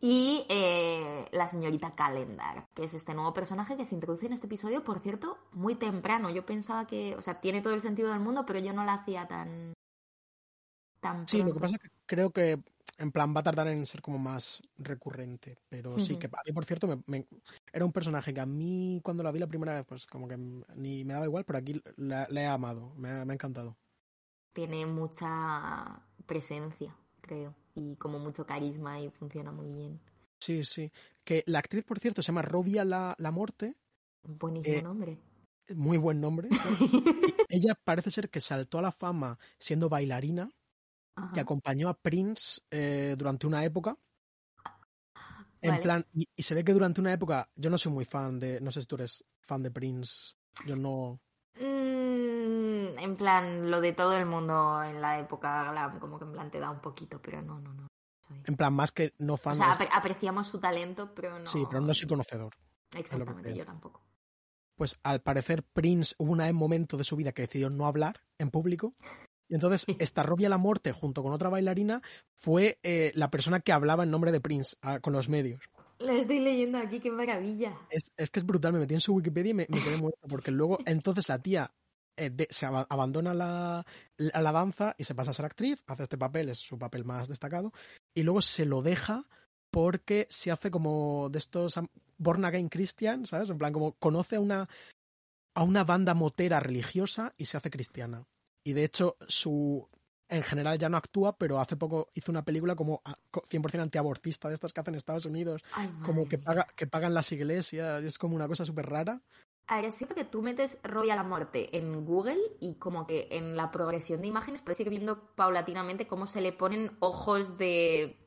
y 0.00 0.44
eh, 0.48 1.26
la 1.32 1.48
señorita 1.48 1.94
Calendar, 1.94 2.66
que 2.74 2.84
es 2.84 2.94
este 2.94 3.14
nuevo 3.14 3.32
personaje 3.34 3.76
que 3.76 3.86
se 3.86 3.94
introduce 3.94 4.26
en 4.26 4.32
este 4.32 4.46
episodio, 4.46 4.84
por 4.84 5.00
cierto, 5.00 5.38
muy 5.52 5.74
temprano. 5.74 6.30
Yo 6.30 6.44
pensaba 6.46 6.86
que, 6.86 7.16
o 7.16 7.22
sea, 7.22 7.40
tiene 7.40 7.62
todo 7.62 7.74
el 7.74 7.82
sentido 7.82 8.10
del 8.10 8.20
mundo, 8.20 8.44
pero 8.46 8.58
yo 8.58 8.72
no 8.72 8.84
la 8.84 8.94
hacía 8.94 9.26
tan... 9.26 9.72
tan 11.00 11.26
Sí, 11.26 11.42
lo 11.42 11.52
que 11.52 11.60
pasa 11.60 11.76
es 11.76 11.82
que 11.82 11.88
creo 12.06 12.30
que 12.30 12.58
en 12.98 13.12
plan 13.12 13.34
va 13.34 13.40
a 13.40 13.42
tardar 13.42 13.68
en 13.68 13.84
ser 13.86 14.00
como 14.00 14.18
más 14.18 14.62
recurrente, 14.78 15.58
pero 15.68 15.98
sí 15.98 16.16
que 16.16 16.26
a 16.28 16.42
mí, 16.46 16.52
por 16.52 16.64
cierto, 16.64 16.86
me, 16.86 17.02
me- 17.06 17.26
era 17.72 17.84
un 17.84 17.92
personaje 17.92 18.32
que 18.32 18.40
a 18.40 18.46
mí 18.46 19.00
cuando 19.02 19.22
la 19.22 19.32
vi 19.32 19.38
la 19.40 19.46
primera 19.46 19.74
vez, 19.74 19.84
pues 19.86 20.06
como 20.06 20.28
que 20.28 20.36
ni 20.36 21.04
me 21.04 21.14
daba 21.14 21.26
igual, 21.26 21.44
pero 21.44 21.58
aquí 21.58 21.82
la, 21.96 22.26
la 22.30 22.42
he 22.42 22.46
amado, 22.46 22.92
me 22.96 23.10
ha, 23.10 23.24
me 23.24 23.32
ha 23.32 23.34
encantado. 23.34 23.76
Tiene 24.52 24.86
mucha 24.86 26.00
presencia, 26.26 26.96
creo, 27.20 27.54
y 27.76 27.96
como 27.96 28.18
mucho 28.18 28.44
carisma 28.46 29.00
y 29.00 29.10
funciona 29.10 29.52
muy 29.52 29.72
bien. 29.72 30.00
Sí, 30.40 30.64
sí. 30.64 30.90
Que 31.24 31.42
la 31.46 31.58
actriz, 31.58 31.84
por 31.84 31.98
cierto, 31.98 32.22
se 32.22 32.28
llama 32.28 32.42
Robia 32.42 32.84
la, 32.84 33.14
la 33.18 33.30
Morte, 33.30 33.76
Buenísimo 34.22 34.78
Eh, 34.78 34.82
nombre. 34.82 35.18
muy 35.74 35.98
buen 35.98 36.20
nombre. 36.20 36.48
sí. 36.50 36.56
Ella 37.48 37.74
parece 37.84 38.10
ser 38.10 38.28
que 38.28 38.40
saltó 38.40 38.78
a 38.78 38.82
la 38.82 38.92
fama 38.92 39.38
siendo 39.58 39.88
bailarina 39.88 40.50
Ajá. 41.14 41.40
acompañó 41.40 41.88
a 41.88 41.94
Prince 41.94 42.60
eh, 42.70 43.14
durante 43.16 43.46
una 43.46 43.64
época. 43.64 43.96
En 45.62 45.70
Vale. 45.70 45.82
plan, 45.82 46.04
y, 46.12 46.28
y 46.36 46.42
se 46.42 46.54
ve 46.54 46.64
que 46.64 46.72
durante 46.72 47.00
una 47.00 47.12
época, 47.12 47.48
yo 47.56 47.70
no 47.70 47.78
soy 47.78 47.92
muy 47.92 48.04
fan 48.04 48.38
de, 48.38 48.60
no 48.60 48.70
sé 48.70 48.80
si 48.82 48.86
tú 48.86 48.96
eres 48.96 49.24
fan 49.40 49.62
de 49.62 49.70
Prince, 49.70 50.34
yo 50.66 50.76
no, 50.76 51.20
Mm, 51.58 52.98
en 52.98 53.16
plan, 53.16 53.70
lo 53.70 53.80
de 53.80 53.92
todo 53.92 54.16
el 54.16 54.26
mundo 54.26 54.82
en 54.82 55.00
la 55.00 55.18
época 55.18 55.70
glam, 55.70 55.98
como 55.98 56.18
que 56.18 56.24
en 56.24 56.32
plan 56.32 56.50
te 56.50 56.60
da 56.60 56.70
un 56.70 56.80
poquito, 56.80 57.20
pero 57.20 57.42
no, 57.42 57.58
no, 57.60 57.72
no. 57.72 57.86
soy- 58.26 58.42
en 58.44 58.56
plan, 58.56 58.72
más 58.74 58.92
que 58.92 59.12
no 59.18 59.36
fan, 59.36 59.54
O 59.54 59.56
sea, 59.56 59.72
apreciamos 59.92 60.48
su 60.48 60.58
talento, 60.58 61.14
pero 61.14 61.38
no. 61.38 61.46
sí, 61.46 61.64
pero 61.68 61.80
no 61.80 61.94
soy 61.94 62.08
conocedor. 62.08 62.52
Exactamente, 62.94 63.54
yo 63.54 63.64
tampoco. 63.64 64.02
Pues 64.76 64.98
al 65.02 65.20
parecer 65.22 65.62
Prince 65.62 66.14
hubo 66.18 66.32
un 66.32 66.54
momento 66.54 66.96
de 66.96 67.04
su 67.04 67.16
vida 67.16 67.32
que 67.32 67.42
decidió 67.42 67.70
no 67.70 67.86
hablar 67.86 68.20
en 68.38 68.50
público. 68.50 68.92
Y 69.48 69.54
entonces 69.54 69.86
esta 69.98 70.22
Robia 70.22 70.48
la 70.48 70.58
Morte, 70.58 70.92
junto 70.92 71.22
con 71.22 71.32
otra 71.32 71.48
bailarina, 71.48 72.02
fue 72.34 72.78
eh, 72.82 73.12
la 73.14 73.30
persona 73.30 73.60
que 73.60 73.72
hablaba 73.72 74.02
en 74.04 74.10
nombre 74.10 74.32
de 74.32 74.40
Prince 74.40 74.76
ah, 74.82 75.00
con 75.00 75.12
los 75.12 75.28
medios. 75.28 75.60
Lo 75.98 76.12
estoy 76.12 76.40
leyendo 76.40 76.78
aquí, 76.78 77.00
qué 77.00 77.10
maravilla. 77.10 77.76
Es, 77.90 78.12
es 78.16 78.30
que 78.30 78.40
es 78.40 78.46
brutal, 78.46 78.72
me 78.72 78.80
metí 78.80 78.94
en 78.94 79.00
su 79.00 79.14
Wikipedia 79.14 79.50
y 79.50 79.54
me, 79.54 79.66
me 79.68 79.80
quedé 79.80 79.96
muerto, 79.96 80.26
porque 80.28 80.50
luego 80.50 80.78
entonces 80.86 81.28
la 81.28 81.38
tía 81.38 81.72
eh, 82.16 82.30
se 82.50 82.66
aba- 82.66 82.86
abandona 82.88 83.32
la, 83.34 83.86
la, 84.16 84.42
la 84.42 84.52
danza 84.52 84.94
y 84.98 85.04
se 85.04 85.14
pasa 85.14 85.30
a 85.30 85.34
ser 85.34 85.46
actriz, 85.46 85.82
hace 85.86 86.02
este 86.02 86.18
papel, 86.18 86.48
es 86.48 86.58
su 86.58 86.78
papel 86.78 87.04
más 87.04 87.28
destacado, 87.28 87.72
y 88.14 88.22
luego 88.22 88.42
se 88.42 88.66
lo 88.66 88.82
deja 88.82 89.26
porque 89.70 90.26
se 90.30 90.50
hace 90.50 90.70
como 90.70 91.28
de 91.30 91.38
estos 91.38 91.78
born 92.18 92.44
again 92.44 92.68
Christian, 92.68 93.26
¿sabes? 93.26 93.50
En 93.50 93.58
plan, 93.58 93.72
como 93.72 93.92
conoce 93.92 94.36
a 94.36 94.40
una, 94.40 94.68
a 95.54 95.62
una 95.62 95.84
banda 95.84 96.14
motera 96.14 96.60
religiosa 96.60 97.34
y 97.36 97.46
se 97.46 97.56
hace 97.56 97.70
cristiana. 97.70 98.26
Y 98.64 98.72
de 98.72 98.84
hecho, 98.84 99.16
su 99.28 99.88
en 100.28 100.42
general 100.42 100.78
ya 100.78 100.88
no 100.88 100.96
actúa, 100.96 101.36
pero 101.38 101.58
hace 101.60 101.76
poco 101.76 102.08
hizo 102.14 102.32
una 102.32 102.44
película 102.44 102.74
como 102.74 103.00
a- 103.04 103.16
co- 103.30 103.44
100% 103.48 103.80
antiabortista 103.82 104.48
de 104.48 104.54
estas 104.54 104.72
que 104.72 104.80
hacen 104.80 104.94
en 104.94 104.98
Estados 104.98 105.24
Unidos, 105.26 105.62
Ay, 105.72 105.88
como 106.04 106.28
que, 106.28 106.38
paga, 106.38 106.66
que 106.76 106.86
pagan 106.86 107.14
las 107.14 107.30
iglesias, 107.32 108.02
es 108.02 108.18
como 108.18 108.34
una 108.36 108.48
cosa 108.48 108.64
súper 108.64 108.86
rara. 108.86 109.20
A 109.68 109.76
ver, 109.76 109.86
es 109.86 109.96
cierto 109.96 110.14
que 110.14 110.24
tú 110.24 110.42
metes 110.42 110.78
Robbie 110.84 111.10
a 111.12 111.16
la 111.16 111.24
muerte 111.24 111.76
en 111.76 112.04
Google 112.04 112.38
y 112.60 112.74
como 112.76 113.06
que 113.06 113.28
en 113.32 113.56
la 113.56 113.70
progresión 113.72 114.20
de 114.20 114.28
imágenes 114.28 114.62
puedes 114.62 114.78
ir 114.80 114.88
viendo 114.90 115.34
paulatinamente 115.34 116.06
cómo 116.06 116.26
se 116.26 116.40
le 116.40 116.52
ponen 116.52 116.96
ojos 117.00 117.56
de... 117.58 118.22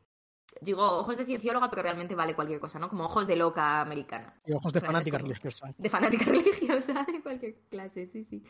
Digo, 0.62 0.84
ojos 0.84 1.16
de 1.18 1.26
ciencióloga, 1.26 1.70
pero 1.70 1.84
realmente 1.84 2.16
vale 2.16 2.36
cualquier 2.36 2.60
cosa, 2.60 2.80
¿no? 2.80 2.90
Como 2.90 3.06
ojos 3.06 3.28
de 3.28 3.36
loca 3.36 3.80
americana. 3.82 4.42
Y 4.46 4.52
ojos 4.54 4.74
de 4.74 4.82
fanática 4.82 5.18
como- 5.18 5.28
religiosa. 5.30 5.74
De 5.78 5.90
fanática 5.90 6.26
religiosa 6.28 7.06
de 7.10 7.22
cualquier 7.22 7.56
clase, 7.70 8.08
sí, 8.08 8.24
sí. 8.24 8.44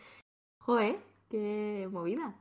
Joder, 0.60 0.98
qué 1.30 1.88
movida. 1.92 2.36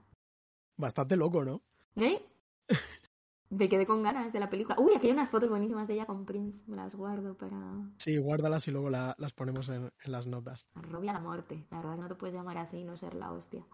Bastante 0.78 1.16
loco, 1.16 1.44
¿no? 1.44 1.62
¿Eh? 1.96 2.24
Me 3.50 3.68
quedé 3.68 3.86
con 3.86 4.02
ganas 4.02 4.32
de 4.32 4.40
la 4.40 4.48
película. 4.50 4.76
Uy, 4.78 4.92
aquí 4.94 5.06
hay 5.08 5.12
unas 5.12 5.30
fotos 5.30 5.48
buenísimas 5.48 5.88
de 5.88 5.94
ella 5.94 6.06
con 6.06 6.24
Prince. 6.26 6.62
Me 6.66 6.76
las 6.76 6.94
guardo 6.94 7.36
para 7.36 7.90
Sí, 7.98 8.16
guárdalas 8.18 8.68
y 8.68 8.70
luego 8.70 8.90
la- 8.90 9.14
las 9.18 9.32
ponemos 9.32 9.68
en, 9.70 9.90
en 10.04 10.12
las 10.12 10.26
notas. 10.26 10.66
Robbie 10.74 11.10
a 11.10 11.14
la 11.14 11.20
muerte. 11.20 11.66
La 11.70 11.78
verdad 11.78 11.94
que 11.96 12.00
no 12.02 12.08
te 12.08 12.14
puedes 12.14 12.34
llamar 12.34 12.58
así 12.58 12.78
y 12.78 12.84
no 12.84 12.96
ser 12.96 13.14
la 13.14 13.32
hostia. 13.32 13.66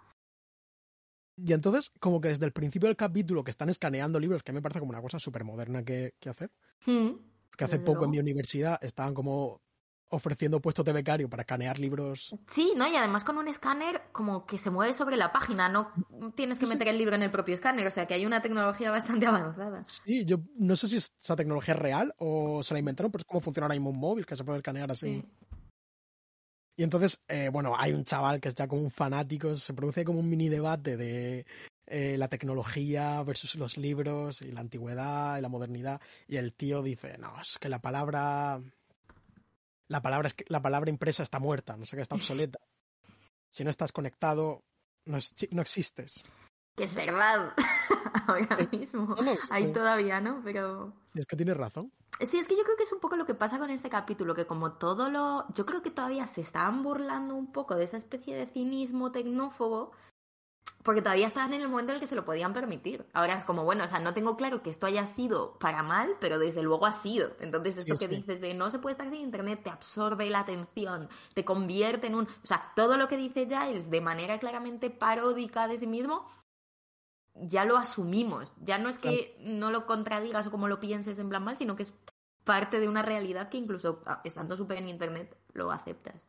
Y 1.36 1.52
entonces, 1.52 1.90
como 1.98 2.20
que 2.20 2.28
desde 2.28 2.46
el 2.46 2.52
principio 2.52 2.86
del 2.86 2.96
capítulo 2.96 3.42
que 3.42 3.50
están 3.50 3.68
escaneando 3.68 4.20
libros, 4.20 4.44
que 4.44 4.52
me 4.52 4.62
parece 4.62 4.78
como 4.78 4.90
una 4.90 5.02
cosa 5.02 5.18
súper 5.18 5.42
moderna 5.44 5.82
que, 5.84 6.14
que 6.20 6.30
hacer, 6.30 6.50
Hmm. 6.86 7.16
que 7.56 7.64
hace 7.64 7.78
Desde 7.78 7.84
poco 7.92 8.04
en 8.04 8.12
mi 8.12 8.20
universidad 8.20 8.78
estaban 8.82 9.14
como 9.14 9.60
ofreciendo 10.14 10.60
puestos 10.60 10.84
de 10.84 10.92
becario 10.92 11.28
para 11.28 11.42
escanear 11.42 11.78
libros. 11.78 12.34
Sí, 12.48 12.72
¿no? 12.76 12.86
Y 12.86 12.96
además 12.96 13.24
con 13.24 13.38
un 13.38 13.48
escáner 13.48 14.02
como 14.12 14.46
que 14.46 14.58
se 14.58 14.70
mueve 14.70 14.94
sobre 14.94 15.16
la 15.16 15.32
página, 15.32 15.68
no 15.68 15.92
tienes 16.34 16.58
que 16.58 16.66
meter 16.66 16.88
el 16.88 16.98
libro 16.98 17.14
en 17.14 17.22
el 17.22 17.30
propio 17.30 17.54
escáner, 17.54 17.86
o 17.86 17.90
sea 17.90 18.06
que 18.06 18.14
hay 18.14 18.26
una 18.26 18.42
tecnología 18.42 18.90
bastante 18.90 19.26
avanzada. 19.26 19.82
Sí, 19.84 20.24
yo 20.24 20.38
no 20.56 20.76
sé 20.76 20.88
si 20.88 20.96
esa 20.96 21.36
tecnología 21.36 21.74
es 21.74 21.80
real 21.80 22.14
o 22.18 22.62
se 22.62 22.74
la 22.74 22.80
inventaron, 22.80 23.10
pero 23.10 23.20
es 23.20 23.26
como 23.26 23.40
funciona 23.40 23.66
ahora 23.66 23.74
mismo 23.74 23.90
un 23.90 23.98
móvil, 23.98 24.26
que 24.26 24.36
se 24.36 24.44
puede 24.44 24.58
escanear 24.58 24.90
así. 24.90 25.22
Sí. 25.22 25.28
Y 26.76 26.82
entonces, 26.82 27.20
eh, 27.28 27.50
bueno, 27.50 27.74
hay 27.78 27.92
un 27.92 28.04
chaval 28.04 28.40
que 28.40 28.48
es 28.48 28.54
ya 28.54 28.66
como 28.66 28.82
un 28.82 28.90
fanático, 28.90 29.54
se 29.54 29.74
produce 29.74 30.04
como 30.04 30.18
un 30.18 30.28
mini 30.28 30.48
debate 30.48 30.96
de 30.96 31.46
eh, 31.86 32.16
la 32.18 32.28
tecnología 32.28 33.22
versus 33.22 33.54
los 33.54 33.76
libros 33.76 34.42
y 34.42 34.50
la 34.50 34.60
antigüedad 34.60 35.38
y 35.38 35.40
la 35.40 35.48
modernidad. 35.48 36.00
Y 36.26 36.36
el 36.36 36.52
tío 36.52 36.82
dice, 36.82 37.16
no, 37.18 37.40
es 37.40 37.58
que 37.58 37.68
la 37.68 37.80
palabra... 37.80 38.60
La 39.88 40.00
palabra, 40.02 40.28
es 40.28 40.34
que- 40.34 40.44
la 40.48 40.62
palabra 40.62 40.90
impresa 40.90 41.22
está 41.22 41.38
muerta, 41.38 41.76
no 41.76 41.86
sé 41.86 41.96
qué, 41.96 42.02
está 42.02 42.14
obsoleta. 42.14 42.58
Si 43.50 43.64
no 43.64 43.70
estás 43.70 43.92
conectado, 43.92 44.62
no, 45.06 45.16
es- 45.18 45.34
no 45.50 45.62
existes. 45.62 46.24
Que 46.76 46.84
es 46.84 46.94
verdad. 46.94 47.52
Ahora 48.26 48.58
mismo. 48.72 49.14
No, 49.22 49.32
Ahí 49.50 49.72
todavía, 49.72 50.20
¿no? 50.20 50.40
Pero... 50.42 50.92
Es 51.14 51.26
que 51.26 51.36
tienes 51.36 51.56
razón. 51.56 51.92
Sí, 52.20 52.38
es 52.38 52.48
que 52.48 52.56
yo 52.56 52.62
creo 52.64 52.76
que 52.76 52.84
es 52.84 52.92
un 52.92 53.00
poco 53.00 53.16
lo 53.16 53.26
que 53.26 53.34
pasa 53.34 53.58
con 53.58 53.70
este 53.70 53.90
capítulo, 53.90 54.34
que 54.34 54.46
como 54.46 54.72
todo 54.72 55.08
lo... 55.10 55.46
Yo 55.54 55.66
creo 55.66 55.82
que 55.82 55.90
todavía 55.90 56.26
se 56.26 56.40
estaban 56.40 56.82
burlando 56.82 57.34
un 57.34 57.52
poco 57.52 57.74
de 57.76 57.84
esa 57.84 57.96
especie 57.96 58.34
de 58.36 58.46
cinismo 58.46 59.12
tecnófobo, 59.12 59.92
porque 60.84 61.02
todavía 61.02 61.26
estaban 61.26 61.52
en 61.54 61.62
el 61.62 61.68
momento 61.68 61.92
en 61.92 61.96
el 61.96 62.00
que 62.00 62.06
se 62.06 62.14
lo 62.14 62.24
podían 62.24 62.52
permitir. 62.52 63.06
Ahora 63.14 63.34
es 63.36 63.44
como, 63.44 63.64
bueno, 63.64 63.84
o 63.84 63.88
sea, 63.88 64.00
no 64.00 64.14
tengo 64.14 64.36
claro 64.36 64.62
que 64.62 64.70
esto 64.70 64.86
haya 64.86 65.06
sido 65.08 65.58
para 65.58 65.82
mal, 65.82 66.16
pero 66.20 66.38
desde 66.38 66.62
luego 66.62 66.86
ha 66.86 66.92
sido. 66.92 67.32
Entonces 67.40 67.78
esto 67.78 67.96
Sí, 67.96 67.98
que 67.98 68.08
sí. 68.08 68.16
dices 68.16 68.40
de 68.40 68.54
no 68.54 68.70
se 68.70 68.78
puede 68.78 68.92
estar 68.92 69.10
sin 69.10 69.20
internet, 69.20 69.62
te 69.64 69.70
absorbe 69.70 70.30
la 70.30 70.40
atención, 70.40 71.08
te 71.34 71.44
convierte 71.44 72.06
en 72.08 72.16
un... 72.16 72.24
O 72.26 72.46
sea, 72.46 72.72
todo 72.76 72.98
lo 72.98 73.08
que 73.08 73.16
dice 73.16 73.46
Giles 73.48 73.90
de 73.90 74.00
manera 74.02 74.38
claramente 74.38 74.90
paródica 74.90 75.68
de 75.68 75.78
sí 75.78 75.86
mismo, 75.88 76.26
ya 77.34 77.64
lo 77.64 77.76
asumimos. 77.76 78.54
Ya 78.62 78.78
no 78.78 78.88
es 78.88 78.98
que 78.98 79.36
no 79.40 79.70
lo 79.70 79.86
contradigas 79.86 80.46
o 80.46 80.50
como 80.50 80.68
lo 80.68 80.80
pienses 80.80 81.18
en 81.18 81.28
plan 81.28 81.44
mal, 81.44 81.58
sino 81.58 81.76
que 81.76 81.84
es 81.84 81.94
parte 82.44 82.80
de 82.80 82.88
una 82.88 83.02
realidad 83.02 83.48
que 83.48 83.58
incluso 83.58 84.02
ah, 84.06 84.20
estando 84.24 84.56
súper 84.56 84.78
en 84.78 84.88
internet 84.88 85.36
lo 85.54 85.70
aceptas. 85.72 86.28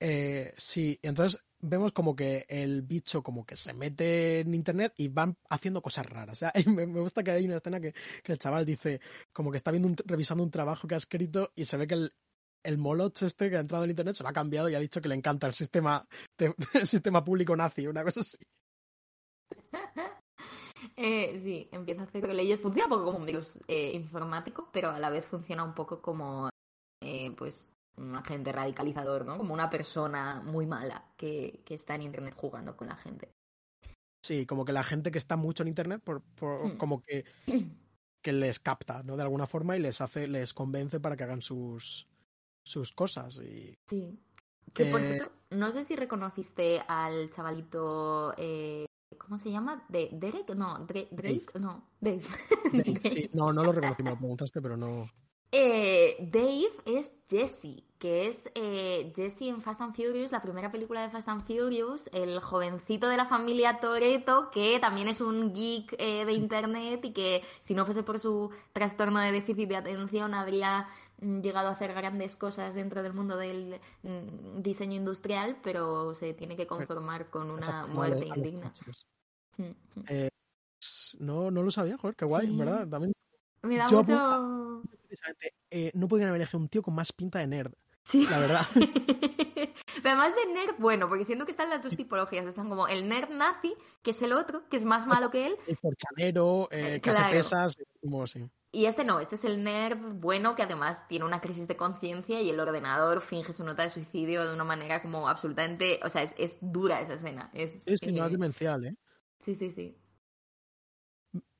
Eh, 0.00 0.52
sí, 0.56 0.98
entonces 1.02 1.40
vemos 1.64 1.92
como 1.92 2.14
que 2.14 2.46
el 2.48 2.82
bicho 2.82 3.22
como 3.22 3.44
que 3.44 3.56
se 3.56 3.72
mete 3.74 4.40
en 4.40 4.54
internet 4.54 4.94
y 4.96 5.08
van 5.08 5.36
haciendo 5.48 5.82
cosas 5.82 6.06
raras. 6.06 6.34
O 6.34 6.38
sea, 6.38 6.52
me, 6.66 6.84
gusta 6.86 7.22
que 7.22 7.30
hay 7.32 7.46
una 7.46 7.56
escena 7.56 7.80
que, 7.80 7.94
que 8.22 8.32
el 8.32 8.38
chaval 8.38 8.64
dice 8.64 9.00
como 9.32 9.50
que 9.50 9.56
está 9.56 9.70
viendo 9.70 9.88
un- 9.88 9.96
revisando 10.04 10.44
un 10.44 10.50
trabajo 10.50 10.86
que 10.86 10.94
ha 10.94 10.98
escrito 10.98 11.50
y 11.54 11.64
se 11.64 11.76
ve 11.76 11.86
que 11.86 11.94
el, 11.94 12.14
el 12.62 12.78
moloch 12.78 13.22
este 13.22 13.50
que 13.50 13.56
ha 13.56 13.60
entrado 13.60 13.84
en 13.84 13.90
internet 13.90 14.14
se 14.16 14.22
lo 14.22 14.28
ha 14.28 14.32
cambiado 14.32 14.68
y 14.68 14.74
ha 14.74 14.80
dicho 14.80 15.00
que 15.00 15.08
le 15.08 15.14
encanta 15.14 15.46
el 15.46 15.54
sistema, 15.54 16.06
el 16.74 16.86
sistema 16.86 17.24
público 17.24 17.56
nazi, 17.56 17.86
una 17.86 18.04
cosa 18.04 18.20
así. 18.20 18.38
Eh, 20.96 21.38
sí, 21.38 21.68
empieza 21.72 22.02
a 22.02 22.04
hacer 22.04 22.28
leyes. 22.32 22.60
Funciona 22.60 22.86
un 22.86 22.90
poco 22.90 23.04
como 23.06 23.18
un 23.18 23.26
virus 23.26 23.58
eh, 23.68 23.92
informático, 23.94 24.68
pero 24.72 24.90
a 24.90 24.98
la 24.98 25.10
vez 25.10 25.24
funciona 25.24 25.64
un 25.64 25.74
poco 25.74 26.02
como 26.02 26.50
eh, 27.00 27.30
pues 27.36 27.73
un 27.96 28.14
agente 28.16 28.52
radicalizador, 28.52 29.24
¿no? 29.24 29.38
Como 29.38 29.54
una 29.54 29.70
persona 29.70 30.40
muy 30.44 30.66
mala 30.66 31.12
que, 31.16 31.62
que 31.64 31.74
está 31.74 31.94
en 31.94 32.02
internet 32.02 32.34
jugando 32.36 32.76
con 32.76 32.88
la 32.88 32.96
gente. 32.96 33.30
Sí, 34.24 34.46
como 34.46 34.64
que 34.64 34.72
la 34.72 34.82
gente 34.84 35.10
que 35.10 35.18
está 35.18 35.36
mucho 35.36 35.62
en 35.62 35.68
internet, 35.68 36.00
por, 36.02 36.22
por- 36.22 36.66
Hmm. 36.66 36.76
como 36.78 37.02
que, 37.02 37.24
que 38.22 38.32
les 38.32 38.58
capta, 38.58 39.02
¿no? 39.02 39.16
De 39.16 39.22
alguna 39.22 39.46
forma 39.46 39.76
y 39.76 39.80
les 39.80 40.00
hace, 40.00 40.26
les 40.26 40.54
convence 40.54 40.98
para 40.98 41.16
que 41.16 41.24
hagan 41.24 41.42
sus, 41.42 42.08
sus 42.64 42.92
cosas. 42.92 43.40
Y 43.40 43.74
Sí. 43.86 44.18
Que 44.72 44.86
por 44.86 45.00
Eh, 45.02 45.12
cierto, 45.16 45.32
no 45.50 45.70
sé 45.72 45.84
si 45.84 45.94
reconociste 45.94 46.80
al 46.88 47.30
chavalito. 47.30 48.34
eh, 48.38 48.86
¿Cómo 49.18 49.38
se 49.38 49.50
llama? 49.52 49.84
¿De 49.88 50.08
Derek? 50.12 50.54
No, 50.56 50.78
Drake. 50.86 51.48
No, 51.60 51.86
Dave. 52.00 52.22
Dave, 52.72 53.10
sí, 53.10 53.30
no, 53.34 53.52
no 53.52 53.62
lo 53.62 53.72
reconocí, 53.72 54.02
me 54.02 54.10
lo 54.10 54.16
preguntaste, 54.18 54.60
pero 54.60 54.76
no. 54.76 55.08
Eh, 55.56 56.16
Dave 56.32 56.72
es 56.84 57.14
Jesse, 57.30 57.84
que 58.00 58.26
es 58.26 58.50
eh, 58.56 59.12
Jesse 59.14 59.42
en 59.42 59.62
Fast 59.62 59.80
and 59.82 59.94
Furious, 59.94 60.32
la 60.32 60.42
primera 60.42 60.72
película 60.72 61.00
de 61.00 61.10
Fast 61.10 61.28
and 61.28 61.46
Furious, 61.46 62.10
el 62.12 62.40
jovencito 62.40 63.06
de 63.06 63.16
la 63.16 63.26
familia 63.26 63.78
Toreto, 63.78 64.50
que 64.50 64.80
también 64.80 65.06
es 65.06 65.20
un 65.20 65.54
geek 65.54 65.94
eh, 66.00 66.24
de 66.24 66.32
internet 66.32 67.04
y 67.04 67.12
que 67.12 67.44
si 67.60 67.72
no 67.72 67.84
fuese 67.84 68.02
por 68.02 68.18
su 68.18 68.50
trastorno 68.72 69.20
de 69.20 69.30
déficit 69.30 69.68
de 69.68 69.76
atención 69.76 70.34
habría 70.34 70.88
mm, 71.20 71.38
llegado 71.38 71.68
a 71.68 71.74
hacer 71.74 71.94
grandes 71.94 72.34
cosas 72.34 72.74
dentro 72.74 73.04
del 73.04 73.12
mundo 73.12 73.36
del 73.36 73.78
mm, 74.02 74.60
diseño 74.60 74.96
industrial, 74.96 75.60
pero 75.62 76.16
se 76.16 76.34
tiene 76.34 76.56
que 76.56 76.66
conformar 76.66 77.30
con 77.30 77.52
una 77.52 77.86
muerte 77.86 78.26
indigna. 78.26 78.72
Mm, 79.56 79.62
mm. 79.62 80.28
No, 81.20 81.52
no 81.52 81.62
lo 81.62 81.70
sabía, 81.70 81.96
joder, 81.96 82.16
qué 82.16 82.24
guay, 82.24 82.48
Sí. 82.48 82.56
¿verdad? 82.56 82.88
También, 82.88 83.12
Me 83.62 83.76
da 83.76 83.86
Yo 83.86 84.02
mucho... 84.02 84.63
precisamente, 84.88 85.54
eh, 85.70 85.90
no 85.94 86.08
podrían 86.08 86.28
haber 86.30 86.40
elegido 86.42 86.60
un 86.60 86.68
tío 86.68 86.82
con 86.82 86.94
más 86.94 87.12
pinta 87.12 87.38
de 87.38 87.46
nerd, 87.46 87.72
Sí. 88.04 88.26
la 88.28 88.38
verdad. 88.38 88.66
Pero 90.02 90.16
además 90.20 90.34
de 90.36 90.52
nerd, 90.52 90.74
bueno, 90.78 91.08
porque 91.08 91.24
siento 91.24 91.46
que 91.46 91.50
están 91.52 91.70
las 91.70 91.82
dos 91.82 91.96
tipologías. 91.96 92.44
Están 92.46 92.68
como 92.68 92.86
el 92.88 93.08
nerd 93.08 93.30
nazi, 93.30 93.74
que 94.02 94.10
es 94.10 94.20
el 94.20 94.32
otro, 94.34 94.68
que 94.68 94.76
es 94.76 94.84
más 94.84 95.06
malo 95.06 95.30
que 95.30 95.46
él. 95.46 95.56
El 95.66 95.76
forchanero, 95.78 96.68
eh, 96.70 96.96
Eh, 96.96 97.00
que 97.00 97.10
hace 97.10 97.30
pesas, 97.30 97.76
como 98.02 98.22
así. 98.24 98.46
Y 98.70 98.84
este 98.86 99.04
no, 99.04 99.20
este 99.20 99.36
es 99.36 99.44
el 99.44 99.62
nerd 99.64 99.96
bueno 100.16 100.54
que 100.56 100.62
además 100.62 101.06
tiene 101.08 101.24
una 101.24 101.40
crisis 101.40 101.66
de 101.68 101.76
conciencia 101.76 102.40
y 102.42 102.50
el 102.50 102.58
ordenador 102.60 103.22
finge 103.22 103.52
su 103.52 103.64
nota 103.64 103.84
de 103.84 103.90
suicidio 103.90 104.44
de 104.46 104.52
una 104.52 104.64
manera 104.64 105.00
como 105.00 105.28
absolutamente. 105.28 106.00
O 106.02 106.10
sea, 106.10 106.22
es, 106.22 106.34
es 106.36 106.58
dura 106.60 107.00
esa 107.00 107.14
escena. 107.14 107.50
Es, 107.54 107.82
Sí, 107.86 107.96
sí, 107.96 108.12
no 108.12 108.24
eh, 108.24 108.26
es 108.26 108.32
demencial, 108.32 108.84
¿eh? 108.84 108.96
sí, 109.40 109.54
sí, 109.54 109.70
sí. 109.70 109.96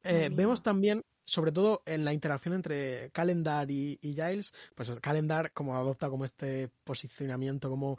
Eh, 0.02 0.28
vemos 0.32 0.62
también, 0.62 1.02
sobre 1.24 1.52
todo 1.52 1.82
en 1.86 2.04
la 2.04 2.12
interacción 2.12 2.54
entre 2.54 3.10
Calendar 3.12 3.70
y, 3.70 3.98
y 4.02 4.12
Giles, 4.14 4.52
pues 4.74 4.90
Calendar 5.00 5.52
como 5.52 5.76
adopta 5.76 6.08
como 6.10 6.24
este 6.24 6.68
posicionamiento 6.84 7.68
como 7.70 7.98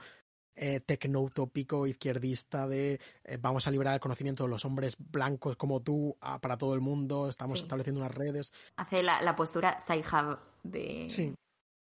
eh, 0.57 0.79
tecnoutópico 0.79 1.85
izquierdista 1.85 2.65
de 2.67 2.99
eh, 3.25 3.37
vamos 3.41 3.67
a 3.67 3.71
liberar 3.71 3.95
el 3.95 3.99
conocimiento 3.99 4.43
de 4.43 4.49
los 4.49 4.63
hombres 4.63 4.95
blancos 4.97 5.57
como 5.57 5.81
tú 5.81 6.15
a- 6.21 6.39
para 6.39 6.57
todo 6.57 6.73
el 6.75 6.81
mundo, 6.81 7.27
estamos 7.27 7.59
Sí. 7.59 7.65
estableciendo 7.65 7.99
unas 7.99 8.15
redes. 8.15 8.53
Hace 8.77 9.03
la, 9.03 9.21
la 9.21 9.35
postura 9.35 9.77
Saihab 9.79 10.39
de. 10.63 11.07
Sí, 11.09 11.33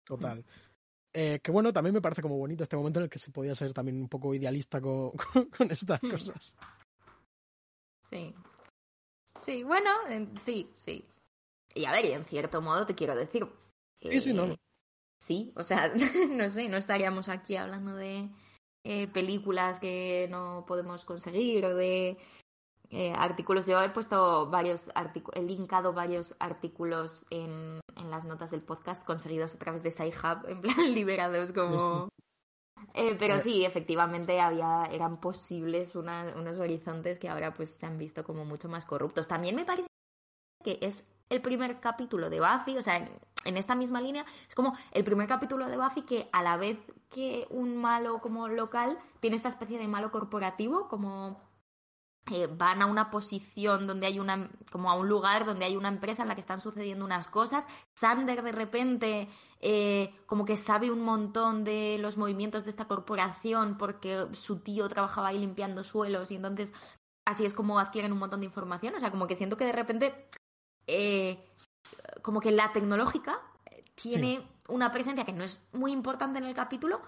total. 0.06 0.46
Eh, 1.14 1.40
que 1.44 1.52
bueno, 1.52 1.74
también 1.74 1.94
me 1.94 2.02
parece 2.02 2.22
como 2.22 2.38
bonito 2.38 2.64
este 2.64 2.78
momento 2.78 3.00
en 3.00 3.04
el 3.04 3.10
que 3.10 3.20
se 3.20 3.32
podía 3.32 3.54
ser 3.56 3.74
también 3.74 4.00
un 4.00 4.08
poco 4.08 4.34
idealista 4.34 4.80
con, 4.80 5.12
con- 5.34 5.50
con 5.50 5.70
estas 5.72 6.00
cosas. 6.00 6.56
Sí. 8.10 8.34
Sí, 9.40 9.64
bueno, 9.64 9.90
en- 10.08 10.36
sí, 10.38 10.70
sí. 10.76 11.04
Y 11.74 11.86
a 11.86 11.92
ver, 11.92 12.06
y 12.06 12.12
en 12.12 12.26
cierto 12.26 12.62
modo 12.62 12.86
te 12.86 12.96
quiero 12.96 13.16
decir. 13.16 13.48
Sí, 14.02 14.20
sí, 14.20 14.34
no. 14.34 14.56
Sí, 15.20 15.54
o 15.56 15.64
sea, 15.64 15.92
no 16.32 16.50
sé, 16.50 16.68
no 16.68 16.78
estaríamos 16.78 17.30
aquí 17.30 17.56
hablando 17.56 17.96
de, 17.96 18.30
eh, 18.84 19.08
películas 19.08 19.80
que 19.80 20.28
no 20.32 20.66
podemos 20.68 21.06
conseguir 21.06 21.64
o 21.66 21.76
de 21.76 22.18
eh, 22.90 23.14
artículos. 23.16 23.68
Yo 23.68 23.80
he 23.80 23.90
puesto 23.90 24.50
varios 24.50 24.90
artículos, 24.96 25.40
he 25.40 25.44
linkado 25.44 25.94
varios 25.94 26.36
artículos 26.40 27.28
en, 27.30 27.80
en, 27.96 28.10
las 28.10 28.26
notas 28.26 28.50
del 28.50 28.64
podcast 28.64 29.06
conseguidos 29.06 29.54
a 29.54 29.60
través 29.60 29.84
de 29.84 29.92
SciHub, 29.92 30.48
en 30.48 30.62
plan 30.62 30.76
liberados 30.96 31.54
como... 31.54 32.10
Eh, 32.96 33.16
pero 33.20 33.40
sí, 33.40 33.64
efectivamente 33.64 34.42
había, 34.42 34.86
eran 34.92 35.22
posibles 35.22 35.96
una, 35.96 36.34
unos 36.36 36.58
horizontes 36.58 37.20
que 37.20 37.30
ahora 37.30 37.54
pues 37.54 37.72
se 37.72 37.86
han 37.86 38.00
visto 38.00 38.24
como 38.24 38.46
mucho 38.46 38.68
más 38.68 38.88
corruptos. 38.88 39.28
También 39.28 39.56
me 39.56 39.64
parece 39.64 39.88
que 40.64 40.80
es 40.82 41.06
el 41.32 41.42
primer 41.42 41.80
capítulo 41.80 42.30
de 42.30 42.42
Buffy, 42.42 42.78
o 42.78 42.84
sea, 42.84 42.98
en, 42.98 43.58
esta 43.58 43.74
misma 43.74 44.02
línea, 44.02 44.26
es 44.48 44.54
como 44.54 44.76
el 44.92 45.04
primer 45.06 45.28
capítulo 45.28 45.68
de 45.68 45.78
Buffy 45.78 46.02
que 46.02 46.30
a 46.34 46.44
la 46.44 46.58
vez 46.58 46.78
que 47.10 47.48
un 47.50 47.78
malo 47.78 48.20
como 48.20 48.50
local 48.50 49.00
tiene 49.22 49.38
esta 49.38 49.50
especie 49.50 49.80
de 49.80 49.88
malo 49.88 50.12
corporativo, 50.12 50.90
como 50.90 51.40
eh, 52.30 52.48
van 52.48 52.82
a 52.82 52.86
una 52.86 53.10
posición 53.10 53.88
donde 53.88 54.08
hay 54.08 54.20
una, 54.20 54.50
como 54.72 54.92
a 54.92 54.96
un 54.96 55.08
lugar 55.08 55.46
donde 55.46 55.64
hay 55.64 55.78
una 55.78 55.88
empresa 55.88 56.22
en 56.22 56.28
la 56.28 56.36
que 56.36 56.42
están 56.42 56.60
sucediendo 56.60 57.06
unas 57.06 57.30
cosas. 57.30 57.66
Sander 57.96 58.44
de 58.44 58.52
repente 58.52 59.30
eh, 59.62 60.14
como 60.26 60.44
que 60.44 60.58
sabe 60.58 60.92
un 60.92 61.02
montón 61.02 61.64
de 61.64 61.98
los 61.98 62.18
movimientos 62.18 62.66
de 62.66 62.72
esta 62.72 62.90
corporación 62.90 63.78
porque 63.78 64.28
su 64.34 64.60
tío 64.60 64.90
trabajaba 64.90 65.30
ahí 65.30 65.40
limpiando 65.40 65.84
suelos 65.86 66.30
y 66.32 66.36
entonces 66.36 66.74
así 67.26 67.46
es 67.46 67.54
como 67.54 67.80
adquieren 67.80 68.12
un 68.12 68.20
montón 68.20 68.42
de 68.42 68.48
información. 68.48 68.94
O 68.96 69.00
sea, 69.00 69.12
como 69.12 69.28
que 69.28 69.38
siento 69.38 69.56
que 69.56 69.66
de 69.66 69.72
repente 69.72 70.28
eh, 70.88 71.44
como 72.22 72.40
que 72.42 72.52
la 72.52 72.72
tecnológica 72.72 73.42
tiene 73.96 74.38
sí. 74.38 74.48
una 74.70 74.92
presencia 74.92 75.26
que 75.26 75.34
no 75.34 75.44
es 75.44 75.62
muy 75.74 75.92
importante 75.92 76.40
en 76.40 76.46
el 76.46 76.54
capítulo, 76.54 77.02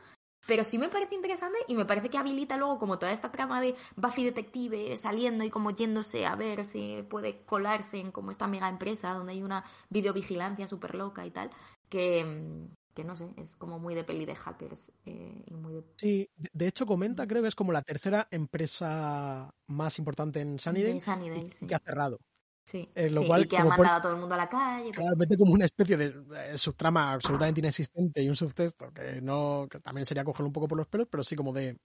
pero 0.45 0.63
sí 0.63 0.77
me 0.77 0.89
parece 0.89 1.15
interesante 1.15 1.57
y 1.67 1.75
me 1.75 1.85
parece 1.85 2.09
que 2.09 2.17
habilita 2.17 2.57
luego 2.57 2.77
como 2.77 2.99
toda 2.99 3.11
esta 3.11 3.31
trama 3.31 3.61
de 3.61 3.75
Buffy 3.95 4.25
detective 4.25 4.97
saliendo 4.97 5.43
y 5.43 5.49
como 5.49 5.71
yéndose 5.71 6.25
a 6.25 6.35
ver 6.35 6.65
si 6.65 7.03
puede 7.09 7.43
colarse 7.45 7.99
en 7.99 8.11
como 8.11 8.31
esta 8.31 8.47
mega 8.47 8.67
empresa 8.69 9.13
donde 9.13 9.33
hay 9.33 9.43
una 9.43 9.63
videovigilancia 9.89 10.67
súper 10.67 10.95
loca 10.95 11.25
y 11.25 11.31
tal, 11.31 11.49
que, 11.87 12.67
que 12.93 13.03
no 13.03 13.15
sé, 13.15 13.29
es 13.37 13.55
como 13.55 13.79
muy 13.79 13.95
de 13.95 14.03
peli 14.03 14.25
de 14.25 14.35
hackers. 14.35 14.91
Eh, 15.05 15.43
y 15.47 15.53
muy 15.53 15.73
de... 15.73 15.83
Sí, 15.97 16.29
de 16.35 16.67
hecho 16.67 16.85
comenta, 16.85 17.25
creo 17.25 17.41
que 17.41 17.47
es 17.47 17.55
como 17.55 17.71
la 17.71 17.81
tercera 17.81 18.27
empresa 18.29 19.53
más 19.67 19.97
importante 19.97 20.41
en 20.41 20.59
Sunnydale, 20.59 20.99
Sunnydale 20.99 21.47
y, 21.47 21.51
sí. 21.53 21.67
que 21.67 21.75
ha 21.75 21.79
cerrado. 21.79 22.19
Sí, 22.65 22.89
Eh, 22.95 23.09
lo 23.09 23.21
sí, 23.21 23.27
cual, 23.27 23.41
y 23.43 23.47
que 23.47 23.57
ha 23.57 23.65
mandado 23.65 23.97
a 23.97 24.01
todo 24.01 24.13
el 24.13 24.19
mundo 24.19 24.35
a 24.35 24.37
la 24.37 24.49
calle. 24.49 24.91
Claro, 24.91 25.15
mete 25.17 25.37
como 25.37 25.53
una 25.53 25.65
especie 25.65 25.97
de 25.97 26.15
eh, 26.35 26.57
subtrama 26.57 27.11
absolutamente 27.13 27.59
inexistente 27.59 28.23
y 28.23 28.29
un 28.29 28.35
subtexto 28.35 28.91
que 28.93 29.21
no 29.21 29.67
que 29.69 29.79
también 29.79 30.05
sería 30.05 30.23
cogerlo 30.23 30.47
un 30.47 30.53
poco 30.53 30.67
por 30.67 30.77
los 30.77 30.87
pelos, 30.87 31.07
pero 31.09 31.23
sí 31.23 31.35
como 31.35 31.51
de 31.53 31.77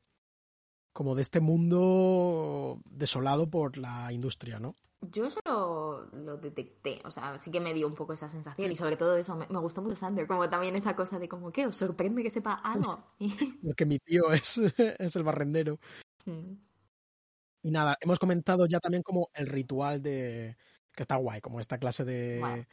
como 0.93 1.15
de 1.15 1.23
este 1.23 1.41
mundo 1.41 2.81
desolado 2.91 3.49
por 3.49 3.77
la 3.77 4.13
industria, 4.13 4.59
¿no? 4.59 4.75
Yo 5.01 5.27
eso 5.27 5.39
lo, 5.45 6.07
lo 6.13 6.37
detecté, 6.39 7.01
o 7.05 7.11
sea, 7.13 7.39
sí 7.39 7.53
que 7.53 7.61
me 7.61 7.73
dio 7.73 7.87
un 7.87 7.95
poco 7.95 8.15
esa 8.15 8.29
sensación 8.29 8.73
y 8.73 8.75
sobre 8.75 8.97
todo 8.97 9.17
eso, 9.17 9.37
me, 9.37 9.47
me 9.47 9.61
gustó 9.61 9.81
mucho 9.81 9.95
Sander, 9.95 10.27
como 10.27 10.51
también 10.51 10.75
esa 10.75 10.97
cosa 10.97 11.21
de 11.21 11.29
como, 11.29 11.53
¿qué? 11.53 11.67
¿Os 11.67 11.77
sorprende 11.77 12.21
que 12.25 12.31
sepa 12.31 12.55
algo? 12.55 13.05
Porque 13.63 13.87
mi 13.87 13.99
tío 14.01 14.33
es, 14.33 14.59
es 14.59 15.17
el 15.17 15.23
barrendero. 15.23 15.79
Mm. 16.27 16.68
Y 17.63 17.71
nada, 17.71 17.97
hemos 18.01 18.19
comentado 18.19 18.67
ya 18.67 18.81
también 18.81 19.03
como 19.03 19.31
el 19.35 19.47
ritual 19.47 20.03
de 20.03 20.57
que 20.93 21.03
está 21.03 21.17
guay, 21.17 21.41
como 21.41 21.61
esta 21.61 21.79
clase 21.79 22.05
de, 22.05 22.67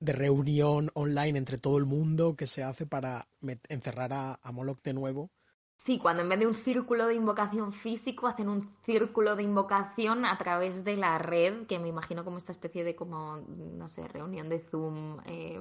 de 0.00 0.12
reunión 0.12 0.90
online 0.94 1.38
entre 1.38 1.58
todo 1.58 1.78
el 1.78 1.84
mundo 1.84 2.36
que 2.36 2.46
se 2.46 2.62
hace 2.62 2.86
para 2.86 3.28
encerrar 3.68 4.12
a, 4.12 4.38
a 4.42 4.52
Moloch 4.52 4.82
de 4.82 4.92
nuevo. 4.92 5.30
Sí, 5.76 5.98
cuando 5.98 6.22
en 6.22 6.28
vez 6.28 6.38
de 6.38 6.46
un 6.46 6.54
círculo 6.54 7.06
de 7.08 7.14
invocación 7.14 7.72
físico 7.72 8.28
hacen 8.28 8.48
un 8.48 8.70
círculo 8.84 9.34
de 9.34 9.42
invocación 9.42 10.24
a 10.24 10.38
través 10.38 10.84
de 10.84 10.96
la 10.96 11.18
red, 11.18 11.66
que 11.66 11.78
me 11.78 11.88
imagino 11.88 12.24
como 12.24 12.38
esta 12.38 12.52
especie 12.52 12.84
de 12.84 12.94
como, 12.94 13.36
no 13.38 13.88
sé, 13.88 14.06
reunión 14.06 14.48
de 14.48 14.60
Zoom 14.60 15.18
eh, 15.26 15.54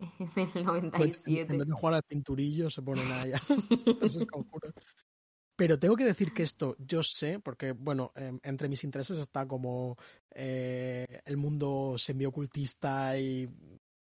en 0.36 0.54
el 0.54 0.60
En, 0.60 0.64
97. 0.64 1.52
en 1.52 1.58
vez 1.58 1.68
de 1.68 1.74
jugar 1.74 1.94
al 1.94 2.02
pinturillo 2.04 2.70
se 2.70 2.82
ponen 2.82 3.10
ahí 3.10 3.32
a 3.32 3.36
hacer 4.06 4.26
conjuros. 4.26 4.72
Pero 5.56 5.78
tengo 5.78 5.96
que 5.96 6.04
decir 6.04 6.32
que 6.32 6.42
esto 6.42 6.76
yo 6.78 7.02
sé, 7.02 7.38
porque 7.38 7.72
bueno, 7.72 8.12
em, 8.16 8.40
entre 8.42 8.68
mis 8.68 8.84
intereses 8.84 9.18
está 9.18 9.46
como 9.46 9.96
eh, 10.34 11.20
el 11.24 11.36
mundo 11.36 11.96
semiocultista 11.98 13.18
y 13.18 13.48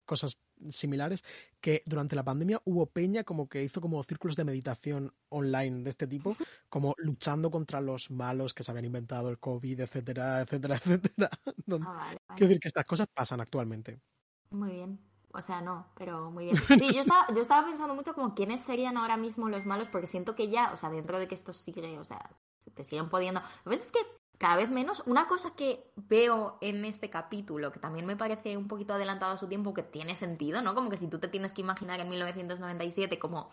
cosas 0.04 0.38
similares, 0.70 1.24
que 1.60 1.82
durante 1.86 2.14
la 2.16 2.24
pandemia 2.24 2.60
hubo 2.64 2.86
peña 2.86 3.24
como 3.24 3.48
que 3.48 3.64
hizo 3.64 3.80
como 3.80 4.02
círculos 4.04 4.36
de 4.36 4.44
meditación 4.44 5.12
online 5.28 5.82
de 5.82 5.90
este 5.90 6.06
tipo, 6.06 6.36
como 6.68 6.94
luchando 6.98 7.50
contra 7.50 7.80
los 7.80 8.10
malos 8.10 8.54
que 8.54 8.62
se 8.62 8.70
habían 8.70 8.84
inventado 8.86 9.28
el 9.30 9.38
COVID, 9.38 9.80
etcétera, 9.80 10.42
etcétera, 10.42 10.76
etcétera. 10.84 11.30
Ah, 11.80 11.92
vale, 11.92 12.18
vale. 12.28 12.38
Quiero 12.38 12.48
decir 12.48 12.60
que 12.60 12.68
estas 12.68 12.86
cosas 12.86 13.08
pasan 13.12 13.40
actualmente. 13.40 14.00
Muy 14.50 14.72
bien. 14.72 15.13
O 15.34 15.42
sea, 15.42 15.60
no, 15.60 15.86
pero 15.94 16.30
muy 16.30 16.46
bien. 16.46 16.56
Sí, 16.78 16.92
yo 16.92 17.00
estaba, 17.00 17.26
yo 17.34 17.42
estaba 17.42 17.66
pensando 17.66 17.94
mucho 17.94 18.14
como 18.14 18.34
quiénes 18.34 18.60
serían 18.60 18.96
ahora 18.96 19.16
mismo 19.16 19.48
los 19.48 19.66
malos, 19.66 19.88
porque 19.88 20.06
siento 20.06 20.34
que 20.34 20.48
ya, 20.48 20.72
o 20.72 20.76
sea, 20.76 20.90
dentro 20.90 21.18
de 21.18 21.28
que 21.28 21.34
esto 21.34 21.52
sigue, 21.52 21.98
o 21.98 22.04
sea, 22.04 22.30
se 22.58 22.70
te 22.70 22.84
siguen 22.84 23.08
pudiendo. 23.08 23.40
A 23.40 23.68
veces 23.70 23.86
es 23.86 23.92
que 23.92 23.98
cada 24.38 24.56
vez 24.56 24.70
menos. 24.70 25.02
Una 25.06 25.26
cosa 25.26 25.54
que 25.54 25.90
veo 25.96 26.58
en 26.60 26.84
este 26.84 27.10
capítulo, 27.10 27.72
que 27.72 27.80
también 27.80 28.06
me 28.06 28.16
parece 28.16 28.56
un 28.56 28.68
poquito 28.68 28.94
adelantado 28.94 29.32
a 29.32 29.36
su 29.36 29.48
tiempo, 29.48 29.74
que 29.74 29.82
tiene 29.82 30.14
sentido, 30.14 30.62
¿no? 30.62 30.74
Como 30.74 30.90
que 30.90 30.96
si 30.96 31.08
tú 31.08 31.18
te 31.18 31.28
tienes 31.28 31.52
que 31.52 31.62
imaginar 31.62 32.00
en 32.00 32.08
1997 32.08 33.18
como 33.18 33.50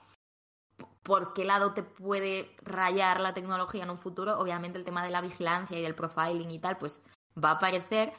por 1.03 1.33
qué 1.33 1.45
lado 1.45 1.73
te 1.73 1.83
puede 1.83 2.55
rayar 2.63 3.19
la 3.19 3.33
tecnología 3.33 3.83
en 3.83 3.89
un 3.89 3.97
futuro, 3.97 4.39
obviamente 4.39 4.77
el 4.77 4.83
tema 4.83 5.03
de 5.03 5.11
la 5.11 5.21
vigilancia 5.21 5.77
y 5.77 5.81
del 5.81 5.95
profiling 5.95 6.51
y 6.51 6.59
tal, 6.59 6.77
pues 6.77 7.03
va 7.41 7.51
a 7.51 7.53
aparecer. 7.53 8.13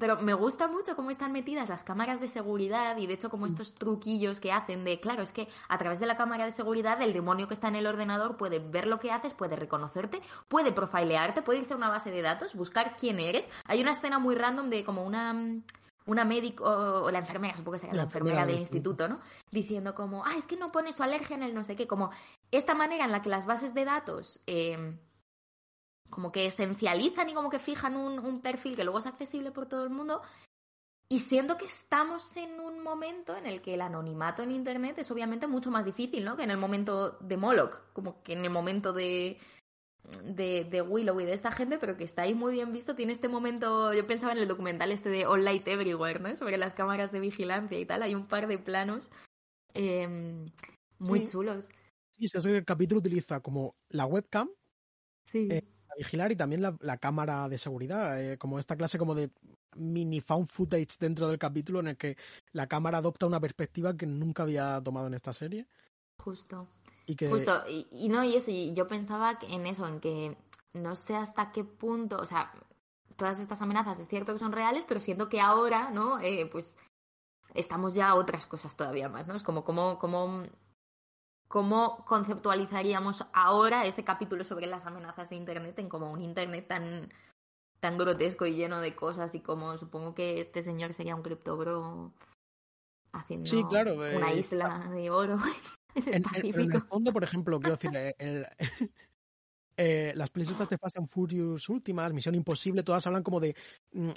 Pero 0.00 0.16
me 0.22 0.32
gusta 0.32 0.66
mucho 0.66 0.96
cómo 0.96 1.10
están 1.10 1.30
metidas 1.30 1.68
las 1.68 1.84
cámaras 1.84 2.20
de 2.20 2.26
seguridad 2.26 2.96
y 2.96 3.06
de 3.06 3.12
hecho 3.12 3.28
como 3.28 3.44
estos 3.44 3.74
truquillos 3.74 4.40
que 4.40 4.50
hacen 4.50 4.82
de, 4.82 4.98
claro, 4.98 5.22
es 5.22 5.30
que 5.30 5.46
a 5.68 5.76
través 5.76 6.00
de 6.00 6.06
la 6.06 6.16
cámara 6.16 6.46
de 6.46 6.52
seguridad 6.52 7.00
el 7.02 7.12
demonio 7.12 7.46
que 7.46 7.54
está 7.54 7.68
en 7.68 7.76
el 7.76 7.86
ordenador 7.86 8.38
puede 8.38 8.60
ver 8.60 8.86
lo 8.86 8.98
que 8.98 9.12
haces, 9.12 9.34
puede 9.34 9.56
reconocerte, 9.56 10.22
puede 10.48 10.72
profilearte, 10.72 11.42
puede 11.42 11.58
irse 11.58 11.74
a 11.74 11.76
una 11.76 11.90
base 11.90 12.10
de 12.10 12.22
datos, 12.22 12.54
buscar 12.54 12.96
quién 12.96 13.20
eres. 13.20 13.46
Hay 13.66 13.82
una 13.82 13.92
escena 13.92 14.18
muy 14.18 14.34
random 14.34 14.70
de 14.70 14.84
como 14.84 15.04
una 15.04 15.34
mm, 15.34 15.62
una 16.06 16.24
médico 16.24 16.64
o 16.64 17.10
la 17.10 17.18
enfermera, 17.18 17.54
supongo 17.54 17.74
que 17.74 17.80
será 17.80 17.92
la, 17.92 17.98
La 17.98 18.02
enfermera, 18.04 18.46
del 18.46 18.58
instituto, 18.58 19.06
¿no? 19.06 19.20
Diciendo 19.50 19.94
como, 19.94 20.24
ah, 20.24 20.34
es 20.38 20.46
que 20.46 20.56
no 20.56 20.72
pone 20.72 20.94
su 20.94 21.02
alergia 21.02 21.36
en 21.36 21.42
el 21.42 21.54
no 21.54 21.62
sé 21.62 21.76
qué, 21.76 21.86
como 21.86 22.10
esta 22.50 22.74
manera 22.74 23.04
en 23.04 23.12
la 23.12 23.20
que 23.20 23.28
las 23.28 23.44
bases 23.44 23.74
de 23.74 23.84
datos 23.84 24.40
eh, 24.46 24.96
como 26.10 26.30
que 26.32 26.46
esencializan 26.46 27.28
y 27.28 27.34
como 27.34 27.48
que 27.50 27.58
fijan 27.58 27.96
un, 27.96 28.18
un 28.18 28.40
perfil 28.40 28.76
que 28.76 28.84
luego 28.84 28.98
es 28.98 29.06
accesible 29.06 29.50
por 29.52 29.66
todo 29.66 29.84
el 29.84 29.90
mundo. 29.90 30.22
Y 31.08 31.18
siento 31.20 31.56
que 31.56 31.64
estamos 31.64 32.36
en 32.36 32.60
un 32.60 32.82
momento 32.82 33.36
en 33.36 33.46
el 33.46 33.62
que 33.62 33.74
el 33.74 33.80
anonimato 33.80 34.42
en 34.42 34.52
Internet 34.52 34.98
es 34.98 35.10
obviamente 35.10 35.48
mucho 35.48 35.70
más 35.70 35.84
difícil, 35.84 36.24
¿no? 36.24 36.36
Que 36.36 36.44
en 36.44 36.50
el 36.50 36.56
momento 36.56 37.12
de 37.20 37.36
Moloch, 37.36 37.80
como 37.92 38.22
que 38.22 38.34
en 38.34 38.44
el 38.44 38.50
momento 38.50 38.92
de, 38.92 39.36
de, 40.22 40.64
de 40.70 40.82
Willow 40.82 41.20
y 41.20 41.24
de 41.24 41.32
esta 41.32 41.50
gente, 41.50 41.78
pero 41.78 41.96
que 41.96 42.04
está 42.04 42.22
ahí 42.22 42.34
muy 42.34 42.52
bien 42.52 42.72
visto. 42.72 42.94
Tiene 42.94 43.12
este 43.12 43.26
momento, 43.28 43.92
yo 43.92 44.06
pensaba 44.06 44.32
en 44.32 44.38
el 44.38 44.46
documental 44.46 44.92
este 44.92 45.08
de 45.08 45.26
All 45.26 45.44
Light 45.44 45.66
Everywhere, 45.66 46.20
¿no? 46.20 46.36
Sobre 46.36 46.58
las 46.58 46.74
cámaras 46.74 47.10
de 47.10 47.18
vigilancia 47.18 47.78
y 47.80 47.86
tal. 47.86 48.04
Hay 48.04 48.14
un 48.14 48.26
par 48.28 48.46
de 48.46 48.58
planos 48.58 49.10
eh, 49.74 50.06
muy 51.00 51.26
Sí. 51.26 51.32
chulos. 51.32 51.68
Sí, 52.12 52.28
se 52.28 52.38
hace 52.38 52.50
que 52.50 52.58
el 52.58 52.64
capítulo 52.64 53.00
utiliza 53.00 53.40
como 53.40 53.74
la 53.88 54.06
webcam 54.06 54.48
Sí. 55.24 55.48
Eh, 55.50 55.64
vigilar 55.96 56.32
y 56.32 56.36
también 56.36 56.62
la, 56.62 56.76
la 56.80 56.98
cámara 56.98 57.48
de 57.48 57.58
seguridad, 57.58 58.20
eh, 58.20 58.38
como 58.38 58.58
esta 58.58 58.76
clase 58.76 58.98
como 58.98 59.14
de 59.14 59.30
mini 59.76 60.20
found 60.20 60.48
footage 60.48 60.98
dentro 60.98 61.28
del 61.28 61.38
capítulo 61.38 61.80
en 61.80 61.88
el 61.88 61.96
que 61.96 62.16
la 62.52 62.66
cámara 62.66 62.98
adopta 62.98 63.26
una 63.26 63.40
perspectiva 63.40 63.96
que 63.96 64.06
nunca 64.06 64.42
había 64.42 64.80
tomado 64.82 65.06
en 65.06 65.14
esta 65.14 65.32
serie 65.32 65.66
Justo. 66.18 66.66
y 67.06 67.14
que 67.14 67.28
Justo, 67.28 67.62
y, 67.68 67.86
y 67.92 68.08
no, 68.08 68.24
y 68.24 68.36
eso, 68.36 68.50
y 68.50 68.74
yo 68.74 68.86
pensaba 68.86 69.38
en 69.42 69.66
eso, 69.66 69.86
en 69.86 70.00
que 70.00 70.36
no 70.74 70.96
sé 70.96 71.16
hasta 71.16 71.52
qué 71.52 71.64
punto, 71.64 72.18
o 72.18 72.26
sea, 72.26 72.52
todas 73.16 73.40
estas 73.40 73.60
amenazas 73.62 74.00
es 74.00 74.08
cierto 74.08 74.32
que 74.32 74.38
son 74.38 74.52
reales, 74.52 74.84
pero 74.88 75.00
siento 75.00 75.28
que 75.28 75.40
ahora, 75.40 75.90
¿no? 75.90 76.20
Eh, 76.20 76.48
pues 76.50 76.78
estamos 77.54 77.94
ya 77.94 78.08
a 78.08 78.14
otras 78.14 78.46
cosas 78.46 78.76
todavía 78.76 79.08
más, 79.08 79.26
¿no? 79.26 79.34
Es 79.34 79.42
como 79.42 79.64
cómo, 79.64 79.98
cómo, 79.98 80.44
cómo 81.50 82.04
conceptualizaríamos 82.04 83.26
ahora 83.32 83.84
ese 83.84 84.04
capítulo 84.04 84.44
sobre 84.44 84.68
las 84.68 84.86
amenazas 84.86 85.30
de 85.30 85.34
Internet 85.36 85.76
en 85.80 85.88
como 85.88 86.12
un 86.12 86.22
Internet 86.22 86.68
tan 86.68 87.12
tan 87.80 87.98
grotesco 87.98 88.46
y 88.46 88.54
lleno 88.54 88.78
de 88.80 88.94
cosas 88.94 89.34
y 89.34 89.40
como 89.40 89.76
supongo 89.76 90.14
que 90.14 90.38
este 90.38 90.62
señor 90.62 90.92
sería 90.94 91.16
un 91.16 91.22
criptobro 91.22 92.12
haciendo 93.12 93.50
Sí, 93.50 93.64
claro, 93.68 93.94
una 93.94 94.30
eh, 94.32 94.38
isla 94.38 94.88
de 94.92 95.10
oro 95.10 95.38
en 95.96 96.04
el 96.06 96.46
en, 96.46 96.60
en- 96.60 96.72
el 96.72 96.82
fondo, 96.82 97.12
por 97.12 97.24
ejemplo, 97.24 97.58
quiero 97.58 97.74
decir, 97.74 97.90
eh, 97.96 98.14
el- 98.18 98.46
eh, 99.76 100.12
las 100.14 100.30
pelis 100.30 100.50
estas 100.50 100.68
de 100.68 100.78
Fast 100.78 100.98
and 100.98 101.08
Furious 101.08 101.68
últimas, 101.68 102.12
Misión 102.12 102.36
Imposible, 102.36 102.84
todas 102.84 103.04
hablan 103.08 103.24
como 103.24 103.40
de 103.40 103.56
mm, 103.92 104.10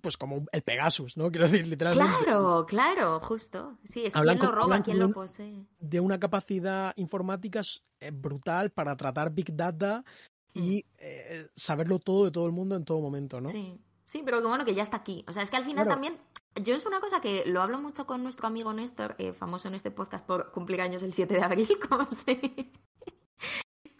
pues 0.00 0.16
como 0.16 0.44
el 0.52 0.62
Pegasus, 0.62 1.16
¿no? 1.16 1.30
Quiero 1.30 1.48
decir, 1.48 1.66
literalmente. 1.66 2.24
Claro, 2.24 2.66
claro, 2.66 3.20
justo. 3.20 3.78
Sí, 3.84 4.04
es 4.04 4.12
quien 4.12 4.38
lo 4.38 4.52
roba, 4.52 4.82
quien 4.82 4.98
lo 4.98 5.10
posee. 5.10 5.66
De 5.78 6.00
una 6.00 6.18
capacidad 6.18 6.92
informática 6.96 7.62
eh, 8.00 8.10
brutal 8.12 8.70
para 8.70 8.96
tratar 8.96 9.32
Big 9.32 9.54
Data 9.54 10.04
y 10.52 10.84
mm. 10.84 10.88
eh, 10.98 11.48
saberlo 11.54 11.98
todo 11.98 12.24
de 12.24 12.30
todo 12.30 12.46
el 12.46 12.52
mundo 12.52 12.76
en 12.76 12.84
todo 12.84 13.00
momento, 13.00 13.40
¿no? 13.40 13.48
Sí. 13.48 13.80
Sí, 14.04 14.22
pero 14.24 14.40
que 14.40 14.46
bueno 14.46 14.64
que 14.64 14.76
ya 14.76 14.84
está 14.84 14.98
aquí. 14.98 15.24
O 15.26 15.32
sea, 15.32 15.42
es 15.42 15.50
que 15.50 15.56
al 15.56 15.64
final 15.64 15.88
también 15.88 16.16
yo 16.62 16.76
es 16.76 16.86
una 16.86 17.00
cosa 17.00 17.20
que 17.20 17.42
lo 17.46 17.60
hablo 17.62 17.80
mucho 17.80 18.06
con 18.06 18.22
nuestro 18.22 18.46
amigo 18.46 18.72
Néstor, 18.72 19.16
eh, 19.18 19.32
famoso 19.32 19.66
en 19.66 19.74
este 19.74 19.90
podcast 19.90 20.24
por 20.24 20.52
cumplir 20.52 20.80
años 20.82 21.02
el 21.02 21.12
7 21.12 21.34
de 21.34 21.42
abril, 21.42 21.68
como 21.88 22.08
se, 22.10 22.70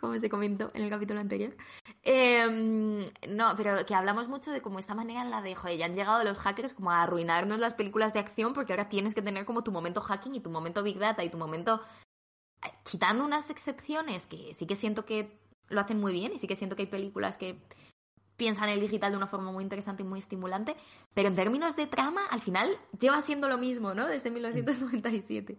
como 0.05 0.21
se 0.21 0.29
comentó 0.29 0.71
en 0.75 0.83
el 0.83 0.91
capítulo 0.91 1.21
anterior. 1.21 1.57
Em, 2.03 3.07
no, 3.29 3.55
pero 3.57 3.87
que 3.87 3.95
hablamos 3.95 4.29
mucho 4.29 4.51
de 4.51 4.61
como 4.61 4.79
esta 4.79 4.95
manera 4.95 5.23
en 5.23 5.31
la 5.31 5.41
de, 5.41 5.55
joder, 5.55 5.79
ya 5.79 5.87
han 5.87 5.95
llegado 5.95 6.23
los 6.25 6.39
hackers 6.39 6.75
como 6.75 6.91
a 6.91 7.03
arruinarnos 7.03 7.59
las 7.59 7.75
películas 7.75 8.13
de 8.13 8.21
acción 8.21 8.53
porque 8.53 8.73
ahora 8.73 8.89
tienes 8.89 9.15
que 9.15 9.23
tener 9.23 9.47
como 9.47 9.65
tu 9.65 9.73
momento 9.73 10.01
hacking 10.03 10.35
y 10.35 10.41
tu 10.41 10.51
momento 10.51 10.83
big 10.83 10.99
data 10.99 11.25
y 11.25 11.31
tu 11.31 11.39
momento... 11.39 11.81
Eh, 12.63 12.71
quitando 12.85 13.25
unas 13.25 13.49
excepciones 13.49 14.27
que 14.27 14.53
sí 14.55 14.67
que 14.67 14.77
siento 14.77 15.07
que 15.07 15.39
lo 15.69 15.81
hacen 15.81 16.01
muy 16.01 16.13
bien 16.13 16.33
y 16.35 16.39
sí 16.39 16.47
que 16.47 16.57
siento 16.57 16.77
que 16.77 16.83
hay 16.83 16.89
películas 16.89 17.39
que 17.39 17.59
piensa 18.37 18.65
en 18.65 18.71
el 18.71 18.81
digital 18.81 19.13
de 19.13 19.17
una 19.17 19.27
forma 19.27 19.53
muy 19.53 19.63
interesante 19.63 20.03
y 20.03 20.07
muy 20.07 20.19
estimulante, 20.19 20.77
pero 21.15 21.29
en 21.29 21.37
términos 21.37 21.77
de 21.77 21.87
trama, 21.87 22.27
al 22.27 22.41
final 22.41 22.77
lleva 22.99 23.21
siendo 23.21 23.49
lo 23.49 23.59
mismo, 23.59 23.95
¿no? 23.95 24.07
Desde 24.07 24.31
1997. 24.31 25.57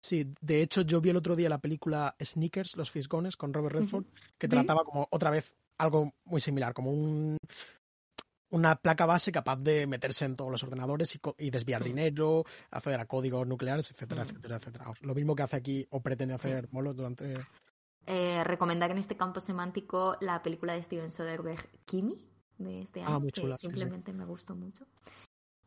Sí, 0.00 0.32
de 0.40 0.62
hecho 0.62 0.82
yo 0.82 1.00
vi 1.00 1.10
el 1.10 1.16
otro 1.16 1.36
día 1.36 1.48
la 1.48 1.60
película 1.60 2.14
Sneakers, 2.22 2.76
Los 2.76 2.90
Fisgones, 2.90 3.36
con 3.36 3.52
Robert 3.52 3.76
Redford, 3.76 4.06
que 4.38 4.48
trataba 4.48 4.84
como 4.84 5.08
otra 5.10 5.30
vez 5.30 5.54
algo 5.76 6.12
muy 6.24 6.40
similar, 6.40 6.72
como 6.72 6.92
un, 6.92 7.36
una 8.50 8.76
placa 8.76 9.06
base 9.06 9.32
capaz 9.32 9.56
de 9.56 9.86
meterse 9.86 10.24
en 10.24 10.36
todos 10.36 10.50
los 10.50 10.62
ordenadores 10.62 11.18
y, 11.38 11.50
desviar 11.50 11.82
mm. 11.82 11.84
dinero, 11.84 12.44
acceder 12.70 13.00
a 13.00 13.06
códigos 13.06 13.46
nucleares, 13.46 13.90
etcétera, 13.90 14.24
mm. 14.24 14.28
etcétera, 14.28 14.56
etcétera. 14.56 14.84
Lo 15.00 15.14
mismo 15.14 15.34
que 15.34 15.42
hace 15.42 15.56
aquí 15.56 15.86
o 15.90 16.00
pretende 16.00 16.34
hacer 16.34 16.68
Molos 16.70 16.96
durante 16.96 17.34
eh, 18.10 18.42
recomendar 18.42 18.90
en 18.90 18.96
este 18.96 19.18
campo 19.18 19.38
semántico 19.40 20.16
la 20.20 20.42
película 20.42 20.72
de 20.72 20.82
Steven 20.82 21.10
Soderbergh, 21.10 21.68
Kimi, 21.84 22.26
de 22.56 22.80
este 22.80 23.02
ah, 23.02 23.16
año, 23.16 23.26
que 23.30 23.54
simplemente 23.58 24.14
me 24.14 24.24
gustó 24.24 24.54
mucho. 24.54 24.86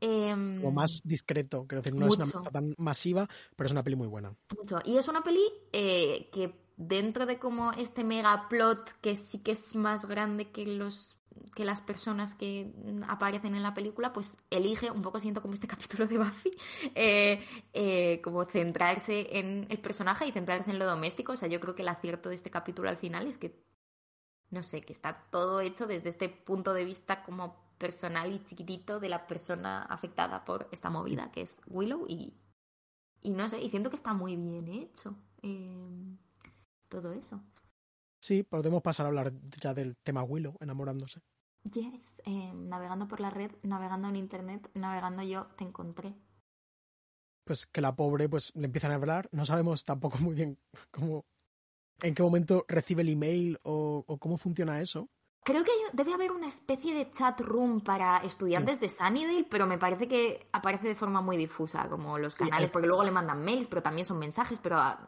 O 0.02 0.06
em, 0.06 0.74
más 0.74 1.02
discreto, 1.04 1.66
creo 1.68 1.82
que 1.82 1.92
no 1.92 2.08
es 2.08 2.14
una 2.14 2.26
película 2.26 2.52
tan 2.52 2.74
masiva, 2.78 3.28
pero 3.56 3.68
es 3.68 3.72
una 3.72 3.84
peli 3.84 3.96
muy 3.96 4.08
buena. 4.08 4.36
Mucho. 4.58 4.80
Y 4.86 4.98
es 4.98 5.08
una 5.08 5.24
peli 5.24 5.44
eh, 5.72 6.30
que 6.32 6.60
dentro 6.78 7.26
de 7.26 7.38
como 7.38 7.72
este 7.74 8.04
mega 8.04 8.48
plot 8.50 9.00
que 9.02 9.16
sí 9.16 9.40
que 9.40 9.52
es 9.52 9.76
más 9.76 10.06
grande 10.06 10.50
que 10.52 10.66
los 10.66 11.18
que 11.56 11.66
las 11.66 11.82
personas 11.82 12.36
que 12.36 12.72
aparecen 13.08 13.56
en 13.56 13.64
la 13.64 13.74
película, 13.74 14.14
pues 14.14 14.38
elige, 14.50 14.90
un 14.92 15.02
poco 15.02 15.20
siento 15.20 15.42
como 15.42 15.54
este 15.54 15.68
capítulo 15.68 16.08
de 16.08 16.18
Buffy, 16.18 16.52
eh, 16.96 17.46
eh, 17.74 18.22
como 18.24 18.46
centrarse 18.46 19.38
en 19.38 19.68
el 19.70 19.80
personaje 19.80 20.26
y 20.26 20.32
centrarse 20.32 20.72
en 20.72 20.80
lo 20.80 20.86
doméstico. 20.86 21.34
O 21.34 21.38
sea, 21.38 21.50
yo 21.50 21.60
creo 21.60 21.76
que 21.76 21.82
el 21.82 21.90
acierto 21.90 22.30
de 22.30 22.36
este 22.36 22.50
capítulo 22.50 22.90
al 22.90 22.98
final 22.98 23.28
es 23.28 23.38
que, 23.38 23.64
no 24.50 24.64
sé, 24.64 24.82
que 24.82 24.94
está 24.94 25.28
todo 25.30 25.62
hecho 25.62 25.88
desde 25.88 26.10
este 26.10 26.30
punto 26.30 26.74
de 26.74 26.86
vista 26.86 27.24
como 27.24 27.71
personal 27.82 28.32
y 28.32 28.44
chiquitito 28.44 29.00
de 29.00 29.10
la 29.10 29.26
persona 29.26 29.82
afectada 29.82 30.46
por 30.46 30.70
esta 30.72 30.92
movida, 30.92 31.32
que 31.32 31.42
es 31.42 31.60
Willow, 31.66 32.06
y, 32.08 32.38
y 33.24 33.32
no 33.32 33.50
sé, 33.50 33.60
y 33.60 33.70
siento 33.70 33.90
que 33.90 33.96
está 33.96 34.14
muy 34.14 34.36
bien 34.36 34.68
hecho 34.68 35.16
eh, 35.42 36.16
todo 36.90 37.12
eso. 37.12 37.42
Sí, 38.20 38.44
podemos 38.44 38.84
pasar 38.84 39.08
a 39.08 39.10
hablar 39.10 39.34
ya 39.60 39.74
del 39.74 39.98
tema 39.98 40.22
Willow, 40.22 40.56
enamorándose. 40.60 41.22
Yes, 41.64 42.22
eh, 42.26 42.54
navegando 42.54 43.08
por 43.08 43.20
la 43.20 43.32
red, 43.32 43.52
navegando 43.64 44.10
en 44.10 44.16
internet, 44.16 44.70
navegando 44.76 45.24
yo, 45.24 45.48
te 45.58 45.64
encontré. 45.64 46.14
Pues 47.44 47.66
que 47.66 47.82
la 47.82 47.96
pobre 47.96 48.30
pues 48.30 48.52
le 48.56 48.66
empiezan 48.66 48.92
a 48.92 48.96
hablar, 48.96 49.28
no 49.32 49.44
sabemos 49.48 49.84
tampoco 49.86 50.20
muy 50.20 50.36
bien 50.36 50.60
cómo, 50.92 51.26
en 52.04 52.14
qué 52.14 52.22
momento 52.22 52.64
recibe 52.68 53.02
el 53.02 53.10
email 53.10 53.60
o, 53.64 54.06
cómo 54.20 54.38
funciona 54.38 54.82
eso. 54.82 55.10
Creo 55.44 55.64
que 55.64 55.72
debe 55.94 56.14
haber 56.14 56.32
una 56.32 56.48
especie 56.48 56.94
de 56.94 57.10
chat 57.10 57.40
room 57.42 57.82
para 57.82 58.18
estudiantes 58.18 58.80
de 58.80 58.90
Sunnydale, 58.90 59.48
pero 59.50 59.66
me 59.66 59.80
parece 59.80 60.08
que 60.08 60.48
aparece 60.52 60.88
de 60.88 60.96
forma 60.96 61.22
muy 61.22 61.36
difusa, 61.36 61.90
como 61.90 62.20
los 62.20 62.36
canales, 62.36 62.70
porque 62.70 62.88
luego 62.88 63.04
le 63.04 63.12
mandan 63.12 63.44
mails, 63.44 63.68
pero 63.68 63.82
también 63.82 64.06
son 64.06 64.20
mensajes, 64.20 64.60
pero 64.62 64.78
ah, 64.78 65.00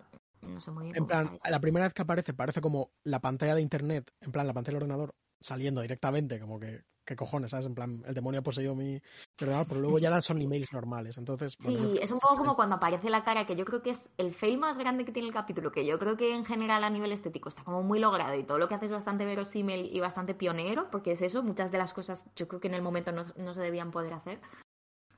no 0.42 0.60
sé 0.60 0.72
muy 0.72 0.86
bien. 0.86 0.98
En 0.98 1.06
plan, 1.06 1.38
la 1.48 1.60
primera 1.60 1.86
vez 1.86 1.94
que 1.94 2.02
aparece, 2.02 2.34
parece 2.34 2.62
como 2.62 2.92
la 3.04 3.20
pantalla 3.20 3.54
de 3.54 3.62
internet, 3.62 4.12
en 4.22 4.32
plan, 4.32 4.48
la 4.48 4.54
pantalla 4.54 4.78
del 4.78 4.84
ordenador 4.84 5.16
saliendo 5.40 5.82
directamente, 5.82 6.40
como 6.40 6.60
que, 6.60 6.82
¿qué 7.06 7.16
cojones? 7.16 7.52
¿Sabes? 7.52 7.66
En 7.66 7.76
plan, 7.76 8.04
el 8.06 8.14
demonio 8.14 8.40
ha 8.40 8.44
poseído 8.44 8.76
mi 8.76 9.02
ordenador, 9.42 9.68
pero 9.68 9.82
luego 9.82 10.00
ya 10.00 10.22
son 10.22 10.42
emails 10.42 10.72
normales. 10.72 11.18
Entonces. 11.18 11.56
Sí, 11.60 12.00
es 12.02 12.12
un 12.12 12.20
poco 12.20 12.38
como 12.38 12.56
cuando 12.56 12.76
aparece 12.76 13.10
la 13.10 13.24
cara, 13.24 13.46
que 13.46 13.56
yo 13.56 13.66
creo 13.66 13.82
que 13.82 13.92
es 13.92 14.10
el 14.18 14.34
fail 14.34 14.58
más 14.58 14.78
grande 14.78 15.06
que 15.06 15.12
tiene 15.12 15.28
el 15.28 15.34
capítulo, 15.34 15.72
que 15.72 15.86
yo 15.86 16.00
creo 16.00 16.18
que 16.18 16.36
en 16.36 16.46
general 16.46 16.84
a 16.84 16.90
nivel 16.90 17.12
estético 17.12 17.50
está 17.50 17.64
como 17.64 17.84
muy 17.84 18.00
logrado 18.00 18.36
y 18.36 18.44
todo 18.44 18.58
lo 18.58 18.68
que 18.68 18.76
hace 18.76 18.86
es 18.86 18.92
bastante 18.92 19.26
verosímil 19.26 19.90
y 19.94 20.00
bastante 20.00 20.34
pionero, 20.34 20.90
porque 20.92 21.12
es 21.12 21.22
eso, 21.22 21.44
muchas 21.44 21.72
de 21.72 21.78
las 21.78 21.94
cosas 21.94 22.26
yo 22.36 22.48
creo 22.48 22.60
que 22.60 22.68
en 22.68 22.76
el 22.76 22.82
momento 22.82 23.12
no, 23.12 23.26
no 23.38 23.54
se 23.54 23.62
debían 23.62 23.92
poder 23.92 24.14
hacer. 24.14 24.40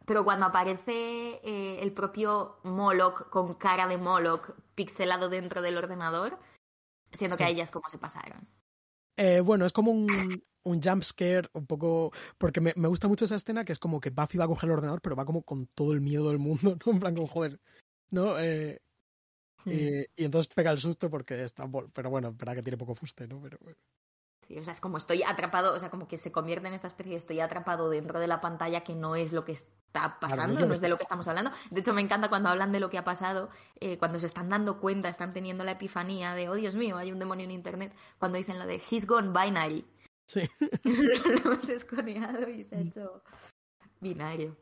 Pero 0.06 0.24
cuando 0.24 0.46
aparece 0.46 1.42
eh, 1.44 1.80
el 1.82 1.92
propio 1.92 2.58
Moloch 2.64 3.30
con 3.30 3.56
cara 3.56 3.88
de 3.88 3.98
Moloch 3.98 4.52
pixelado 4.76 5.30
dentro 5.30 5.62
del 5.62 5.78
ordenador, 5.78 6.38
siento 7.12 7.38
que 7.38 7.44
a 7.44 7.50
ellas 7.50 7.72
como 7.72 7.90
se 7.90 7.98
pasaron. 7.98 8.48
Eh, 9.18 9.40
bueno, 9.40 9.66
es 9.66 9.72
como 9.72 9.92
un, 9.92 10.08
un 10.64 10.82
jump 10.82 11.04
scare 11.04 11.50
un 11.54 11.66
poco. 11.66 12.12
Porque 12.38 12.62
me, 12.62 12.74
me, 12.76 12.88
gusta 12.88 13.08
mucho 13.08 13.26
esa 13.26 13.36
escena 13.36 13.64
que 13.64 13.72
es 13.72 13.80
como 13.80 14.00
que 14.00 14.10
Buffy 14.10 14.38
va 14.38 14.46
a 14.46 14.48
coger 14.48 14.70
el 14.70 14.74
ordenador, 14.74 15.02
pero 15.02 15.16
va 15.16 15.26
como 15.26 15.44
con 15.44 15.68
todo 15.68 15.94
el 15.94 16.02
miedo 16.02 16.30
del 16.30 16.40
mundo, 16.40 16.78
¿no? 16.86 16.92
En 16.92 17.00
plan, 17.00 17.16
joder. 17.16 17.60
¿No? 18.10 18.40
Eh, 18.40 18.82
hmm. 19.66 19.72
y, 19.72 20.24
entonces 20.24 20.52
pega 20.54 20.72
el 20.72 20.80
susto 20.80 21.10
porque 21.10 21.44
está. 21.44 21.70
Pero 21.94 22.10
bueno, 22.10 22.30
espera 22.30 22.56
que 22.56 22.62
tiene 22.62 22.78
poco 22.78 22.96
fuste, 22.96 23.28
¿no? 23.28 23.42
Pero 23.42 23.58
bueno. 23.62 23.78
Sí, 24.48 24.60
o 24.60 24.64
sea, 24.64 24.74
es 24.74 24.80
como 24.80 24.98
estoy 24.98 25.24
atrapado, 25.24 25.74
o 25.74 25.80
sea, 25.80 25.90
como 25.90 26.08
que 26.08 26.18
se 26.18 26.32
convierte 26.32 26.68
en 26.68 26.76
esta 26.76 26.88
especie 26.88 27.14
de 27.14 27.18
estoy 27.18 27.40
atrapado 27.40 27.90
dentro 27.90 28.20
de 28.20 28.28
la 28.28 28.42
pantalla 28.42 28.82
que 28.82 28.94
no 28.94 29.16
es 29.16 29.34
lo 29.34 29.44
que 29.44 29.54
está 29.54 30.20
pasando, 30.20 30.66
no 30.68 30.74
es 30.74 30.82
de 30.82 30.90
lo 30.90 30.98
que 30.98 31.04
estamos 31.04 31.28
hablando. 31.28 31.52
De 31.72 31.80
hecho, 31.80 31.94
me 31.94 32.02
encanta 32.02 32.30
cuando 32.30 32.50
hablan 32.50 32.72
de 32.72 32.80
lo 32.80 32.90
que 32.90 33.00
ha 33.00 33.04
pasado, 33.04 33.50
eh, 33.80 33.98
cuando 33.98 34.20
se 34.20 34.28
están 34.28 34.50
dando 34.50 34.80
cuenta, 34.80 35.10
están 35.10 35.34
teniendo 35.34 35.64
la 35.64 35.72
epifanía 35.72 36.36
de, 36.36 36.48
oh 36.48 36.54
Dios 36.54 36.76
mío, 36.76 36.98
hay 36.98 37.12
un 37.12 37.18
demonio 37.18 37.46
en 37.46 37.52
Internet, 37.52 37.96
cuando 38.20 38.38
dicen 38.38 38.60
lo 38.60 38.68
de 38.68 38.76
He's 38.76 39.08
gone 39.08 39.30
binary. 39.30 39.84
Sí. 40.28 40.48
lo 40.84 41.52
hemos 41.52 41.70
esconeado 41.70 42.48
y 42.48 42.64
se 42.64 42.76
ha 42.76 42.82
hecho 42.82 43.24
binario. 44.00 44.56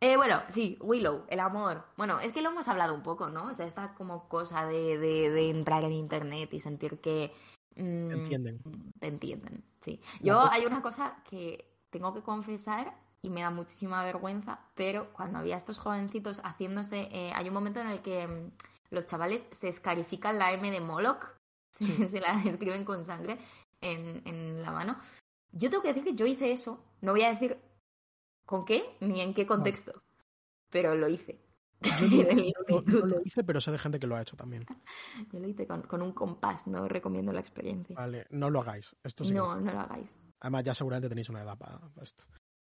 Eh, 0.00 0.16
bueno, 0.16 0.42
sí, 0.48 0.78
Willow, 0.80 1.24
el 1.28 1.40
amor. 1.40 1.84
Bueno, 1.96 2.20
es 2.20 2.32
que 2.32 2.40
lo 2.40 2.50
hemos 2.50 2.68
hablado 2.68 2.94
un 2.94 3.02
poco, 3.02 3.28
¿no? 3.30 3.48
O 3.48 3.54
sea, 3.54 3.66
esta 3.66 3.94
como 3.94 4.28
cosa 4.28 4.64
de, 4.64 4.96
de, 4.96 5.28
de 5.30 5.50
entrar 5.50 5.84
en 5.84 5.92
internet 5.92 6.50
y 6.52 6.60
sentir 6.60 7.00
que 7.00 7.32
mm, 7.78 8.10
entienden. 8.10 8.60
Te 8.98 9.06
entienden, 9.06 9.64
sí. 9.80 10.00
Yo 10.20 10.50
hay 10.50 10.66
una 10.66 10.82
cosa 10.82 11.22
que 11.28 11.64
tengo 11.90 12.12
que 12.12 12.22
confesar 12.22 12.94
y 13.22 13.30
me 13.30 13.42
da 13.42 13.50
muchísima 13.50 14.04
vergüenza, 14.04 14.60
pero 14.74 15.12
cuando 15.12 15.38
había 15.38 15.56
estos 15.56 15.78
jovencitos 15.78 16.40
haciéndose, 16.44 17.08
eh, 17.12 17.32
hay 17.34 17.48
un 17.48 17.54
momento 17.54 17.80
en 17.80 17.88
el 17.88 18.02
que 18.02 18.26
mm, 18.26 18.52
los 18.90 19.06
chavales 19.06 19.48
se 19.50 19.68
escarifican 19.68 20.38
la 20.38 20.52
M 20.52 20.70
de 20.70 20.80
Moloch, 20.80 21.34
se 21.70 22.20
la 22.20 22.42
escriben 22.44 22.84
con 22.84 23.04
sangre 23.04 23.38
en, 23.80 24.22
en 24.26 24.62
la 24.62 24.72
mano. 24.72 24.98
Yo 25.52 25.70
tengo 25.70 25.82
que 25.82 25.94
decir 25.94 26.04
que 26.04 26.14
yo 26.14 26.26
hice 26.26 26.52
eso, 26.52 26.84
no 27.00 27.12
voy 27.12 27.22
a 27.22 27.30
decir 27.30 27.58
con 28.44 28.64
qué 28.64 28.96
ni 29.00 29.20
en 29.20 29.34
qué 29.34 29.46
contexto, 29.46 30.02
pero 30.70 30.94
lo 30.94 31.08
hice. 31.08 31.38
Yo 32.68 32.82
no, 32.82 33.06
lo 33.06 33.20
hice, 33.24 33.44
pero 33.44 33.60
sé 33.60 33.70
de 33.70 33.78
gente 33.78 33.98
que 33.98 34.06
lo 34.06 34.16
ha 34.16 34.22
hecho 34.22 34.36
también. 34.36 34.66
Yo 35.32 35.38
lo 35.38 35.48
hice 35.48 35.66
con, 35.66 36.02
un 36.02 36.12
compás, 36.12 36.66
no 36.66 36.88
recomiendo 36.88 37.32
la 37.32 37.40
experiencia. 37.40 37.94
Vale, 37.94 38.26
no 38.30 38.50
lo 38.50 38.60
hagáis. 38.60 38.96
Esto 39.02 39.24
no, 39.32 39.56
no 39.56 39.72
lo 39.72 39.80
hagáis. 39.80 40.18
Además, 40.40 40.64
ya 40.64 40.74
seguramente 40.74 41.08
tenéis 41.08 41.28
una 41.28 41.42
edad 41.42 41.56
para, 41.56 41.80
esto. 42.02 42.24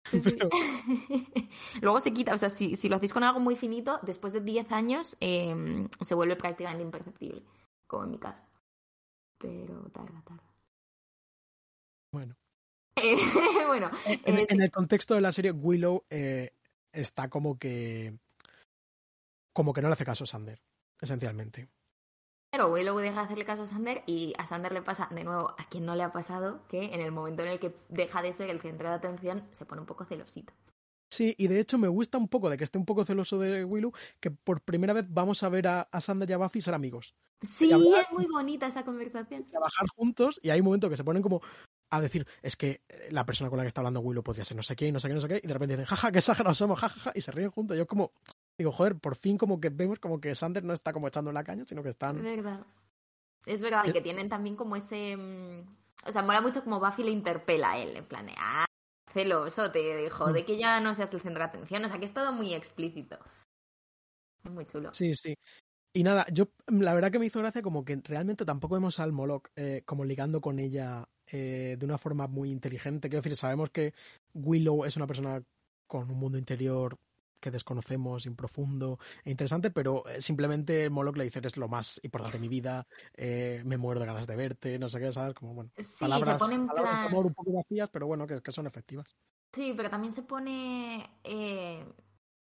Luego 1.83 2.01
se 2.01 2.13
quita, 2.13 2.35
o 2.35 2.39
sea, 2.39 2.49
si, 2.49 2.77
lo 2.89 2.97
hacéis 2.97 3.13
con 3.13 3.25
algo 3.25 3.41
muy 3.41 3.57
finito, 3.57 3.99
después 4.03 4.33
de 4.33 4.41
10 4.41 4.73
años 4.73 5.17
em, 5.21 5.89
se 6.01 6.15
vuelve 6.15 6.37
prácticamente 6.37 6.83
imperceptible, 6.83 7.43
como 7.87 8.05
en 8.05 8.11
mi 8.11 8.19
caso. 8.19 8.43
Pero 9.39 9.91
tarda, 9.91 10.23
tarda. 10.25 10.55
Bueno. 12.13 12.37
bueno. 13.67 13.91
En, 14.07 14.39
eh, 14.39 14.47
en, 14.49 14.63
el 14.63 14.71
contexto 14.71 15.15
de 15.15 15.21
la 15.21 15.31
serie, 15.31 15.53
Willow 15.53 16.05
eh, 16.09 16.53
está 16.93 17.29
como 17.29 17.59
que 17.59 18.19
como 19.59 19.73
que 19.73 19.83
no 19.83 19.89
le 19.89 19.95
hace 19.95 20.05
caso 20.05 20.23
a 20.23 20.27
Sander, 20.29 20.63
esencialmente. 21.01 21.69
Pero 22.53 22.73
Willow 22.73 22.97
deja 22.99 23.17
de 23.17 23.21
hacerle 23.23 23.45
caso 23.45 23.65
a 23.65 23.67
Sander 23.67 24.05
y 24.07 24.33
a 24.39 24.47
Sander 24.47 24.71
le 24.71 24.83
pasa, 24.83 25.09
de 25.11 25.25
nuevo, 25.25 25.49
a 25.59 25.69
quien 25.69 25.85
no 25.85 25.97
le 25.97 26.05
ha 26.05 26.13
pasado, 26.13 26.65
que 26.69 26.95
en 26.95 27.01
el 27.01 27.11
momento 27.11 27.43
en 27.43 27.49
el 27.49 27.59
que 27.59 27.75
deja 27.89 28.23
de 28.23 28.33
ser 28.33 28.51
el 28.51 28.61
centro 28.61 28.89
de 28.89 28.95
atención 28.95 29.49
se 29.51 29.67
pone 29.67 29.81
un 29.81 29.87
poco 29.89 30.05
celosito. 30.05 30.53
Sí, 31.11 31.35
y 31.37 31.49
de 31.49 31.59
hecho 31.59 31.77
me 31.77 31.89
gusta 31.89 32.19
un 32.19 32.29
poco 32.29 32.51
de 32.51 32.57
que 32.57 32.63
esté 32.63 32.79
un 32.79 32.87
poco 32.87 33.05
celoso 33.05 33.37
de 33.41 33.65
Willow, 33.65 33.93
que 34.21 34.31
por 34.31 34.61
primera 34.61 34.93
vez 34.93 35.07
vamos 35.09 35.43
a 35.43 35.49
ver 35.49 35.67
a, 35.67 35.89
Sander 35.99 36.31
y 36.31 36.35
a 36.35 36.39
Buffy 36.39 36.61
ser 36.61 36.75
amigos. 36.75 37.17
Sí, 37.43 37.73
es 37.73 38.13
muy 38.13 38.27
bonita 38.27 38.69
esa 38.69 38.85
conversación. 38.85 39.45
Trabajar 39.51 39.89
juntos 39.97 40.39
y 40.41 40.51
hay 40.51 40.61
un 40.61 40.67
momento 40.67 40.89
que 40.89 40.97
se 40.97 41.03
ponen 41.03 41.21
como 41.21 41.43
a 41.91 42.01
decir, 42.01 42.29
es 42.43 42.57
que 42.57 42.83
eh, 42.89 43.09
la 43.11 43.27
persona 43.27 43.51
con 43.51 43.57
la 43.57 43.65
que 43.65 43.69
está 43.69 43.81
hablando 43.81 44.01
Willow 44.01 44.23
podría 44.23 44.45
ser 44.45 44.57
no 44.57 44.63
sé 44.63 44.77
qué, 44.77 44.93
no 44.93 45.01
sé 45.01 45.09
qué, 45.09 45.15
no 45.15 45.21
sé 45.21 45.29
qué, 45.29 45.41
y 45.43 45.47
de 45.49 45.53
repente 45.53 45.77
dicen, 45.77 45.87
jaja, 45.87 46.13
qué 46.13 46.19
exagerados 46.19 46.59
somos, 46.59 46.79
jajaja, 46.79 47.13
y 47.15 47.21
se 47.21 47.33
ríen 47.33 47.51
juntos. 47.51 47.77
Yo 47.77 47.87
como, 47.87 48.13
digo, 48.59 48.73
joder, 48.73 48.97
por 48.97 49.15
fin 49.17 49.39
como 49.39 49.61
que 49.61 49.71
vemos 49.71 50.01
como 50.01 50.21
que 50.21 50.35
Sander 50.35 50.65
no 50.65 50.73
está 50.73 50.93
como 50.93 51.09
echando 51.09 51.33
la 51.33 51.45
caña, 51.45 51.65
sino 51.65 51.83
que 51.83 51.91
están... 51.91 52.17
Es 52.19 52.23
verdad. 52.23 52.67
Es 53.47 53.61
verdad, 53.63 53.85
y 53.87 53.93
que 53.93 54.01
tienen 54.01 54.29
también 54.29 54.57
como 54.57 54.77
ese... 54.77 55.17
mm, 55.17 55.61
O 56.07 56.13
sea, 56.13 56.23
mola 56.23 56.41
mucho 56.41 56.63
como 56.63 56.81
Buffy 56.81 57.05
le 57.05 57.13
interpela 57.13 57.73
a 57.73 57.79
él, 57.79 57.97
en 57.97 58.05
plan, 58.05 58.27
ah, 58.37 58.67
celoso, 59.13 59.71
te 59.71 59.97
dijo, 59.97 60.33
de 60.33 60.45
que 60.45 60.59
ya 60.59 60.81
no 60.81 60.95
seas 60.95 61.15
el 61.15 61.21
centro 61.21 61.41
de 61.41 61.49
atención. 61.49 61.85
O 61.85 61.89
sea, 61.89 61.99
que 61.99 62.05
es 62.05 62.13
todo 62.13 62.33
muy 62.33 62.53
explícito. 62.53 63.19
Es 64.45 64.51
muy 64.51 64.67
chulo. 64.67 64.93
Sí, 64.93 65.15
sí. 65.15 65.35
Y 65.95 66.03
nada, 66.03 66.27
yo 66.31 66.49
la 66.67 66.95
verdad 66.95 67.11
que 67.11 67.19
me 67.19 67.27
hizo 67.27 67.39
gracia 67.39 67.63
como 67.63 67.85
que 67.85 68.01
realmente 68.05 68.45
tampoco 68.45 68.75
vemos 68.75 69.01
al 69.01 69.13
Moloch 69.13 69.49
eh, 69.57 69.83
como 69.87 70.05
ligando 70.05 70.41
con 70.41 70.59
ella 70.59 71.09
eh, 71.27 71.77
de 71.79 71.85
una 71.87 71.99
forma 71.99 72.27
muy 72.27 72.51
inteligente. 72.51 73.09
Quiero 73.09 73.23
decir, 73.23 73.37
sabemos 73.37 73.71
que 73.71 73.95
Willow 74.35 74.85
es 74.85 74.97
una 74.97 75.07
persona 75.07 75.43
con 75.87 76.11
un 76.11 76.19
mundo 76.19 76.39
interior 76.39 76.99
que 77.41 77.51
desconocemos, 77.51 78.27
improfundo 78.27 78.99
e 79.25 79.31
interesante, 79.31 79.71
pero 79.71 80.07
eh, 80.09 80.21
simplemente 80.21 80.91
Moloch 80.91 81.17
le 81.17 81.25
dice 81.25 81.39
eres 81.39 81.57
lo 81.57 81.69
más 81.69 82.01
importante 82.03 82.39
de 82.39 82.43
mi 82.43 82.49
vida, 82.49 82.87
eh, 83.15 83.63
me 83.65 83.77
muero 83.77 84.01
de 84.01 84.07
ganas 84.07 84.27
de 84.27 84.37
verte, 84.37 84.79
no 84.79 84.89
sé 84.89 85.01
qué, 85.01 85.13
¿sabes? 85.13 85.35
Como, 85.35 85.55
bueno, 85.55 85.71
Sí, 85.77 85.85
palabras, 86.01 86.35
se 86.35 86.39
pone 86.39 86.55
en 86.57 86.67
palabras 86.67 86.97
de 86.97 87.01
plan... 87.01 87.13
amor 87.13 87.27
un 87.27 87.35
poco 87.35 87.53
vacías, 87.53 87.89
pero 87.91 88.07
bueno, 88.07 88.27
que, 88.27 88.41
que 88.43 88.53
son 88.53 88.67
efectivas. 88.67 89.17
Sí, 89.53 89.73
pero 89.77 89.91
también 89.91 90.13
se 90.13 90.23
pone. 90.23 91.19
eh, 91.25 91.85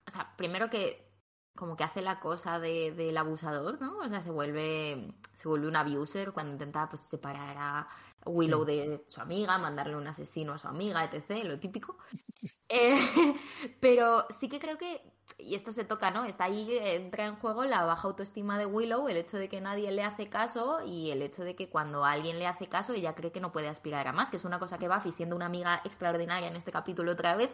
o 0.05 0.11
sea, 0.11 0.35
primero 0.35 0.69
que 0.69 1.13
como 1.55 1.75
que 1.75 1.83
hace 1.83 2.01
la 2.01 2.19
cosa 2.19 2.59
de, 2.59 2.91
del 2.93 3.15
abusador, 3.15 3.79
¿no? 3.79 3.99
O 3.99 4.09
sea, 4.09 4.21
se 4.21 4.31
vuelve. 4.31 5.13
Se 5.33 5.47
vuelve 5.47 5.67
un 5.67 5.75
abuser 5.75 6.31
cuando 6.31 6.53
intenta 6.53 6.87
pues 6.89 7.01
separar 7.01 7.55
a 7.57 7.87
Willow 8.25 8.65
de 8.65 9.03
su 9.07 9.21
amiga, 9.21 9.57
mandarle 9.57 9.95
un 9.95 10.07
asesino 10.07 10.53
a 10.53 10.57
su 10.57 10.67
amiga, 10.67 11.03
etc. 11.03 11.43
Lo 11.45 11.59
típico. 11.59 11.97
Eh, 12.67 12.95
pero 13.79 14.25
sí 14.29 14.49
que 14.49 14.59
creo 14.59 14.77
que. 14.77 15.01
Y 15.37 15.55
esto 15.55 15.71
se 15.71 15.85
toca, 15.85 16.11
¿no? 16.11 16.25
Está 16.25 16.45
ahí, 16.45 16.67
entra 16.77 17.25
en 17.25 17.35
juego 17.35 17.63
la 17.63 17.83
baja 17.83 18.07
autoestima 18.07 18.57
de 18.57 18.65
Willow, 18.65 19.07
el 19.07 19.15
hecho 19.15 19.37
de 19.37 19.47
que 19.47 19.61
nadie 19.61 19.91
le 19.91 20.03
hace 20.03 20.27
caso 20.27 20.81
y 20.83 21.11
el 21.11 21.21
hecho 21.21 21.43
de 21.43 21.55
que 21.55 21.69
cuando 21.69 22.03
alguien 22.03 22.39
le 22.39 22.47
hace 22.47 22.67
caso 22.67 22.93
ella 22.93 23.15
cree 23.15 23.31
que 23.31 23.39
no 23.39 23.51
puede 23.53 23.69
aspirar 23.69 24.07
a 24.07 24.11
más, 24.11 24.29
que 24.29 24.37
es 24.37 24.43
una 24.45 24.59
cosa 24.59 24.77
que 24.79 24.89
Buffy, 24.89 25.11
siendo 25.11 25.35
una 25.35 25.45
amiga 25.45 25.81
extraordinaria 25.85 26.49
en 26.49 26.55
este 26.55 26.71
capítulo 26.71 27.11
otra 27.13 27.35
vez, 27.35 27.51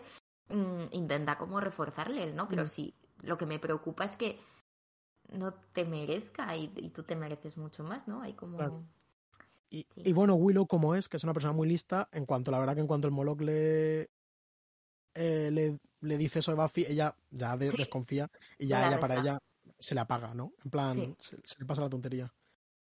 mm, 0.48 0.86
intenta 0.92 1.38
como 1.38 1.60
reforzarle, 1.60 2.34
¿no? 2.34 2.48
Pero 2.48 2.64
Mm. 2.64 2.68
sí, 2.68 2.96
lo 3.22 3.38
que 3.38 3.46
me 3.46 3.60
preocupa 3.60 4.06
es 4.06 4.16
que 4.16 4.40
no 5.34 5.54
te 5.54 5.86
merezca 5.86 6.56
y, 6.56 6.72
y 6.78 6.90
tú 6.90 7.04
te 7.04 7.16
mereces 7.16 7.58
mucho 7.58 7.84
más, 7.84 8.08
¿no? 8.08 8.22
Hay 8.22 8.34
como... 8.34 8.58
Claro. 8.58 8.84
Y, 9.72 9.86
y 9.96 10.14
bueno, 10.14 10.36
Willow, 10.36 10.66
como 10.68 10.96
es, 10.96 11.08
que 11.08 11.18
es 11.18 11.24
una 11.24 11.34
persona 11.34 11.54
muy 11.54 11.68
lista, 11.68 12.10
en 12.12 12.26
cuanto, 12.26 12.50
la 12.52 12.60
verdad 12.60 12.74
que 12.74 12.82
en 12.82 12.88
cuanto 12.88 13.08
el 13.08 13.14
Moloch 13.14 13.42
le, 13.42 14.10
eh, 15.16 15.50
le, 15.52 15.78
le 16.02 16.18
dice 16.18 16.40
eso 16.40 16.52
a 16.52 16.56
Buffy, 16.56 16.86
ella 16.88 17.16
ya 17.30 17.56
de- 17.58 17.72
Sí. 17.72 17.78
desconfía 17.78 18.30
y 18.58 18.68
ya 18.68 18.82
la 18.82 18.88
ella 18.88 19.00
para 19.00 19.20
ella 19.20 19.38
se 19.78 19.94
le 19.96 20.02
apaga, 20.02 20.34
¿no? 20.34 20.54
En 20.64 20.72
plan, 20.72 20.94
Sí. 20.96 21.16
se, 21.20 21.38
se 21.44 21.60
le 21.60 21.66
pasa 21.66 21.82
la 21.82 21.90
tontería. 21.90 22.34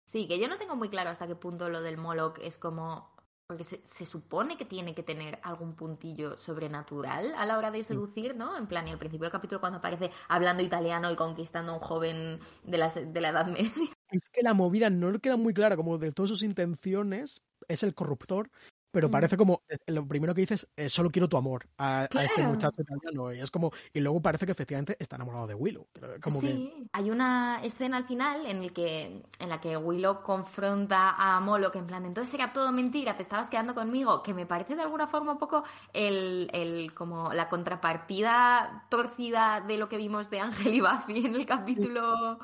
Sí, 0.07 0.29
que 0.29 0.39
yo 0.39 0.47
no 0.47 0.59
tengo 0.59 0.77
muy 0.77 0.89
claro 0.89 1.11
hasta 1.11 1.27
qué 1.27 1.35
punto 1.35 1.69
lo 1.69 1.83
del 1.83 1.97
Moloch 1.99 2.39
es 2.41 2.57
como... 2.59 3.15
Porque 3.49 3.63
se, 3.63 3.81
se 3.87 4.07
supone 4.07 4.57
que 4.57 4.65
tiene 4.65 4.93
que 4.93 5.05
tener 5.05 5.39
algún 5.45 5.77
puntillo 5.77 6.37
sobrenatural 6.37 7.33
a 7.37 7.47
la 7.47 7.57
hora 7.59 7.71
de 7.71 7.85
seducir, 7.85 8.35
¿no? 8.35 8.57
En 8.57 8.67
plan, 8.67 8.89
y 8.89 8.91
al 8.91 8.99
principio 8.99 9.25
del 9.27 9.31
capítulo 9.33 9.61
cuando 9.61 9.79
aparece 9.79 10.11
hablando 10.29 10.65
italiano 10.65 11.13
y 11.13 11.17
conquistando 11.17 11.71
a 11.71 11.75
un 11.77 11.81
joven 11.81 12.41
de 12.65 12.79
la, 12.79 12.89
de 12.89 13.21
la 13.21 13.29
Edad 13.29 13.47
Media. 13.47 13.73
Es 14.11 14.31
que 14.31 14.43
la 14.43 14.55
movida 14.55 14.91
no 14.91 15.11
le 15.11 15.19
queda 15.19 15.37
muy 15.37 15.53
clara, 15.53 15.77
como 15.77 15.99
de 15.99 16.13
todas 16.13 16.31
sus 16.31 16.43
intenciones, 16.43 17.43
es 17.69 17.83
el 17.83 17.95
corruptor, 17.95 18.51
pero 18.97 19.11
parece 19.11 19.37
como, 19.37 19.63
lo 19.89 20.09
primero 20.09 20.35
que 20.35 20.41
dices 20.41 20.67
es 20.75 20.91
solo 20.91 21.11
quiero 21.11 21.29
tu 21.29 21.37
amor 21.37 21.69
a, 21.77 22.05
a 22.05 22.25
este 22.25 22.43
muchacho 22.43 22.81
italiano, 22.81 23.31
y 23.31 23.41
es 23.41 23.51
como, 23.51 23.71
y 23.93 24.01
luego 24.01 24.23
parece 24.23 24.47
que 24.47 24.53
efectivamente 24.53 24.97
está 24.99 25.17
enamorado 25.17 25.47
de 25.47 25.55
Willow. 25.55 25.87
que, 25.93 26.31
sí, 26.31 26.89
hay 26.93 27.11
una 27.11 27.61
escena 27.63 27.99
al 27.99 28.07
final 28.07 28.47
en, 28.47 28.63
el 28.63 28.73
que, 28.73 29.23
en 29.39 29.49
la 29.51 29.61
que 29.61 29.77
Willow 29.77 30.23
confronta 30.23 31.11
a 31.11 31.39
Moloch 31.41 31.77
en 31.77 31.87
plan, 31.87 32.07
entonces 32.07 32.33
era 32.33 32.55
todo 32.55 32.73
mentira, 32.73 33.19
te 33.19 33.23
estabas 33.23 33.51
quedando 33.51 33.75
conmigo, 33.75 34.23
que 34.23 34.33
me 34.33 34.47
parece 34.47 34.77
de 34.77 34.83
alguna 34.83 35.07
forma 35.07 35.33
un 35.33 35.39
poco 35.39 35.65
el, 35.93 36.49
el 36.55 36.95
como 36.95 37.35
la 37.35 37.51
contrapartida 37.51 38.87
torcida 38.89 39.61
de 39.61 39.77
lo 39.77 39.91
que 39.91 39.99
vimos 39.99 40.31
de 40.31 40.41
Ángel 40.41 40.73
y 40.73 40.81
Buffy 40.81 41.27
en 41.27 41.35
el 41.35 41.45
capítulo 41.45 42.39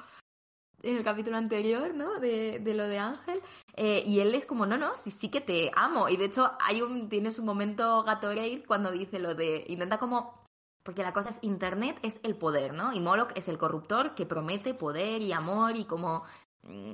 en 0.82 0.96
el 0.96 1.04
capítulo 1.04 1.36
anterior, 1.36 1.94
¿no? 1.94 2.18
De, 2.18 2.58
de 2.58 2.74
lo 2.74 2.88
de 2.88 2.98
Ángel. 2.98 3.40
Eh, 3.76 4.02
y 4.06 4.20
él 4.20 4.34
es 4.34 4.46
como, 4.46 4.66
no, 4.66 4.76
no, 4.76 4.96
sí, 4.96 5.10
sí 5.10 5.28
que 5.28 5.40
te 5.40 5.70
amo. 5.74 6.08
Y 6.08 6.16
de 6.16 6.26
hecho, 6.26 6.52
hay 6.60 6.82
un, 6.82 7.08
tienes 7.08 7.38
un 7.38 7.46
momento 7.46 8.02
Gatorade 8.02 8.64
cuando 8.66 8.90
dice 8.90 9.18
lo 9.18 9.34
de, 9.34 9.64
intenta 9.68 9.98
como 9.98 10.42
porque 10.82 11.02
la 11.02 11.12
cosa 11.12 11.30
es, 11.30 11.38
Internet 11.42 11.98
es 12.02 12.18
el 12.22 12.36
poder, 12.36 12.74
¿no? 12.74 12.92
Y 12.92 13.00
Moloch 13.00 13.30
es 13.36 13.48
el 13.48 13.58
corruptor 13.58 14.14
que 14.14 14.26
promete 14.26 14.74
poder 14.74 15.22
y 15.22 15.32
amor 15.32 15.76
y 15.76 15.84
como 15.84 16.24
mm, 16.64 16.92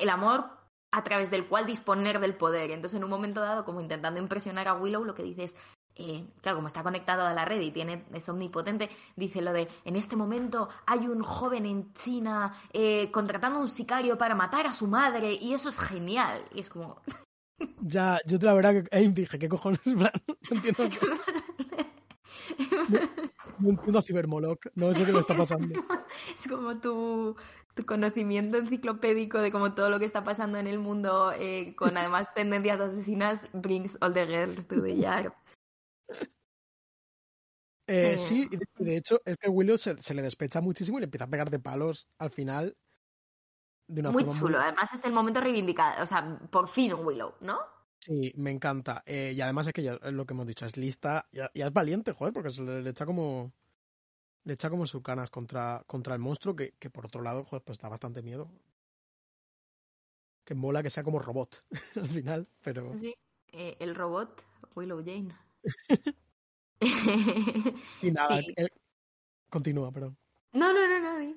el 0.00 0.08
amor 0.08 0.46
a 0.90 1.04
través 1.04 1.30
del 1.30 1.46
cual 1.46 1.66
disponer 1.66 2.20
del 2.20 2.34
poder. 2.34 2.70
Entonces 2.70 2.96
en 2.96 3.04
un 3.04 3.10
momento 3.10 3.40
dado, 3.40 3.64
como 3.64 3.80
intentando 3.80 4.20
impresionar 4.20 4.68
a 4.68 4.74
Willow, 4.74 5.04
lo 5.04 5.14
que 5.14 5.22
dice 5.22 5.44
es, 5.44 5.56
eh, 5.98 6.24
claro, 6.40 6.58
como 6.58 6.68
está 6.68 6.82
conectado 6.82 7.22
a 7.22 7.34
la 7.34 7.44
red 7.44 7.60
y 7.60 7.72
tiene, 7.72 8.04
es 8.14 8.28
omnipotente, 8.28 8.88
dice 9.16 9.42
lo 9.42 9.52
de, 9.52 9.68
en 9.84 9.96
este 9.96 10.16
momento 10.16 10.68
hay 10.86 11.08
un 11.08 11.22
joven 11.22 11.66
en 11.66 11.92
China 11.94 12.54
eh, 12.72 13.10
contratando 13.10 13.58
a 13.58 13.62
un 13.62 13.68
sicario 13.68 14.16
para 14.16 14.34
matar 14.34 14.66
a 14.66 14.72
su 14.72 14.86
madre 14.86 15.32
y 15.32 15.52
eso 15.54 15.68
es 15.68 15.78
genial. 15.78 16.44
Y 16.54 16.60
es 16.60 16.68
como... 16.68 17.02
ya, 17.80 18.20
yo 18.26 18.38
la 18.40 18.54
verdad 18.54 18.84
que 18.84 18.96
ahí 18.96 19.08
dije, 19.08 19.38
¿qué 19.38 19.48
cojones? 19.48 19.80
No 20.50 20.56
entiendo, 20.56 20.88
no 23.58 23.70
entiendo 23.70 23.98
a 23.98 24.02
Cibermoloch, 24.02 24.66
no 24.74 24.94
sé 24.94 25.04
qué 25.04 25.12
le 25.12 25.18
está 25.18 25.36
pasando. 25.36 25.68
Es 26.38 26.48
como 26.48 26.78
tu, 26.78 27.36
tu 27.74 27.84
conocimiento 27.84 28.56
enciclopédico 28.56 29.38
de 29.38 29.50
como 29.50 29.74
todo 29.74 29.90
lo 29.90 29.98
que 29.98 30.04
está 30.04 30.24
pasando 30.24 30.58
en 30.58 30.66
el 30.66 30.78
mundo, 30.78 31.32
eh, 31.36 31.74
con 31.76 31.96
además 31.96 32.32
tendencias 32.34 32.80
asesinas, 32.80 33.48
brings 33.52 33.98
all 34.00 34.12
the 34.12 34.26
girls 34.26 34.66
to 34.66 34.80
the 34.80 34.96
yard. 34.96 35.32
Eh, 37.88 38.12
Eh. 38.12 38.18
sí, 38.18 38.48
y 38.50 38.84
de, 38.84 38.96
hecho 38.96 39.20
es 39.24 39.36
que 39.38 39.48
Willow 39.48 39.78
se, 39.78 40.00
se 40.00 40.14
le 40.14 40.22
despecha 40.22 40.60
muchísimo 40.60 40.98
y 40.98 41.00
le 41.00 41.04
empieza 41.06 41.24
a 41.24 41.30
pegar 41.30 41.50
de 41.50 41.58
palos 41.58 42.06
al 42.18 42.30
final 42.30 42.76
de 43.86 44.00
una 44.02 44.10
Muy 44.10 44.24
forma 44.24 44.38
chulo, 44.38 44.58
además 44.60 44.92
es 44.92 45.04
el 45.04 45.12
momento 45.12 45.40
reivindicado, 45.40 46.02
o 46.02 46.06
sea, 46.06 46.38
por 46.50 46.68
fin 46.68 46.92
un 46.92 47.06
Willow, 47.06 47.34
¿no? 47.40 47.58
Sí, 48.00 48.32
me 48.36 48.50
encanta. 48.50 49.02
Eh, 49.06 49.32
y 49.34 49.40
además 49.40 49.66
es 49.66 49.72
que 49.72 49.82
ya 49.82 49.94
es 49.94 50.12
lo 50.12 50.26
que 50.26 50.34
hemos 50.34 50.46
dicho, 50.46 50.66
es 50.66 50.76
lista, 50.76 51.28
ya 51.32 51.50
es 51.54 51.72
valiente, 51.72 52.12
joder, 52.12 52.32
porque 52.32 52.50
se 52.50 52.62
le, 52.62 52.82
le 52.82 52.90
echa 52.90 53.06
como. 53.06 53.52
Le 54.44 54.54
echa 54.54 54.70
como 54.70 54.86
sus 54.86 55.02
canas 55.02 55.30
contra, 55.30 55.82
contra 55.86 56.14
el 56.14 56.20
monstruo, 56.20 56.56
que, 56.56 56.72
que 56.78 56.88
por 56.90 57.04
otro 57.06 57.22
lado, 57.22 57.44
joder, 57.44 57.62
pues 57.64 57.78
da 57.78 57.88
bastante 57.88 58.22
miedo. 58.22 58.50
Que 60.44 60.54
mola 60.54 60.82
que 60.82 60.90
sea 60.90 61.02
como 61.02 61.18
robot 61.18 61.64
al 61.96 62.08
final, 62.08 62.48
pero. 62.62 62.94
Sí. 62.98 63.14
Eh, 63.48 63.76
el 63.80 63.94
robot, 63.94 64.42
Willow 64.76 65.02
Jane. 65.04 65.34
Y 68.00 68.10
nada, 68.10 68.38
Sí. 68.38 68.54
continúa, 69.50 69.92
perdón. 69.92 70.16
No, 70.52 70.72
no, 70.72 70.86
no, 70.86 71.00
no. 71.00 71.34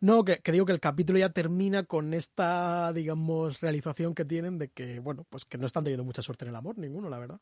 No, 0.00 0.24
que, 0.24 0.38
que 0.38 0.52
digo 0.52 0.64
que 0.64 0.72
el 0.72 0.80
capítulo 0.80 1.18
ya 1.18 1.30
termina 1.30 1.82
con 1.84 2.14
esta, 2.14 2.92
digamos, 2.92 3.60
realización 3.60 4.14
que 4.14 4.24
tienen 4.24 4.58
de 4.58 4.70
que, 4.70 5.00
bueno, 5.00 5.24
pues 5.28 5.44
que 5.44 5.58
no 5.58 5.66
están 5.66 5.82
teniendo 5.84 6.04
mucha 6.04 6.22
suerte 6.22 6.44
en 6.44 6.50
el 6.50 6.56
amor, 6.56 6.78
ninguno, 6.78 7.08
la 7.08 7.18
verdad. 7.18 7.40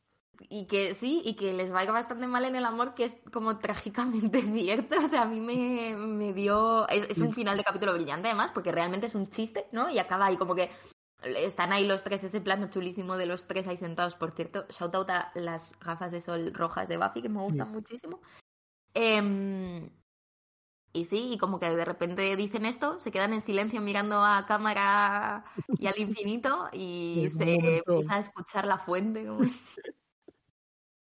Y 0.49 0.67
que 0.67 0.95
sí, 0.95 1.23
y 1.25 1.35
que 1.35 1.53
les 1.55 1.73
va 1.73 1.81
a 1.81 1.85
ir 1.85 1.91
bastante 1.93 2.27
mal 2.27 2.45
en 2.45 2.57
el 2.57 2.65
amor, 2.67 2.95
que 2.95 3.05
es 3.05 3.17
como 3.33 3.59
trágicamente 3.59 4.41
cierto. 4.43 4.97
O 5.03 5.07
sea, 5.07 5.23
a 5.23 5.27
mí 5.27 5.41
me, 5.41 5.97
me 5.97 6.33
dio. 6.33 6.89
Es, 6.89 7.09
es 7.11 7.19
un 7.19 7.33
final 7.33 7.57
de 7.57 7.65
capítulo 7.65 7.95
brillante, 7.95 8.29
además, 8.29 8.53
porque 8.53 8.73
realmente 8.73 9.07
es 9.07 9.15
un 9.15 9.29
chiste, 9.29 9.67
¿no? 9.73 9.91
Y 9.91 9.99
acaba 9.99 10.27
ahí 10.27 10.37
como 10.37 10.55
que. 10.55 10.71
Están 11.23 11.73
ahí 11.73 11.87
los 11.87 12.05
tres, 12.05 12.23
ese 12.25 12.41
plano 12.41 12.69
chulísimo 12.69 13.17
de 13.17 13.27
los 13.27 13.47
tres 13.47 13.67
ahí 13.67 13.77
sentados, 13.77 14.15
por 14.15 14.33
cierto. 14.33 14.67
Shout 14.69 14.95
out 14.95 15.11
a 15.11 15.33
las 15.35 15.79
gafas 15.81 16.13
de 16.13 16.21
sol 16.21 16.53
rojas 16.55 16.89
de 16.89 16.99
Buffy, 16.99 17.23
que 17.23 17.29
me 17.29 17.41
gustan 17.43 17.71
muchísimo. 17.73 18.21
Em, 18.95 19.91
y 20.93 21.05
sí, 21.05 21.33
y 21.35 21.39
como 21.39 21.59
que 21.59 21.69
de 21.69 21.85
repente 21.85 22.35
dicen 22.37 22.65
esto, 22.65 23.01
se 23.01 23.11
quedan 23.11 23.33
en 23.33 23.41
silencio 23.41 23.81
mirando 23.81 24.25
a 24.25 24.47
cámara 24.47 25.45
y 25.79 25.87
al 25.87 25.95
infinito, 25.99 26.69
y 26.73 27.29
se 27.31 27.45
momento. 27.57 27.93
empieza 27.93 28.15
a 28.15 28.19
escuchar 28.19 28.67
la 28.67 28.79
fuente. 28.79 29.27
como- 29.27 29.41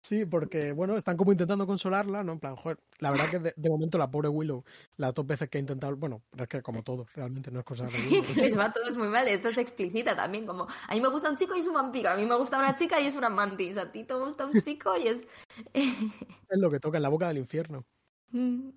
Sí, 0.05 0.27
porque, 0.27 0.73
bueno, 0.73 0.99
están 0.99 1.17
como 1.17 1.33
intentando 1.33 1.67
consolarla, 1.67 2.23
¿no? 2.23 2.33
En 2.33 2.39
plan, 2.39 2.57
joder, 2.57 2.79
la 2.99 3.11
verdad 3.11 3.31
que 3.31 3.39
de, 3.39 3.55
de 3.57 3.71
momento 3.71 3.97
la 3.97 4.11
pobre 4.11 4.29
Willow, 4.29 4.63
las 4.99 5.15
dos 5.15 5.27
veces 5.27 5.49
que 5.49 5.57
ha 5.57 5.61
intentado, 5.63 5.97
bueno, 5.97 6.21
es 6.37 6.47
que 6.47 6.61
como 6.61 6.83
todo, 6.83 7.07
realmente 7.15 7.51
no 7.51 7.61
es 7.61 7.65
cosa 7.65 7.85
de 7.85 7.91
Sí, 7.93 8.21
les 8.37 8.59
va 8.59 8.67
a 8.67 8.73
todos 8.75 8.95
muy 8.99 9.09
mal. 9.09 9.27
Esto 9.27 9.51
se 9.51 9.63
explicita 9.63 10.15
también, 10.15 10.45
como 10.47 10.69
a 10.89 10.95
mí 10.95 11.01
me 11.01 11.09
gusta 11.09 11.31
un 11.31 11.37
chico 11.37 11.57
y 11.57 11.61
es 11.61 11.67
un 11.67 11.73
vampiro, 11.73 12.11
a 12.11 12.17
mí 12.17 12.27
me 12.27 12.37
gusta 12.37 12.59
una 12.59 12.77
chica 12.77 13.01
y 13.01 13.07
es 13.07 13.17
una 13.17 13.31
mantis, 13.31 13.79
a 13.79 13.91
ti 13.91 14.05
te 14.05 14.13
gusta 14.13 14.45
un 14.45 14.61
chico 14.61 14.95
y 14.95 15.09
es... 15.09 15.27
Es 16.51 16.59
lo 16.59 16.71
que 16.71 16.81
toca 16.81 16.99
en 16.99 17.03
la 17.03 17.09
boca 17.09 17.29
del 17.29 17.39
infierno. 17.39 17.87
Mm, 18.31 18.69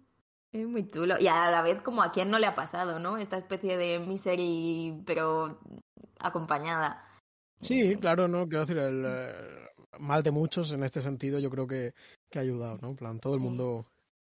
es 0.53 0.65
muy 0.65 0.89
chulo. 0.89 1.15
Y 1.19 1.27
a 1.27 1.51
la 1.51 1.61
vez 1.61 1.81
como 1.81 2.03
a 2.03 2.13
quién 2.13 2.31
no 2.31 2.39
le 2.39 2.47
ha 2.47 2.55
pasado, 2.55 2.99
¿no? 2.99 3.17
Esta 3.17 3.37
especie 3.37 3.75
de 3.75 3.99
misery, 3.99 5.03
pero 5.05 5.59
acompañada. 6.21 7.05
Sí, 7.59 7.97
claro, 7.97 8.29
no, 8.29 8.47
quiero 8.47 8.61
decir, 8.61 8.77
el 8.77 9.03
eh, 9.05 9.67
mal 9.99 10.23
de 10.23 10.31
muchos 10.31 10.71
en 10.71 10.83
este 10.83 11.01
sentido 11.01 11.39
yo 11.39 11.49
creo 11.49 11.67
que, 11.67 11.93
que 12.29 12.39
ha 12.39 12.41
ayudado, 12.41 12.77
¿no? 12.81 12.89
En 12.89 12.95
plan, 12.95 13.19
todo 13.19 13.33
el 13.35 13.39
mundo 13.39 13.85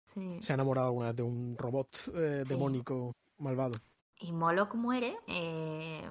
Sí. 0.03 0.37
se 0.41 0.51
ha 0.51 0.55
enamorado 0.55 0.87
alguna 0.87 1.07
vez 1.07 1.15
de 1.17 1.23
un 1.23 1.55
robot 1.57 1.87
eh, 2.15 2.43
Sí. 2.45 2.49
demónico 2.53 3.13
malvado. 3.37 3.79
Y 4.23 4.31
Moloch 4.33 4.75
muere 4.75 5.17
eh, 5.27 6.03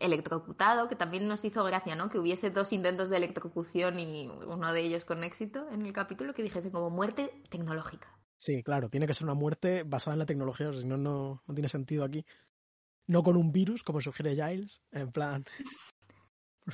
electrocutado, 0.00 0.88
que 0.88 0.96
también 0.96 1.26
nos 1.28 1.44
hizo 1.44 1.64
gracia, 1.64 1.94
¿no? 1.94 2.10
Que 2.10 2.18
hubiese 2.18 2.50
dos 2.50 2.72
intentos 2.72 3.08
de 3.08 3.16
electrocución 3.16 3.98
y 3.98 4.28
uno 4.28 4.72
de 4.72 4.80
ellos 4.82 5.04
con 5.04 5.24
éxito 5.24 5.66
en 5.70 5.86
el 5.86 5.92
capítulo 5.92 6.34
que 6.34 6.42
dijese 6.42 6.70
como 6.70 6.90
muerte 6.90 7.32
tecnológica. 7.48 8.08
Sí, 8.36 8.62
claro, 8.62 8.90
tiene 8.90 9.06
que 9.06 9.14
ser 9.14 9.24
una 9.24 9.34
muerte 9.34 9.84
basada 9.84 10.14
en 10.14 10.18
la 10.18 10.26
tecnología, 10.26 10.72
si 10.72 10.84
no, 10.84 10.96
no, 10.96 11.42
no 11.46 11.54
tiene 11.54 11.68
sentido 11.68 12.04
aquí. 12.04 12.26
No 13.06 13.22
con 13.22 13.36
un 13.36 13.50
virus, 13.52 13.82
como 13.82 14.00
sugiere 14.00 14.34
Giles, 14.34 14.80
en 14.90 15.10
plan, 15.12 15.44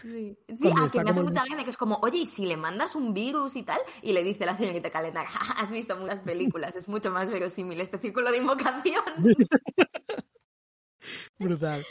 Sí, 0.03 0.39
sí 0.49 0.68
está 0.68 0.89
que 0.91 1.05
me 1.05 1.11
hace 1.11 1.22
mucha 1.22 1.45
gracia, 1.45 1.64
que 1.64 1.70
es 1.70 1.76
como, 1.76 1.97
oye, 2.03 2.18
¿y 2.18 2.26
si 2.26 2.47
le 2.47 2.57
mandas 2.57 2.95
un 2.95 3.14
virus 3.14 3.57
y 3.57 3.62
tal? 3.62 3.80
Y 4.03 4.12
le 4.12 4.22
dice 4.22 4.45
la 4.45 4.55
señorita 4.55 4.91
Calendar, 4.91 5.26
has 5.57 5.70
visto 5.70 5.97
muchas 5.97 6.20
películas, 6.20 6.76
es 6.76 6.89
mucho 6.89 7.11
más 7.11 7.30
verosímil 7.30 7.80
este 7.80 7.99
círculo 7.99 8.30
de 8.30 8.39
invocación. 8.39 9.05
brutal. 11.39 11.84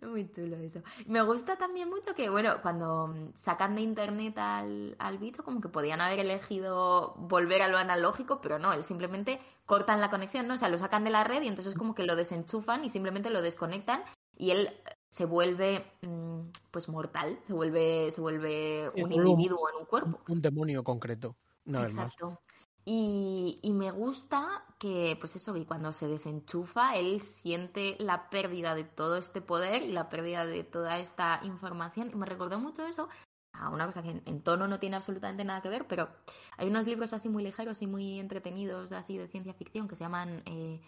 Muy 0.00 0.30
chulo 0.30 0.56
eso. 0.56 0.80
Me 1.06 1.22
gusta 1.22 1.56
también 1.56 1.90
mucho 1.90 2.14
que, 2.14 2.30
bueno, 2.30 2.60
cuando 2.62 3.12
sacan 3.34 3.74
de 3.74 3.80
internet 3.80 4.38
al, 4.38 4.94
al 4.98 5.18
bicho, 5.18 5.42
como 5.42 5.60
que 5.60 5.68
podían 5.68 6.00
haber 6.00 6.20
elegido 6.20 7.14
volver 7.18 7.62
a 7.62 7.68
lo 7.68 7.78
analógico, 7.78 8.40
pero 8.40 8.60
no, 8.60 8.72
él 8.72 8.84
simplemente 8.84 9.40
cortan 9.66 10.00
la 10.00 10.10
conexión, 10.10 10.46
¿no? 10.46 10.54
O 10.54 10.58
sea, 10.58 10.68
lo 10.68 10.78
sacan 10.78 11.04
de 11.04 11.10
la 11.10 11.24
red 11.24 11.42
y 11.42 11.48
entonces 11.48 11.74
como 11.74 11.94
que 11.94 12.04
lo 12.04 12.14
desenchufan 12.14 12.84
y 12.84 12.90
simplemente 12.90 13.30
lo 13.30 13.42
desconectan 13.42 14.04
y 14.36 14.50
él 14.50 14.70
se 15.12 15.26
vuelve, 15.26 15.84
mm, 16.00 16.40
pues, 16.70 16.88
mortal, 16.88 17.38
se 17.46 17.52
vuelve, 17.52 18.10
se 18.10 18.20
vuelve 18.22 18.86
Es 18.94 19.06
un 19.06 19.12
individuo 19.12 19.68
en 19.68 19.80
un 19.80 19.84
cuerpo. 19.84 20.20
Un, 20.26 20.36
un 20.36 20.42
demonio 20.42 20.82
concreto, 20.82 21.36
una 21.66 21.82
vez 21.82 21.94
más. 21.94 22.06
Exacto. 22.06 22.40
Y, 22.86 23.60
y 23.62 23.74
me 23.74 23.90
gusta 23.90 24.64
que, 24.78 25.16
pues 25.20 25.36
eso, 25.36 25.52
que 25.52 25.66
cuando 25.66 25.92
se 25.92 26.08
desenchufa, 26.08 26.96
él 26.96 27.20
siente 27.20 27.94
la 27.98 28.30
pérdida 28.30 28.74
de 28.74 28.84
todo 28.84 29.18
este 29.18 29.42
poder 29.42 29.82
y 29.82 29.92
la 29.92 30.08
pérdida 30.08 30.46
de 30.46 30.64
toda 30.64 30.98
esta 30.98 31.40
información. 31.44 32.10
Y 32.10 32.16
me 32.16 32.24
recordó 32.24 32.58
mucho 32.58 32.86
eso 32.86 33.08
a 33.52 33.68
una 33.68 33.84
cosa 33.84 34.02
que 34.02 34.10
en, 34.10 34.22
en 34.24 34.40
tono 34.40 34.66
no 34.66 34.80
tiene 34.80 34.96
absolutamente 34.96 35.44
nada 35.44 35.60
que 35.60 35.68
ver, 35.68 35.86
pero 35.86 36.08
hay 36.56 36.68
unos 36.68 36.86
libros 36.86 37.12
así 37.12 37.28
muy 37.28 37.42
ligeros 37.42 37.82
y 37.82 37.86
muy 37.86 38.18
entretenidos, 38.18 38.92
así 38.92 39.18
de 39.18 39.28
ciencia 39.28 39.52
ficción, 39.52 39.88
que 39.88 39.94
se 39.94 40.04
llaman 40.04 40.42
eh, 40.46 40.80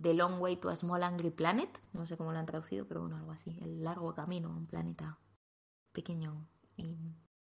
The 0.00 0.14
Long 0.14 0.40
Way 0.40 0.56
to 0.56 0.70
a 0.70 0.76
Small 0.76 1.02
Angry 1.02 1.30
Planet. 1.30 1.68
No 1.92 2.06
sé 2.06 2.16
cómo 2.16 2.32
lo 2.32 2.38
han 2.38 2.46
traducido, 2.46 2.86
pero 2.86 3.00
bueno, 3.02 3.16
algo 3.16 3.32
así. 3.32 3.58
El 3.62 3.82
largo 3.84 4.14
camino 4.14 4.48
a 4.48 4.52
un 4.56 4.66
planeta 4.66 5.18
pequeño 5.92 6.46
y 6.76 6.96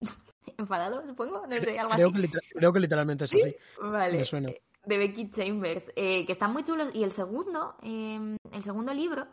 enfadado, 0.57 1.05
supongo. 1.05 1.45
No 1.47 1.59
sé, 1.61 1.79
algo 1.79 1.93
Creo 1.95 2.09
así. 2.09 2.21
que, 2.21 2.39
creo 2.53 2.73
que 2.73 2.79
literalmente 2.79 3.25
es 3.25 3.33
así. 3.33 3.55
Vale. 3.81 4.17
Me 4.19 4.25
suena. 4.25 4.49
eh, 4.49 4.61
De 4.85 4.97
Becky 4.97 5.29
Chambers, 5.31 5.91
eh, 5.95 6.25
que 6.25 6.31
están 6.31 6.53
muy 6.53 6.63
chulos. 6.63 6.89
Y 6.93 7.03
el 7.03 7.11
segundo, 7.11 7.75
eh, 7.81 8.37
el 8.51 8.63
segundo 8.63 8.93
libro, 8.93 9.27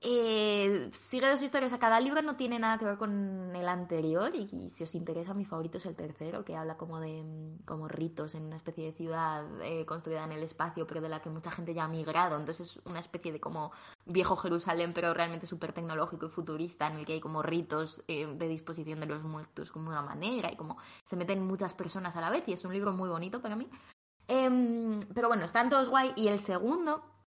eh, 0.00 0.90
sigue 0.92 1.28
dos 1.28 1.42
historias. 1.42 1.72
A 1.72 1.78
cada 1.80 1.98
libro 1.98 2.22
no 2.22 2.36
tiene 2.36 2.58
nada 2.58 2.78
que 2.78 2.84
ver 2.84 2.96
con 2.98 3.54
el 3.54 3.68
anterior. 3.68 4.32
Y, 4.34 4.70
si 4.70 4.84
os 4.84 4.94
interesa, 4.94 5.34
mi 5.34 5.44
favorito 5.44 5.78
es 5.78 5.86
el 5.86 5.96
tercero, 5.96 6.44
que 6.44 6.56
habla 6.56 6.76
como 6.76 7.00
de 7.00 7.24
mm, 7.24 7.64
como 7.64 7.88
ritos 7.88 8.34
en 8.36 8.44
una 8.44 8.56
especie 8.56 8.84
de 8.84 8.92
ciudad 8.92 9.44
eh, 9.62 9.84
construida 9.86 10.24
en 10.24 10.32
el 10.32 10.42
espacio, 10.44 10.86
pero 10.86 11.00
de 11.00 11.08
la 11.08 11.20
que 11.20 11.30
mucha 11.30 11.50
gente 11.50 11.74
ya 11.74 11.84
ha 11.84 11.88
migrado. 11.88 12.38
Entonces 12.38 12.76
es 12.76 12.86
una 12.86 13.00
especie 13.00 13.32
de 13.32 13.40
como 13.40 13.72
viejo 14.06 14.36
Jerusalén, 14.36 14.92
pero 14.94 15.14
realmente 15.14 15.46
súper 15.48 15.72
tecnológico 15.72 16.26
y 16.26 16.30
futurista, 16.30 16.86
en 16.86 16.98
el 16.98 17.06
que 17.06 17.14
hay 17.14 17.20
como 17.20 17.42
ritos 17.42 18.04
eh, 18.06 18.26
de 18.26 18.48
disposición 18.48 19.00
de 19.00 19.06
los 19.06 19.24
muertos 19.24 19.72
como 19.72 19.88
una 19.88 20.02
manera 20.02 20.52
y 20.52 20.56
como 20.56 20.76
se 21.02 21.16
meten 21.16 21.44
muchas 21.44 21.74
personas 21.74 22.16
a 22.16 22.20
la 22.20 22.30
vez. 22.30 22.44
Y 22.46 22.52
es 22.52 22.64
un 22.64 22.72
libro 22.72 22.92
muy 22.92 23.08
bonito 23.08 23.42
para 23.42 23.56
mí. 23.56 23.68
Em, 24.28 25.00
pero 25.14 25.26
bueno, 25.26 25.44
están 25.44 25.70
todos 25.70 25.88
guay. 25.88 26.12
Y 26.14 26.28
el 26.28 26.38
segundo 26.38 27.17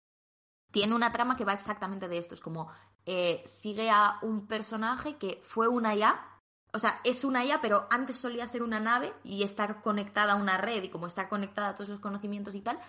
tiene 0.72 0.96
una 0.96 1.12
trama 1.12 1.38
que 1.38 1.46
va 1.46 1.54
exactamente 1.54 2.08
de 2.08 2.18
esto. 2.18 2.34
Es 2.34 2.42
como 2.42 2.70
eh, 3.06 3.44
sigue 3.46 3.90
a 3.90 4.20
un 4.22 4.48
personaje 4.48 5.18
que 5.18 5.42
fue 5.44 5.68
una 5.68 5.96
IA. 5.96 6.28
O 6.74 6.80
sea, 6.80 7.02
es 7.04 7.24
una 7.24 7.44
IA, 7.44 7.62
pero 7.62 7.88
antes 7.90 8.18
solía 8.18 8.48
ser 8.48 8.64
una 8.64 8.80
nave 8.80 9.14
y 9.24 9.44
estar 9.44 9.82
conectada 9.82 10.34
a 10.34 10.38
una 10.38 10.58
red 10.58 10.84
y 10.84 10.90
como 10.90 11.08
estar 11.08 11.28
conectada 11.28 11.70
a 11.70 11.76
todos 11.76 11.90
esos 11.90 12.02
conocimientos 12.02 12.56
y 12.56 12.62
tal. 12.62 12.80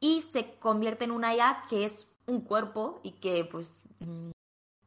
Y 0.00 0.20
se 0.20 0.58
convierte 0.58 1.04
en 1.04 1.12
una 1.12 1.34
IA 1.34 1.64
que 1.68 1.84
es 1.84 2.08
un 2.26 2.42
cuerpo 2.42 3.00
y 3.02 3.12
que 3.12 3.44
pues 3.44 3.88
mm, 4.00 4.30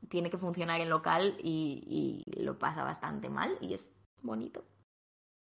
tiene 0.09 0.29
que 0.29 0.37
funcionar 0.37 0.81
en 0.81 0.89
local 0.89 1.37
y, 1.41 2.25
y 2.27 2.41
lo 2.43 2.59
pasa 2.59 2.83
bastante 2.83 3.29
mal 3.29 3.57
y 3.61 3.73
es 3.73 3.93
bonito. 4.21 4.65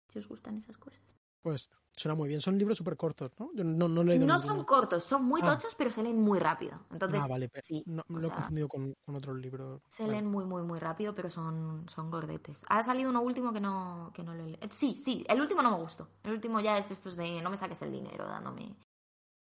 Si 0.10 0.20
os 0.20 0.28
gustan 0.28 0.58
esas 0.58 0.78
cosas. 0.78 1.02
Pues 1.42 1.70
suena 1.98 2.16
muy 2.16 2.30
bien. 2.30 2.40
Son 2.40 2.58
libros 2.58 2.78
súper 2.78 2.96
cortos, 2.96 3.32
¿no? 3.40 3.50
Yo 3.54 3.64
no, 3.64 3.90
no 3.90 4.02
he 4.10 4.20
No 4.20 4.40
son 4.40 4.64
cortos, 4.64 5.04
son 5.04 5.26
muy 5.26 5.42
Ah. 5.44 5.48
tochos, 5.58 5.76
pero 5.76 5.90
se 5.92 6.04
leen 6.04 6.22
muy 6.22 6.40
rápido. 6.40 6.80
Entonces, 6.92 7.20
ah, 7.22 7.28
vale. 7.28 7.50
pe- 7.50 7.62
sí, 7.64 7.84
no, 7.88 8.04
me 8.08 8.22
lo 8.22 8.28
he 8.28 8.32
confundido 8.32 8.68
con, 8.68 8.94
con 9.06 9.16
otros 9.18 9.36
libros. 9.38 9.82
se 9.88 10.08
leen 10.08 10.28
muy, 10.28 10.46
muy, 10.46 10.62
muy 10.62 10.80
rápido, 10.80 11.14
pero 11.16 11.30
son, 11.30 11.86
son 11.90 12.12
gordetes. 12.12 12.64
Ha 12.70 12.84
salido 12.84 13.10
uno 13.10 13.22
último 13.22 13.52
que 13.52 13.60
no, 13.60 14.12
que 14.14 14.24
no 14.24 14.34
lo 14.36 14.44
he 14.44 14.50
leído. 14.52 14.70
Sí, 14.72 14.96
sí, 14.96 15.26
el 15.28 15.42
último 15.42 15.62
no 15.62 15.72
me 15.72 15.84
gustó. 15.84 16.08
El 16.24 16.34
último 16.34 16.60
ya 16.60 16.78
es 16.78 16.88
de 16.88 16.94
estos 16.94 17.16
de 17.18 17.42
no 17.42 17.50
me 17.50 17.58
saques 17.58 17.82
el 17.82 17.92
dinero, 17.92 18.26
dándome 18.28 18.76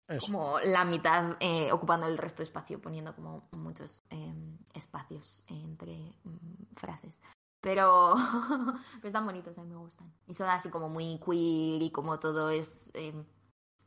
Eso. 0.08 0.26
como 0.26 0.60
la 0.60 0.86
mitad, 0.86 1.36
eh, 1.41 1.72
ocupando 1.74 2.08
el 2.08 2.18
resto 2.18 2.38
de 2.38 2.45
espacio, 2.45 2.80
poniendo 2.80 3.14
como 3.16 3.49
muchos 3.51 4.06
eh, 4.12 4.34
espacios 4.74 5.45
entre 5.49 6.14
mm, 6.24 6.76
frases. 6.78 7.22
Pero, 7.66 8.13
pero 8.97 9.07
están 9.07 9.26
bonitos, 9.26 9.57
a 9.57 9.63
mí 9.63 9.70
me 9.72 9.78
gustan. 9.78 10.13
Y 10.28 10.36
son 10.36 10.47
así 10.49 10.70
como 10.70 10.88
muy 10.88 11.18
queer 11.18 11.82
y 11.82 11.89
como 11.89 12.20
todo 12.20 12.51
es, 12.51 12.91
eh, 12.93 13.11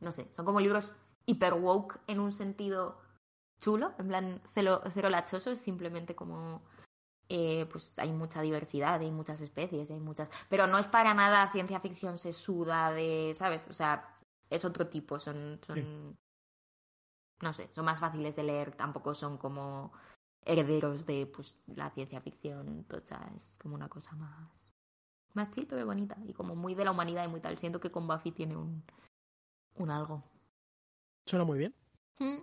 no 0.01 0.11
sé, 0.11 0.27
son 0.33 0.43
como 0.43 0.59
libros 0.59 0.91
hiper 1.25 1.53
woke 1.53 1.97
en 2.07 2.19
un 2.19 2.33
sentido 2.33 2.99
chulo, 3.61 3.93
en 3.97 4.09
plan 4.09 4.41
cero, 4.53 4.81
cero 4.93 5.09
lachoso, 5.09 5.51
es 5.51 5.61
simplemente 5.61 6.13
como... 6.13 6.61
eh, 7.29 7.67
pues 7.71 7.97
hay 7.99 8.11
mucha 8.11 8.41
diversidad, 8.41 8.99
hay 8.99 9.11
muchas 9.11 9.39
especies, 9.39 9.89
hay 9.91 10.01
muchas... 10.01 10.29
Pero 10.49 10.67
no 10.67 10.77
es 10.77 10.87
para 10.87 11.13
nada 11.13 11.49
ciencia 11.53 11.79
ficción 11.79 12.17
sesuda 12.17 12.91
de, 12.91 13.31
¿sabes? 13.33 13.65
O 13.69 13.73
sea, 13.73 14.19
es 14.49 14.65
otro 14.65 14.87
tipo, 14.87 15.19
son, 15.19 15.57
son 15.65 16.17
no 17.41 17.53
sé, 17.53 17.69
son 17.73 17.85
más 17.85 18.01
fáciles 18.01 18.35
de 18.35 18.43
leer, 18.43 18.75
tampoco 18.75 19.13
son 19.13 19.37
como 19.37 19.93
herederos 20.45 21.05
de 21.05 21.25
pues 21.27 21.59
la 21.67 21.89
ciencia 21.91 22.21
ficción 22.21 22.83
tocha, 22.85 23.19
es 23.37 23.51
como 23.61 23.75
una 23.75 23.89
cosa 23.89 24.15
más 24.15 24.73
más 25.33 25.51
chill 25.51 25.67
pero 25.67 25.85
bonita 25.85 26.17
y 26.25 26.33
como 26.33 26.55
muy 26.55 26.73
de 26.75 26.85
la 26.85 26.91
humanidad 26.91 27.25
y 27.25 27.27
muy 27.29 27.39
tal. 27.41 27.57
Siento 27.57 27.79
que 27.79 27.91
con 27.91 28.07
Buffy 28.07 28.31
tiene 28.31 28.57
un 28.57 28.83
un 29.75 29.89
algo. 29.91 30.23
Suena 31.25 31.45
muy 31.45 31.57
bien. 31.59 31.73
Mm. 32.19 32.39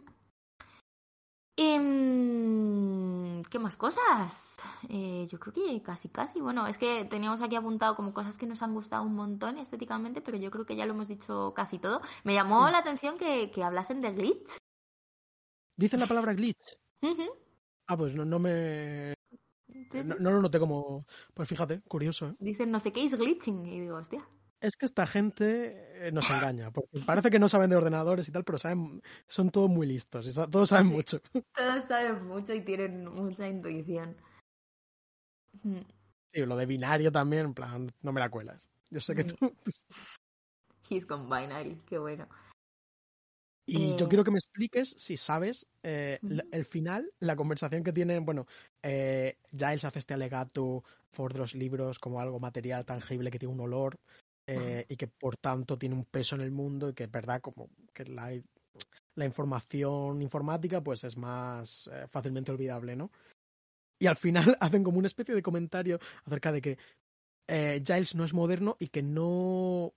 Em, 1.59 3.43
¿Qué 3.45 3.59
más 3.59 3.77
cosas? 3.77 4.57
Eh, 4.89 5.27
yo 5.31 5.39
creo 5.39 5.53
que 5.55 5.83
casi, 5.83 6.09
casi. 6.09 6.41
Bueno, 6.41 6.67
es 6.67 6.79
que 6.79 7.05
teníamos 7.07 7.43
aquí 7.43 7.57
apuntado 7.57 7.97
como 7.97 8.13
cosas 8.15 8.37
que 8.39 8.47
nos 8.47 8.63
han 8.63 8.75
gustado 8.75 9.03
un 9.05 9.15
montón 9.15 9.59
estéticamente, 9.59 10.21
pero 10.21 10.37
yo 10.37 10.51
creo 10.51 10.67
que 10.67 10.77
ya 10.77 10.87
lo 10.87 10.93
hemos 10.95 11.09
dicho 11.09 11.53
casi 11.55 11.79
todo. 11.79 12.01
Me 12.25 12.35
llamó 12.35 12.69
Mm. 12.69 12.73
la 12.73 12.79
atención 12.79 13.19
que, 13.19 13.51
que 13.51 13.65
hablasen 13.65 14.01
de 14.01 14.13
glitch. 14.13 14.57
Dicen 15.77 16.01
la 16.01 16.07
palabra 16.07 16.33
glitch. 16.35 16.77
Ujú. 17.03 17.25
Ah, 17.87 17.97
pues 17.97 18.15
no, 18.15 18.25
no 18.25 18.39
me. 18.39 19.15
No, 19.93 20.15
no 20.19 20.31
lo 20.33 20.43
noté 20.43 20.59
como. 20.59 21.05
Pues 21.35 21.49
fíjate, 21.49 21.81
curioso, 21.83 22.29
¿eh? 22.29 22.35
Dicen 22.39 22.71
no 22.71 22.81
sé 22.81 22.93
qué 22.93 23.05
es 23.05 23.15
glitching. 23.15 23.67
Y 23.67 23.81
digo, 23.81 23.97
hostia. 23.97 24.27
Es 24.61 24.77
que 24.77 24.87
esta 24.87 25.07
gente 25.07 26.07
eh, 26.09 26.13
nos 26.13 26.29
engaña, 26.31 26.71
porque 26.71 26.99
parece 27.05 27.29
que 27.29 27.39
no 27.39 27.47
saben 27.49 27.69
de 27.69 27.77
ordenadores 27.77 28.27
y 28.29 28.33
tal, 28.33 28.43
pero 28.43 28.57
saben, 28.57 29.03
son 29.29 29.51
todos 29.51 29.69
muy 29.69 29.87
listos, 29.87 30.33
todos 30.51 30.71
saben 30.71 30.87
mucho. 30.87 31.21
Todos 31.55 31.85
saben 31.85 32.27
mucho 32.27 32.55
y 32.55 32.63
tienen 32.63 33.07
mucha 33.07 33.47
intuición. 33.47 34.17
Mm. 35.63 35.81
Sí, 36.33 36.41
lo 36.47 36.57
de 36.57 36.67
binario 36.67 37.13
también, 37.13 37.47
en 37.47 37.55
plan, 37.55 37.93
no 38.01 38.13
me 38.13 38.21
la 38.21 38.31
cuelas. 38.31 38.71
Yo 38.91 39.01
sé 39.01 39.15
que 39.15 39.23
Sí. 39.29 39.37
tú. 39.37 39.53
He's 40.89 41.05
con 41.05 41.29
binary, 41.29 41.83
qué 41.87 41.99
bueno. 41.99 42.27
Y 43.69 43.97
yo 43.97 44.05
Eh. 44.05 44.09
quiero 44.09 44.23
que 44.23 44.31
me 44.31 44.39
expliques 44.39 44.95
si 44.97 45.17
sabes 45.17 45.67
eh, 45.83 46.21
el 46.53 46.65
final, 46.65 47.13
la 47.19 47.35
conversación 47.35 47.83
que 47.83 47.93
tienen. 47.93 48.25
Bueno, 48.25 48.47
eh, 48.83 49.39
Giles 49.51 49.85
hace 49.85 49.99
este 49.99 50.15
alegato 50.15 50.85
for 51.11 51.33
de 51.33 51.41
los 51.41 51.55
libros 51.55 51.99
como 51.99 52.21
algo 52.21 52.39
material 52.39 52.85
tangible 52.85 53.31
que 53.31 53.41
tiene 53.41 53.55
un 53.55 53.61
olor 53.61 53.99
eh, 54.47 54.87
y 54.89 54.97
que 54.97 55.09
por 55.09 55.37
tanto 55.37 55.77
tiene 55.77 55.97
un 55.97 56.05
peso 56.05 56.37
en 56.37 56.43
el 56.43 56.53
mundo 56.53 56.89
y 56.91 56.95
que 56.95 57.05
es 57.05 57.11
verdad 57.11 57.41
como 57.41 57.69
que 57.93 58.05
la, 58.05 58.31
la 59.17 59.25
información 59.25 60.23
informática 60.23 60.81
pues 60.81 61.03
es 61.03 61.17
más 61.17 61.91
fácilmente 62.09 62.53
olvidable, 62.53 62.95
¿no? 62.95 63.11
Y 63.99 64.07
al 64.07 64.17
final 64.17 64.57
hacen 64.61 64.85
como 64.85 64.99
una 64.99 65.09
especie 65.09 65.35
de 65.35 65.43
comentario 65.43 65.99
acerca 66.25 66.53
de 66.53 66.61
que 66.63 66.79
Giles 67.49 68.15
no 68.15 68.25
es 68.25 68.33
moderno 68.33 68.77
y 68.79 68.89
que 68.89 69.03
no 69.03 69.93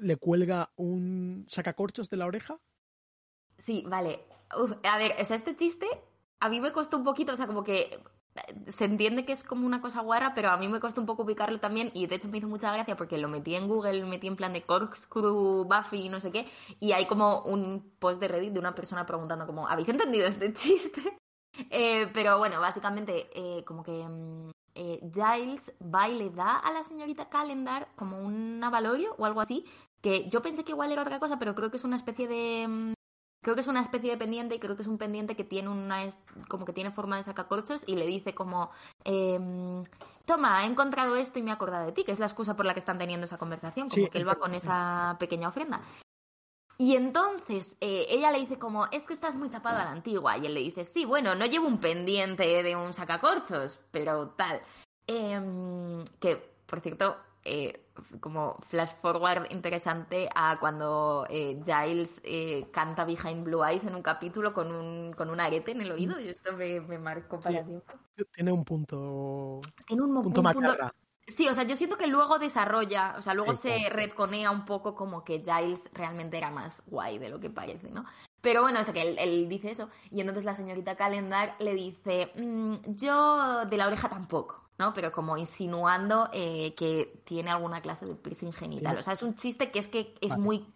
le 0.00 0.16
cuelga 0.16 0.72
un 0.76 1.46
sacacorchos 1.48 2.10
de 2.10 2.16
la 2.16 2.26
oreja. 2.26 2.60
Sí, 3.58 3.84
vale. 3.86 4.24
A 4.84 4.98
ver, 4.98 5.14
o 5.20 5.24
sea, 5.24 5.36
este 5.36 5.56
chiste 5.56 5.86
a 6.40 6.48
mí 6.48 6.60
me 6.60 6.72
costó 6.72 6.96
un 6.96 7.04
poquito, 7.04 7.32
o 7.32 7.36
sea, 7.36 7.46
como 7.46 7.64
que 7.64 8.00
se 8.68 8.84
entiende 8.84 9.24
que 9.24 9.32
es 9.32 9.42
como 9.42 9.66
una 9.66 9.80
cosa 9.80 10.00
guarra, 10.02 10.32
pero 10.34 10.50
a 10.50 10.56
mí 10.56 10.68
me 10.68 10.80
costó 10.80 11.00
un 11.00 11.06
poco 11.06 11.24
ubicarlo 11.24 11.58
también 11.60 11.90
y 11.94 12.06
de 12.06 12.16
hecho 12.16 12.28
me 12.28 12.38
hizo 12.38 12.48
mucha 12.48 12.72
gracia 12.72 12.96
porque 12.96 13.18
lo 13.18 13.28
metí 13.28 13.54
en 13.56 13.66
Google, 13.68 14.04
metí 14.04 14.28
en 14.28 14.36
plan 14.36 14.52
de 14.52 14.62
corkscrew, 14.62 15.64
Buffy 15.64 16.08
no 16.08 16.20
sé 16.20 16.30
qué 16.30 16.46
y 16.78 16.92
hay 16.92 17.06
como 17.06 17.42
un 17.42 17.92
post 17.98 18.20
de 18.20 18.28
Reddit 18.28 18.52
de 18.52 18.60
una 18.60 18.74
persona 18.74 19.06
preguntando 19.06 19.46
como, 19.46 19.66
¿habéis 19.66 19.88
entendido 19.88 20.26
este 20.26 20.52
chiste? 20.54 21.18
Eh, 21.70 22.08
pero 22.14 22.38
bueno, 22.38 22.60
básicamente 22.60 23.28
eh, 23.34 23.64
como 23.64 23.82
que 23.82 24.06
mm, 24.08 24.50
eh, 24.76 25.00
Giles 25.12 25.74
va 25.82 26.08
y 26.08 26.16
le 26.16 26.30
da 26.30 26.58
a 26.58 26.72
la 26.72 26.84
señorita 26.84 27.28
Calendar 27.28 27.88
como 27.96 28.20
un 28.20 28.62
avalorio 28.62 29.14
o 29.18 29.24
algo 29.24 29.40
así, 29.40 29.64
que 30.00 30.28
yo 30.28 30.42
pensé 30.42 30.64
que 30.64 30.72
igual 30.72 30.92
era 30.92 31.02
otra 31.02 31.18
cosa, 31.18 31.38
pero 31.40 31.54
creo 31.56 31.70
que 31.70 31.78
es 31.78 31.84
una 31.84 31.96
especie 31.96 32.28
de 32.28 32.68
mm, 32.68 32.92
Creo 33.40 33.54
que 33.54 33.60
es 33.60 33.68
una 33.68 33.80
especie 33.80 34.10
de 34.10 34.16
pendiente 34.16 34.56
y 34.56 34.58
creo 34.58 34.74
que 34.74 34.82
es 34.82 34.88
un 34.88 34.98
pendiente 34.98 35.36
que 35.36 35.44
tiene 35.44 35.68
una 35.68 36.02
como 36.48 36.64
que 36.64 36.72
tiene 36.72 36.90
forma 36.90 37.16
de 37.16 37.22
sacacorchos 37.22 37.84
y 37.86 37.94
le 37.94 38.06
dice 38.06 38.34
como 38.34 38.70
em, 39.04 39.84
toma, 40.26 40.64
he 40.64 40.66
encontrado 40.66 41.14
esto 41.16 41.38
y 41.38 41.42
me 41.42 41.50
he 41.50 41.54
acordado 41.54 41.86
de 41.86 41.92
ti, 41.92 42.04
que 42.04 42.12
es 42.12 42.18
la 42.18 42.26
excusa 42.26 42.56
por 42.56 42.66
la 42.66 42.74
que 42.74 42.80
están 42.80 42.98
teniendo 42.98 43.26
esa 43.26 43.38
conversación, 43.38 43.88
como 43.88 44.10
que 44.10 44.18
él 44.18 44.28
va 44.28 44.34
con 44.34 44.54
esa 44.54 45.16
pequeña 45.20 45.48
ofrenda. 45.48 45.80
Y 46.80 46.94
entonces 46.94 47.76
eh, 47.80 48.06
ella 48.08 48.30
le 48.30 48.38
dice 48.38 48.56
como, 48.56 48.86
es 48.92 49.02
que 49.02 49.12
estás 49.12 49.34
muy 49.34 49.50
chapado 49.50 49.78
a 49.78 49.84
la 49.84 49.90
antigua. 49.90 50.38
Y 50.38 50.46
él 50.46 50.54
le 50.54 50.60
dice, 50.60 50.84
sí, 50.84 51.04
bueno, 51.04 51.34
no 51.34 51.44
llevo 51.44 51.66
un 51.66 51.78
pendiente 51.78 52.62
de 52.62 52.76
un 52.76 52.94
sacacorchos, 52.94 53.80
pero 53.90 54.28
tal. 54.30 54.62
Em, 55.08 56.04
que, 56.20 56.36
por 56.66 56.80
cierto, 56.80 57.16
eh, 57.48 57.88
como 58.20 58.58
flash 58.68 58.92
forward 59.00 59.50
interesante 59.50 60.28
a 60.34 60.58
cuando 60.60 61.26
eh, 61.30 61.60
Giles 61.64 62.20
eh, 62.24 62.68
canta 62.72 63.04
Behind 63.04 63.44
Blue 63.44 63.64
Eyes 63.64 63.84
en 63.84 63.94
un 63.94 64.02
capítulo 64.02 64.52
con 64.52 64.70
un, 64.70 65.12
con 65.12 65.30
un 65.30 65.40
arete 65.40 65.72
en 65.72 65.80
el 65.80 65.92
oído. 65.92 66.20
Y 66.20 66.28
esto 66.28 66.52
me, 66.52 66.80
me 66.80 66.98
marcó 66.98 67.40
para 67.40 67.64
siempre. 67.64 67.96
Tiene 68.32 68.52
un 68.52 68.64
punto. 68.64 69.60
Tiene 69.86 70.02
un, 70.02 70.22
punto, 70.22 70.42
Sí, 71.26 71.46
o 71.46 71.52
sea, 71.52 71.64
yo 71.64 71.76
siento 71.76 71.98
que 71.98 72.06
luego 72.06 72.38
desarrolla, 72.38 73.14
o 73.18 73.22
sea, 73.22 73.34
luego 73.34 73.52
se 73.52 73.90
redconea 73.90 74.50
un 74.50 74.64
poco 74.64 74.94
como 74.94 75.24
que 75.24 75.40
Giles 75.40 75.90
realmente 75.92 76.38
era 76.38 76.50
más 76.50 76.82
guay 76.86 77.18
de 77.18 77.28
lo 77.28 77.38
que 77.38 77.50
parece, 77.50 77.90
¿no? 77.90 78.06
Pero 78.40 78.62
bueno, 78.62 78.80
o 78.80 78.84
sea, 78.84 78.94
que 78.94 79.02
él, 79.02 79.16
él 79.18 79.48
dice 79.48 79.70
eso. 79.70 79.90
Y 80.10 80.20
entonces 80.20 80.44
la 80.44 80.54
señorita 80.54 80.96
Calendar 80.96 81.54
le 81.58 81.74
dice, 81.74 82.32
mm, 82.34 82.94
yo 82.94 83.66
de 83.66 83.76
la 83.76 83.88
oreja 83.88 84.08
tampoco. 84.08 84.67
¿No? 84.78 84.92
Pero 84.94 85.12
como 85.12 85.36
insinuando 85.36 86.30
eh, 86.32 86.74
que 86.74 87.22
tiene 87.24 87.50
alguna 87.50 87.82
clase 87.82 88.06
de 88.06 88.14
piercing 88.14 88.52
genital. 88.52 88.96
O 88.96 89.02
sea, 89.02 89.12
es 89.12 89.22
un 89.22 89.34
chiste 89.34 89.70
que 89.70 89.80
es 89.80 89.88
que 89.88 90.14
es 90.20 90.36
muy... 90.36 90.66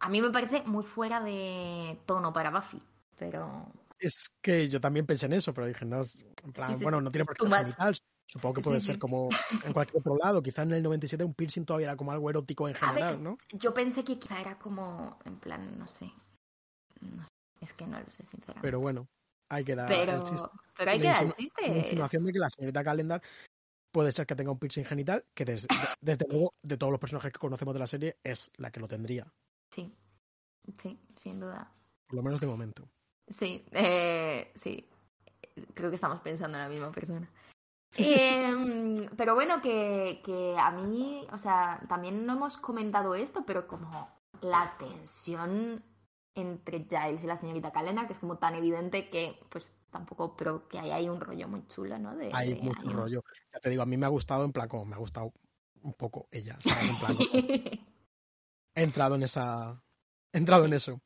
A 0.00 0.08
mí 0.08 0.20
me 0.20 0.30
parece 0.30 0.62
muy 0.66 0.84
fuera 0.84 1.20
de 1.20 1.98
tono 2.06 2.32
para 2.32 2.50
Buffy, 2.50 2.82
pero... 3.16 3.72
Es 3.98 4.32
que 4.42 4.68
yo 4.68 4.80
también 4.80 5.06
pensé 5.06 5.26
en 5.26 5.32
eso, 5.32 5.54
pero 5.54 5.66
dije, 5.66 5.84
no, 5.86 6.02
en 6.42 6.52
plan, 6.52 6.78
bueno, 6.80 7.00
no 7.00 7.10
tiene 7.10 7.24
por 7.24 7.36
qué 7.36 7.48
genital. 7.48 7.96
Supongo 8.26 8.54
que 8.54 8.60
puede 8.62 8.80
ser 8.80 8.98
como 8.98 9.28
en 9.64 9.72
cualquier 9.72 10.00
otro 10.00 10.16
lado. 10.16 10.42
Quizá 10.42 10.62
en 10.62 10.72
el 10.72 10.82
97 10.82 11.24
un 11.24 11.34
piercing 11.34 11.64
todavía 11.64 11.88
era 11.88 11.96
como 11.96 12.12
algo 12.12 12.28
erótico 12.28 12.68
en 12.68 12.74
general, 12.74 13.22
¿no? 13.22 13.38
Yo 13.52 13.72
pensé 13.72 14.04
que 14.04 14.18
quizá 14.18 14.40
era 14.40 14.58
como, 14.58 15.18
en 15.24 15.36
plan, 15.36 15.78
no 15.78 15.86
sé. 15.86 16.10
es 17.60 17.72
que 17.72 17.86
no 17.86 18.00
lo 18.00 18.10
sé, 18.10 18.24
sinceramente. 18.24 18.60
Pero 18.62 18.80
bueno, 18.80 19.08
hay 19.48 19.64
que 19.64 19.74
dar 19.74 19.88
pero, 19.88 20.12
el 20.12 20.24
chiste. 20.24 20.48
Pero 20.76 20.90
hay 20.90 21.00
que 21.00 21.06
dar 21.06 21.24
el 21.24 21.32
chiste. 21.32 21.68
La 21.68 21.76
insinuación 21.78 22.24
de 22.24 22.32
que 22.32 22.38
la 22.38 22.50
señorita 22.50 22.84
Calendar 22.84 23.22
puede 23.92 24.10
ser 24.10 24.26
que 24.26 24.34
tenga 24.34 24.50
un 24.50 24.58
piercing 24.58 24.84
genital, 24.84 25.24
que 25.34 25.44
desde, 25.44 25.68
desde 26.00 26.26
luego, 26.28 26.54
de 26.62 26.76
todos 26.76 26.90
los 26.90 27.00
personajes 27.00 27.32
que 27.32 27.38
conocemos 27.38 27.74
de 27.74 27.80
la 27.80 27.86
serie, 27.86 28.18
es 28.24 28.50
la 28.56 28.70
que 28.70 28.80
lo 28.80 28.88
tendría. 28.88 29.32
Sí, 29.70 29.94
sí, 30.78 30.98
sin 31.16 31.40
duda. 31.40 31.72
Por 32.08 32.16
lo 32.16 32.22
menos 32.22 32.40
de 32.40 32.46
momento. 32.46 32.88
Sí, 33.28 33.64
eh, 33.70 34.50
sí. 34.54 34.88
Creo 35.74 35.90
que 35.90 35.94
estamos 35.94 36.20
pensando 36.22 36.58
en 36.58 36.64
la 36.64 36.68
misma 36.68 36.90
persona. 36.90 37.30
eh, 37.96 39.08
pero 39.16 39.34
bueno, 39.34 39.62
que, 39.62 40.20
que 40.24 40.56
a 40.58 40.72
mí, 40.72 41.26
o 41.30 41.38
sea, 41.38 41.80
también 41.88 42.26
no 42.26 42.32
hemos 42.32 42.58
comentado 42.58 43.14
esto, 43.14 43.44
pero 43.46 43.68
como 43.68 44.10
la 44.40 44.76
tensión 44.78 45.82
entre 46.34 46.84
Giles 46.84 47.24
y 47.24 47.26
la 47.26 47.36
señorita 47.36 47.72
Calena, 47.72 48.06
que 48.06 48.12
es 48.12 48.18
como 48.18 48.38
tan 48.38 48.54
evidente 48.54 49.08
que 49.08 49.38
pues 49.48 49.74
tampoco, 49.90 50.36
pero 50.36 50.68
que 50.68 50.78
hay 50.78 50.90
ahí 50.90 51.08
un 51.08 51.20
rollo 51.20 51.46
muy 51.48 51.66
chulo, 51.68 51.98
¿no? 51.98 52.16
De, 52.16 52.30
hay 52.32 52.54
mucho 52.56 52.82
rollo. 52.90 53.22
Ya 53.52 53.60
te 53.60 53.70
digo, 53.70 53.82
a 53.82 53.86
mí 53.86 53.96
me 53.96 54.06
ha 54.06 54.10
gustado 54.10 54.44
en 54.44 54.52
plan, 54.52 54.68
como 54.68 54.84
me 54.84 54.96
ha 54.96 54.98
gustado 54.98 55.32
un 55.82 55.94
poco 55.94 56.26
ella. 56.32 56.58
he 58.74 58.82
entrado 58.82 59.14
en 59.14 59.22
esa. 59.22 59.80
He 60.32 60.38
entrado 60.38 60.64
en 60.64 60.72
eso. 60.72 61.00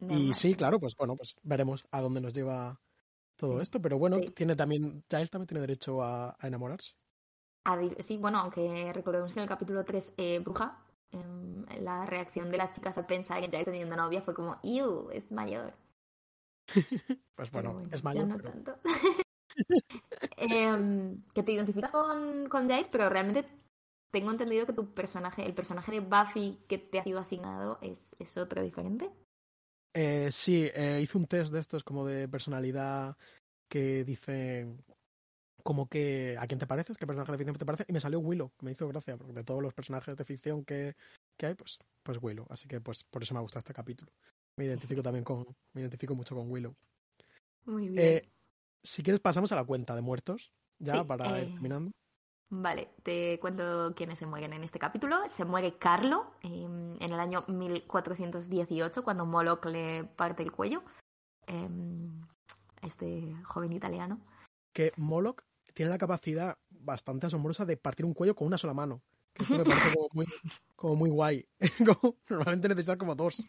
y 0.00 0.32
sí, 0.34 0.54
claro, 0.54 0.78
pues 0.78 0.94
bueno, 0.96 1.16
pues 1.16 1.34
veremos 1.42 1.84
a 1.90 2.00
dónde 2.00 2.20
nos 2.20 2.32
lleva 2.32 2.80
todo 3.34 3.60
esto. 3.60 3.82
Pero 3.82 3.98
bueno, 3.98 4.20
tiene 4.34 4.54
también. 4.54 5.04
Giles 5.10 5.30
también 5.30 5.48
tiene 5.48 5.60
derecho 5.62 6.02
a, 6.04 6.36
enamorarse. 6.42 6.94
sí, 7.98 8.18
bueno, 8.18 8.38
aunque 8.38 8.92
recordemos 8.92 9.32
que 9.32 9.40
en 9.40 9.42
el 9.42 9.48
capítulo 9.48 9.84
3, 9.84 10.14
eh, 10.16 10.38
Bruja 10.38 10.85
Em, 11.12 11.64
la 11.82 12.06
reacción 12.06 12.50
de 12.50 12.58
las 12.58 12.74
chicas 12.74 12.98
al 12.98 13.06
pensar 13.06 13.40
que 13.40 13.48
ya 13.48 13.64
teniendo 13.64 13.96
novia 13.96 14.22
fue 14.22 14.34
como, 14.34 14.58
¡Ew! 14.62 15.10
Es 15.12 15.30
mayor. 15.30 15.74
pues 17.36 17.50
bueno, 17.50 17.82
es 17.90 18.02
mayor. 18.02 18.26
No 18.26 18.38
tanto. 18.38 18.78
Em, 20.36 21.22
que 21.32 21.42
te 21.42 21.52
identificas 21.52 21.90
con, 21.90 22.48
con 22.48 22.68
Jace, 22.68 22.90
pero 22.92 23.08
realmente 23.08 23.48
tengo 24.10 24.30
entendido 24.30 24.66
que 24.66 24.74
tu 24.74 24.92
personaje, 24.92 25.46
el 25.46 25.54
personaje 25.54 25.92
de 25.92 26.00
Buffy 26.00 26.58
que 26.68 26.78
te 26.78 26.98
ha 26.98 27.04
sido 27.04 27.20
asignado, 27.20 27.78
es, 27.80 28.14
es 28.18 28.36
otro 28.36 28.62
diferente. 28.62 29.10
Eh, 29.94 30.30
sí, 30.30 30.70
eh, 30.74 31.00
hice 31.02 31.16
un 31.16 31.26
test 31.26 31.52
de 31.52 31.60
estos 31.60 31.82
como 31.82 32.06
de 32.06 32.28
personalidad 32.28 33.16
que 33.70 34.04
dice 34.04 34.66
como 35.66 35.88
que 35.88 36.36
a 36.38 36.46
quién 36.46 36.60
te 36.60 36.66
pareces, 36.68 36.96
qué 36.96 37.08
personaje 37.08 37.32
de 37.32 37.38
ficción 37.38 37.56
te 37.56 37.66
parece, 37.66 37.84
y 37.88 37.92
me 37.92 37.98
salió 37.98 38.20
Willow, 38.20 38.52
me 38.60 38.70
hizo 38.70 38.86
gracia, 38.86 39.16
porque 39.16 39.32
de 39.32 39.42
todos 39.42 39.60
los 39.60 39.74
personajes 39.74 40.16
de 40.16 40.24
ficción 40.24 40.64
que, 40.64 40.94
que 41.36 41.46
hay, 41.46 41.54
pues, 41.54 41.80
pues 42.04 42.18
Willow. 42.22 42.46
Así 42.48 42.68
que 42.68 42.80
pues 42.80 43.02
por 43.02 43.22
eso 43.22 43.34
me 43.34 43.40
gusta 43.40 43.58
este 43.58 43.74
capítulo. 43.74 44.12
Me 44.56 44.64
identifico 44.64 45.02
también 45.02 45.24
con, 45.24 45.44
me 45.72 45.80
identifico 45.80 46.14
mucho 46.14 46.36
con 46.36 46.48
Willow. 46.48 46.72
Muy 47.64 47.88
bien. 47.88 47.98
Eh, 47.98 48.28
si 48.80 49.02
quieres 49.02 49.18
pasamos 49.18 49.50
a 49.50 49.56
la 49.56 49.64
cuenta 49.64 49.96
de 49.96 50.02
muertos, 50.02 50.52
ya 50.78 51.02
para 51.02 51.40
ir 51.40 51.48
eh, 51.48 51.50
terminando. 51.50 51.90
Vale, 52.48 52.90
te 53.02 53.40
cuento 53.40 53.92
quiénes 53.96 54.20
se 54.20 54.26
mueren 54.26 54.52
en 54.52 54.62
este 54.62 54.78
capítulo. 54.78 55.28
Se 55.28 55.44
muere 55.44 55.78
Carlo 55.78 56.30
em, 56.42 56.94
en 56.94 57.12
el 57.12 57.18
año 57.18 57.44
1418, 57.48 59.02
cuando 59.02 59.26
Moloch 59.26 59.66
le 59.66 60.04
parte 60.04 60.44
el 60.44 60.52
cuello. 60.52 60.84
Em, 61.48 62.22
este 62.82 63.34
joven 63.42 63.72
italiano. 63.72 64.20
Que 64.72 64.92
Moloch 64.96 65.42
tiene 65.76 65.90
la 65.90 65.98
capacidad 65.98 66.56
bastante 66.70 67.26
asombrosa 67.26 67.66
de 67.66 67.76
partir 67.76 68.06
un 68.06 68.14
cuello 68.14 68.34
con 68.34 68.46
una 68.46 68.56
sola 68.56 68.72
mano. 68.72 69.02
Que 69.34 69.42
esto 69.42 69.58
me 69.58 69.64
parece 69.64 69.94
como 69.94 70.08
muy, 70.14 70.26
como 70.74 70.96
muy 70.96 71.10
guay. 71.10 71.46
normalmente 72.30 72.68
necesitas 72.68 72.96
como 72.96 73.14
dos 73.14 73.44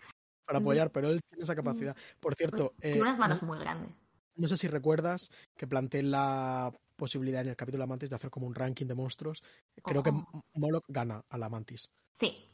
para 0.45 0.59
apoyar, 0.59 0.91
pero 0.91 1.09
él 1.09 1.21
tiene 1.29 1.43
esa 1.43 1.55
capacidad. 1.55 1.95
Por 2.19 2.35
cierto. 2.35 2.73
Pues, 2.77 2.81
tiene 2.81 3.01
unas 3.01 3.17
manos 3.17 3.41
muy 3.43 3.57
grandes. 3.59 3.91
No 4.35 4.49
sé 4.49 4.57
si 4.57 4.67
recuerdas 4.67 5.29
que 5.55 5.67
planteé 5.67 6.03
la 6.03 6.73
posibilidad 6.97 7.41
en 7.41 7.47
el 7.47 7.55
capítulo 7.55 7.83
de 7.83 7.87
Mantis 7.87 8.09
de 8.09 8.17
hacer 8.17 8.29
como 8.29 8.45
un 8.45 8.55
ranking 8.55 8.87
de 8.87 8.93
monstruos. 8.93 9.41
Creo 9.81 10.03
que 10.03 10.11
Moloch 10.53 10.83
gana 10.89 11.23
a 11.29 11.37
la 11.37 11.47
Mantis. 11.47 11.89
Sí. 12.11 12.51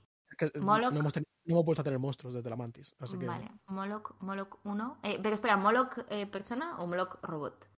Moloch... 0.62 0.94
No, 0.94 1.00
hemos 1.00 1.16
no, 1.16 1.24
hemos 1.46 1.66
puesto 1.66 1.82
a 1.82 1.84
tener 1.84 1.98
monstruos 1.98 2.36
desde 2.36 2.48
la 2.48 2.56
Mantis. 2.56 2.94
Así 3.00 3.18
que... 3.18 3.26
Vale, 3.26 3.50
Moloch, 3.66 4.22
Moloch 4.22 4.60
1. 4.66 5.00
Eh, 5.02 5.20
pero 5.24 5.34
espera, 5.34 5.58
¿Moloch 5.58 5.98
eh, 6.10 6.28
persona 6.28 6.78
o 6.78 6.86
Moloch 6.86 7.18
robot? 7.24 7.73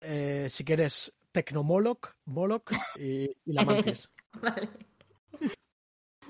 Eh, 0.00 0.48
si 0.50 0.64
quieres, 0.64 1.16
Tecnomoloch, 1.32 2.14
Moloch 2.26 2.70
y, 2.98 3.30
y 3.44 3.52
la 3.52 3.64
Mantis. 3.64 4.10
vale. 4.40 4.68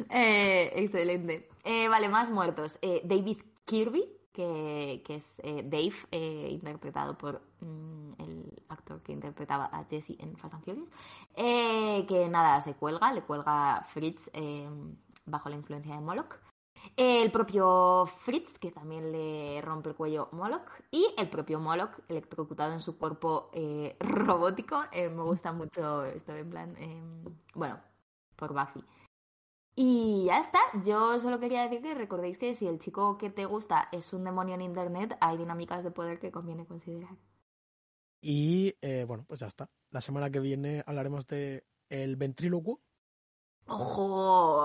Eh, 0.09 0.73
excelente. 0.77 1.49
Eh, 1.65 1.89
vale, 1.89 2.09
más 2.09 2.31
muertos. 2.31 2.79
David 3.05 3.43
Kirby, 3.65 4.05
que, 4.33 5.03
que 5.05 5.17
es 5.17 5.41
Dave, 5.45 5.93
interpretado 6.49 7.19
por 7.19 7.43
mm, 7.61 8.13
el 8.19 8.63
actor 8.69 9.03
que 9.03 9.13
interpretaba 9.13 9.67
a 9.67 9.85
Jesse 9.85 10.17
en 10.19 10.37
Fast 10.37 10.55
and 10.55 10.65
Furious, 10.65 10.91
que 11.37 12.29
nada, 12.31 12.61
se 12.63 12.75
cuelga, 12.75 13.13
le 13.13 13.23
cuelga 13.23 13.85
Fritz 13.87 14.31
bajo 15.27 15.49
la 15.49 15.57
influencia 15.57 15.95
de 15.95 16.01
Moloch. 16.01 16.39
El 16.97 17.31
propio 17.31 18.07
Fritz, 18.07 18.59
que 18.59 18.71
también 18.71 19.13
le 19.13 19.61
rompe 19.63 19.91
el 19.91 19.95
cuello 19.95 20.29
Moloch. 20.33 20.69
Y 20.91 21.07
el 21.19 21.29
propio 21.31 21.61
Moloch, 21.61 21.99
electrocutado 22.09 22.73
en 22.73 22.81
su 22.81 22.99
cuerpo 22.99 23.51
eh, 23.53 23.97
robótico. 24.01 24.83
Eh, 24.93 25.09
me 25.09 25.23
gusta 25.23 25.53
mucho 25.53 26.05
esto, 26.05 26.35
en 26.35 26.51
plan. 26.51 26.77
Eh, 26.79 27.03
bueno, 27.55 27.81
por 28.37 28.53
Buffy. 28.53 28.85
Y 29.77 30.25
ya 30.27 30.41
está. 30.41 30.59
Yo 30.85 31.19
solo 31.21 31.41
quería 31.41 31.63
decir 31.63 31.81
que 31.81 31.95
recordéis 31.95 32.39
que 32.39 32.55
si 32.55 32.67
el 32.67 32.79
chico 32.79 33.17
que 33.17 33.31
te 33.31 33.47
gusta 33.47 33.89
es 33.93 34.13
un 34.13 34.25
demonio 34.25 34.55
en 34.55 34.63
internet, 34.63 35.17
hay 35.21 35.39
dinámicas 35.39 35.85
de 35.85 35.91
poder 35.91 36.19
que 36.19 36.31
conviene 36.31 36.67
considerar. 36.67 37.17
Y 38.21 38.75
bueno, 39.07 39.25
pues 39.27 39.41
ya 39.41 39.47
está. 39.47 39.71
La 39.91 40.03
semana 40.03 40.31
que 40.31 40.41
viene 40.41 40.83
hablaremos 40.87 41.27
de 41.27 41.65
el 41.89 42.17
ventrílocuo, 42.17 42.81
¡Ojo! 43.67 44.65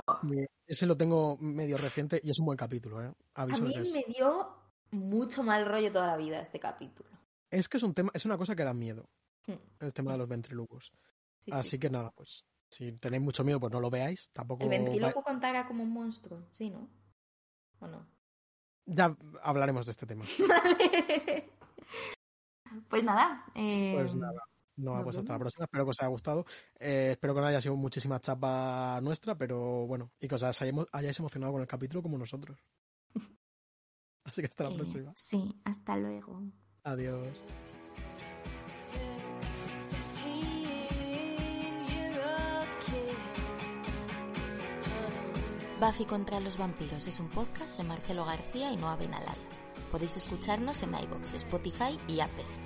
Ese 0.66 0.86
lo 0.86 0.96
tengo 0.96 1.36
medio 1.38 1.76
reciente 1.76 2.20
y 2.22 2.30
es 2.30 2.38
un 2.38 2.46
buen 2.46 2.56
capítulo, 2.56 3.02
¿eh? 3.02 3.12
a 3.34 3.46
mí 3.46 3.52
me 3.60 4.04
dio 4.12 4.48
mucho 4.90 5.42
mal 5.42 5.64
rollo 5.66 5.92
toda 5.92 6.06
la 6.06 6.16
vida 6.16 6.40
este 6.40 6.58
capítulo. 6.60 7.08
Es 7.50 7.68
que 7.68 7.76
es 7.76 7.82
un 7.82 7.94
tema, 7.94 8.10
es 8.14 8.24
una 8.24 8.36
cosa 8.38 8.54
que 8.56 8.64
da 8.64 8.74
miedo, 8.74 9.08
Hmm. 9.46 9.54
el 9.78 9.92
tema 9.94 10.10
de 10.12 10.18
los 10.18 10.28
ventrílocos. 10.28 10.90
Sí, 11.38 11.44
sí, 11.44 11.50
Así 11.52 11.70
sí, 11.70 11.78
que 11.78 11.86
sí. 11.88 11.92
nada, 11.92 12.10
pues 12.10 12.44
si 12.68 12.90
tenéis 12.96 13.22
mucho 13.22 13.44
miedo, 13.44 13.60
pues 13.60 13.72
no 13.72 13.78
lo 13.78 13.90
veáis. 13.90 14.28
Tampoco 14.32 14.64
El 14.64 14.70
ventríloco 14.70 15.22
contará 15.22 15.68
como 15.68 15.84
un 15.84 15.92
monstruo, 15.92 16.48
¿sí, 16.52 16.68
no? 16.70 16.88
¿O 17.78 17.86
no? 17.86 18.04
Ya 18.86 19.16
hablaremos 19.42 19.86
de 19.86 19.92
este 19.92 20.04
tema. 20.06 20.24
Vale. 20.48 21.52
Pues 22.88 23.04
nada. 23.04 23.44
eh, 23.54 23.92
Pues 23.94 24.14
nada. 24.16 24.40
No, 24.76 24.94
nos 24.94 25.04
pues 25.04 25.16
hasta 25.16 25.32
la 25.32 25.38
próxima. 25.38 25.64
Espero 25.64 25.84
que 25.84 25.90
os 25.90 26.00
haya 26.00 26.08
gustado. 26.08 26.46
Eh, 26.78 27.08
espero 27.12 27.34
que 27.34 27.40
no 27.40 27.46
haya 27.46 27.60
sido 27.60 27.76
muchísima 27.76 28.20
chapa 28.20 29.00
nuestra, 29.02 29.36
pero 29.36 29.86
bueno, 29.86 30.12
y 30.20 30.28
que 30.28 30.34
os 30.34 30.42
hayáis 30.42 30.74
hayáis 30.92 31.18
emocionado 31.18 31.52
con 31.52 31.62
el 31.62 31.66
capítulo 31.66 32.02
como 32.02 32.18
nosotros. 32.18 32.58
Así 34.24 34.42
que 34.42 34.48
hasta 34.48 34.64
la 34.64 34.70
eh, 34.70 34.76
próxima. 34.76 35.12
Sí, 35.16 35.60
hasta 35.64 35.96
luego. 35.96 36.42
Adiós. 36.82 37.44
Buffy 45.80 46.06
contra 46.06 46.40
los 46.40 46.56
vampiros 46.56 47.06
es 47.06 47.20
un 47.20 47.28
podcast 47.28 47.76
de 47.76 47.84
Marcelo 47.84 48.24
García 48.24 48.72
y 48.72 48.76
Noa 48.76 48.96
Benalal. 48.96 49.36
Podéis 49.90 50.16
escucharnos 50.16 50.82
en 50.82 50.94
iBox, 50.94 51.34
Spotify 51.34 51.98
y 52.08 52.20
Apple 52.20 52.65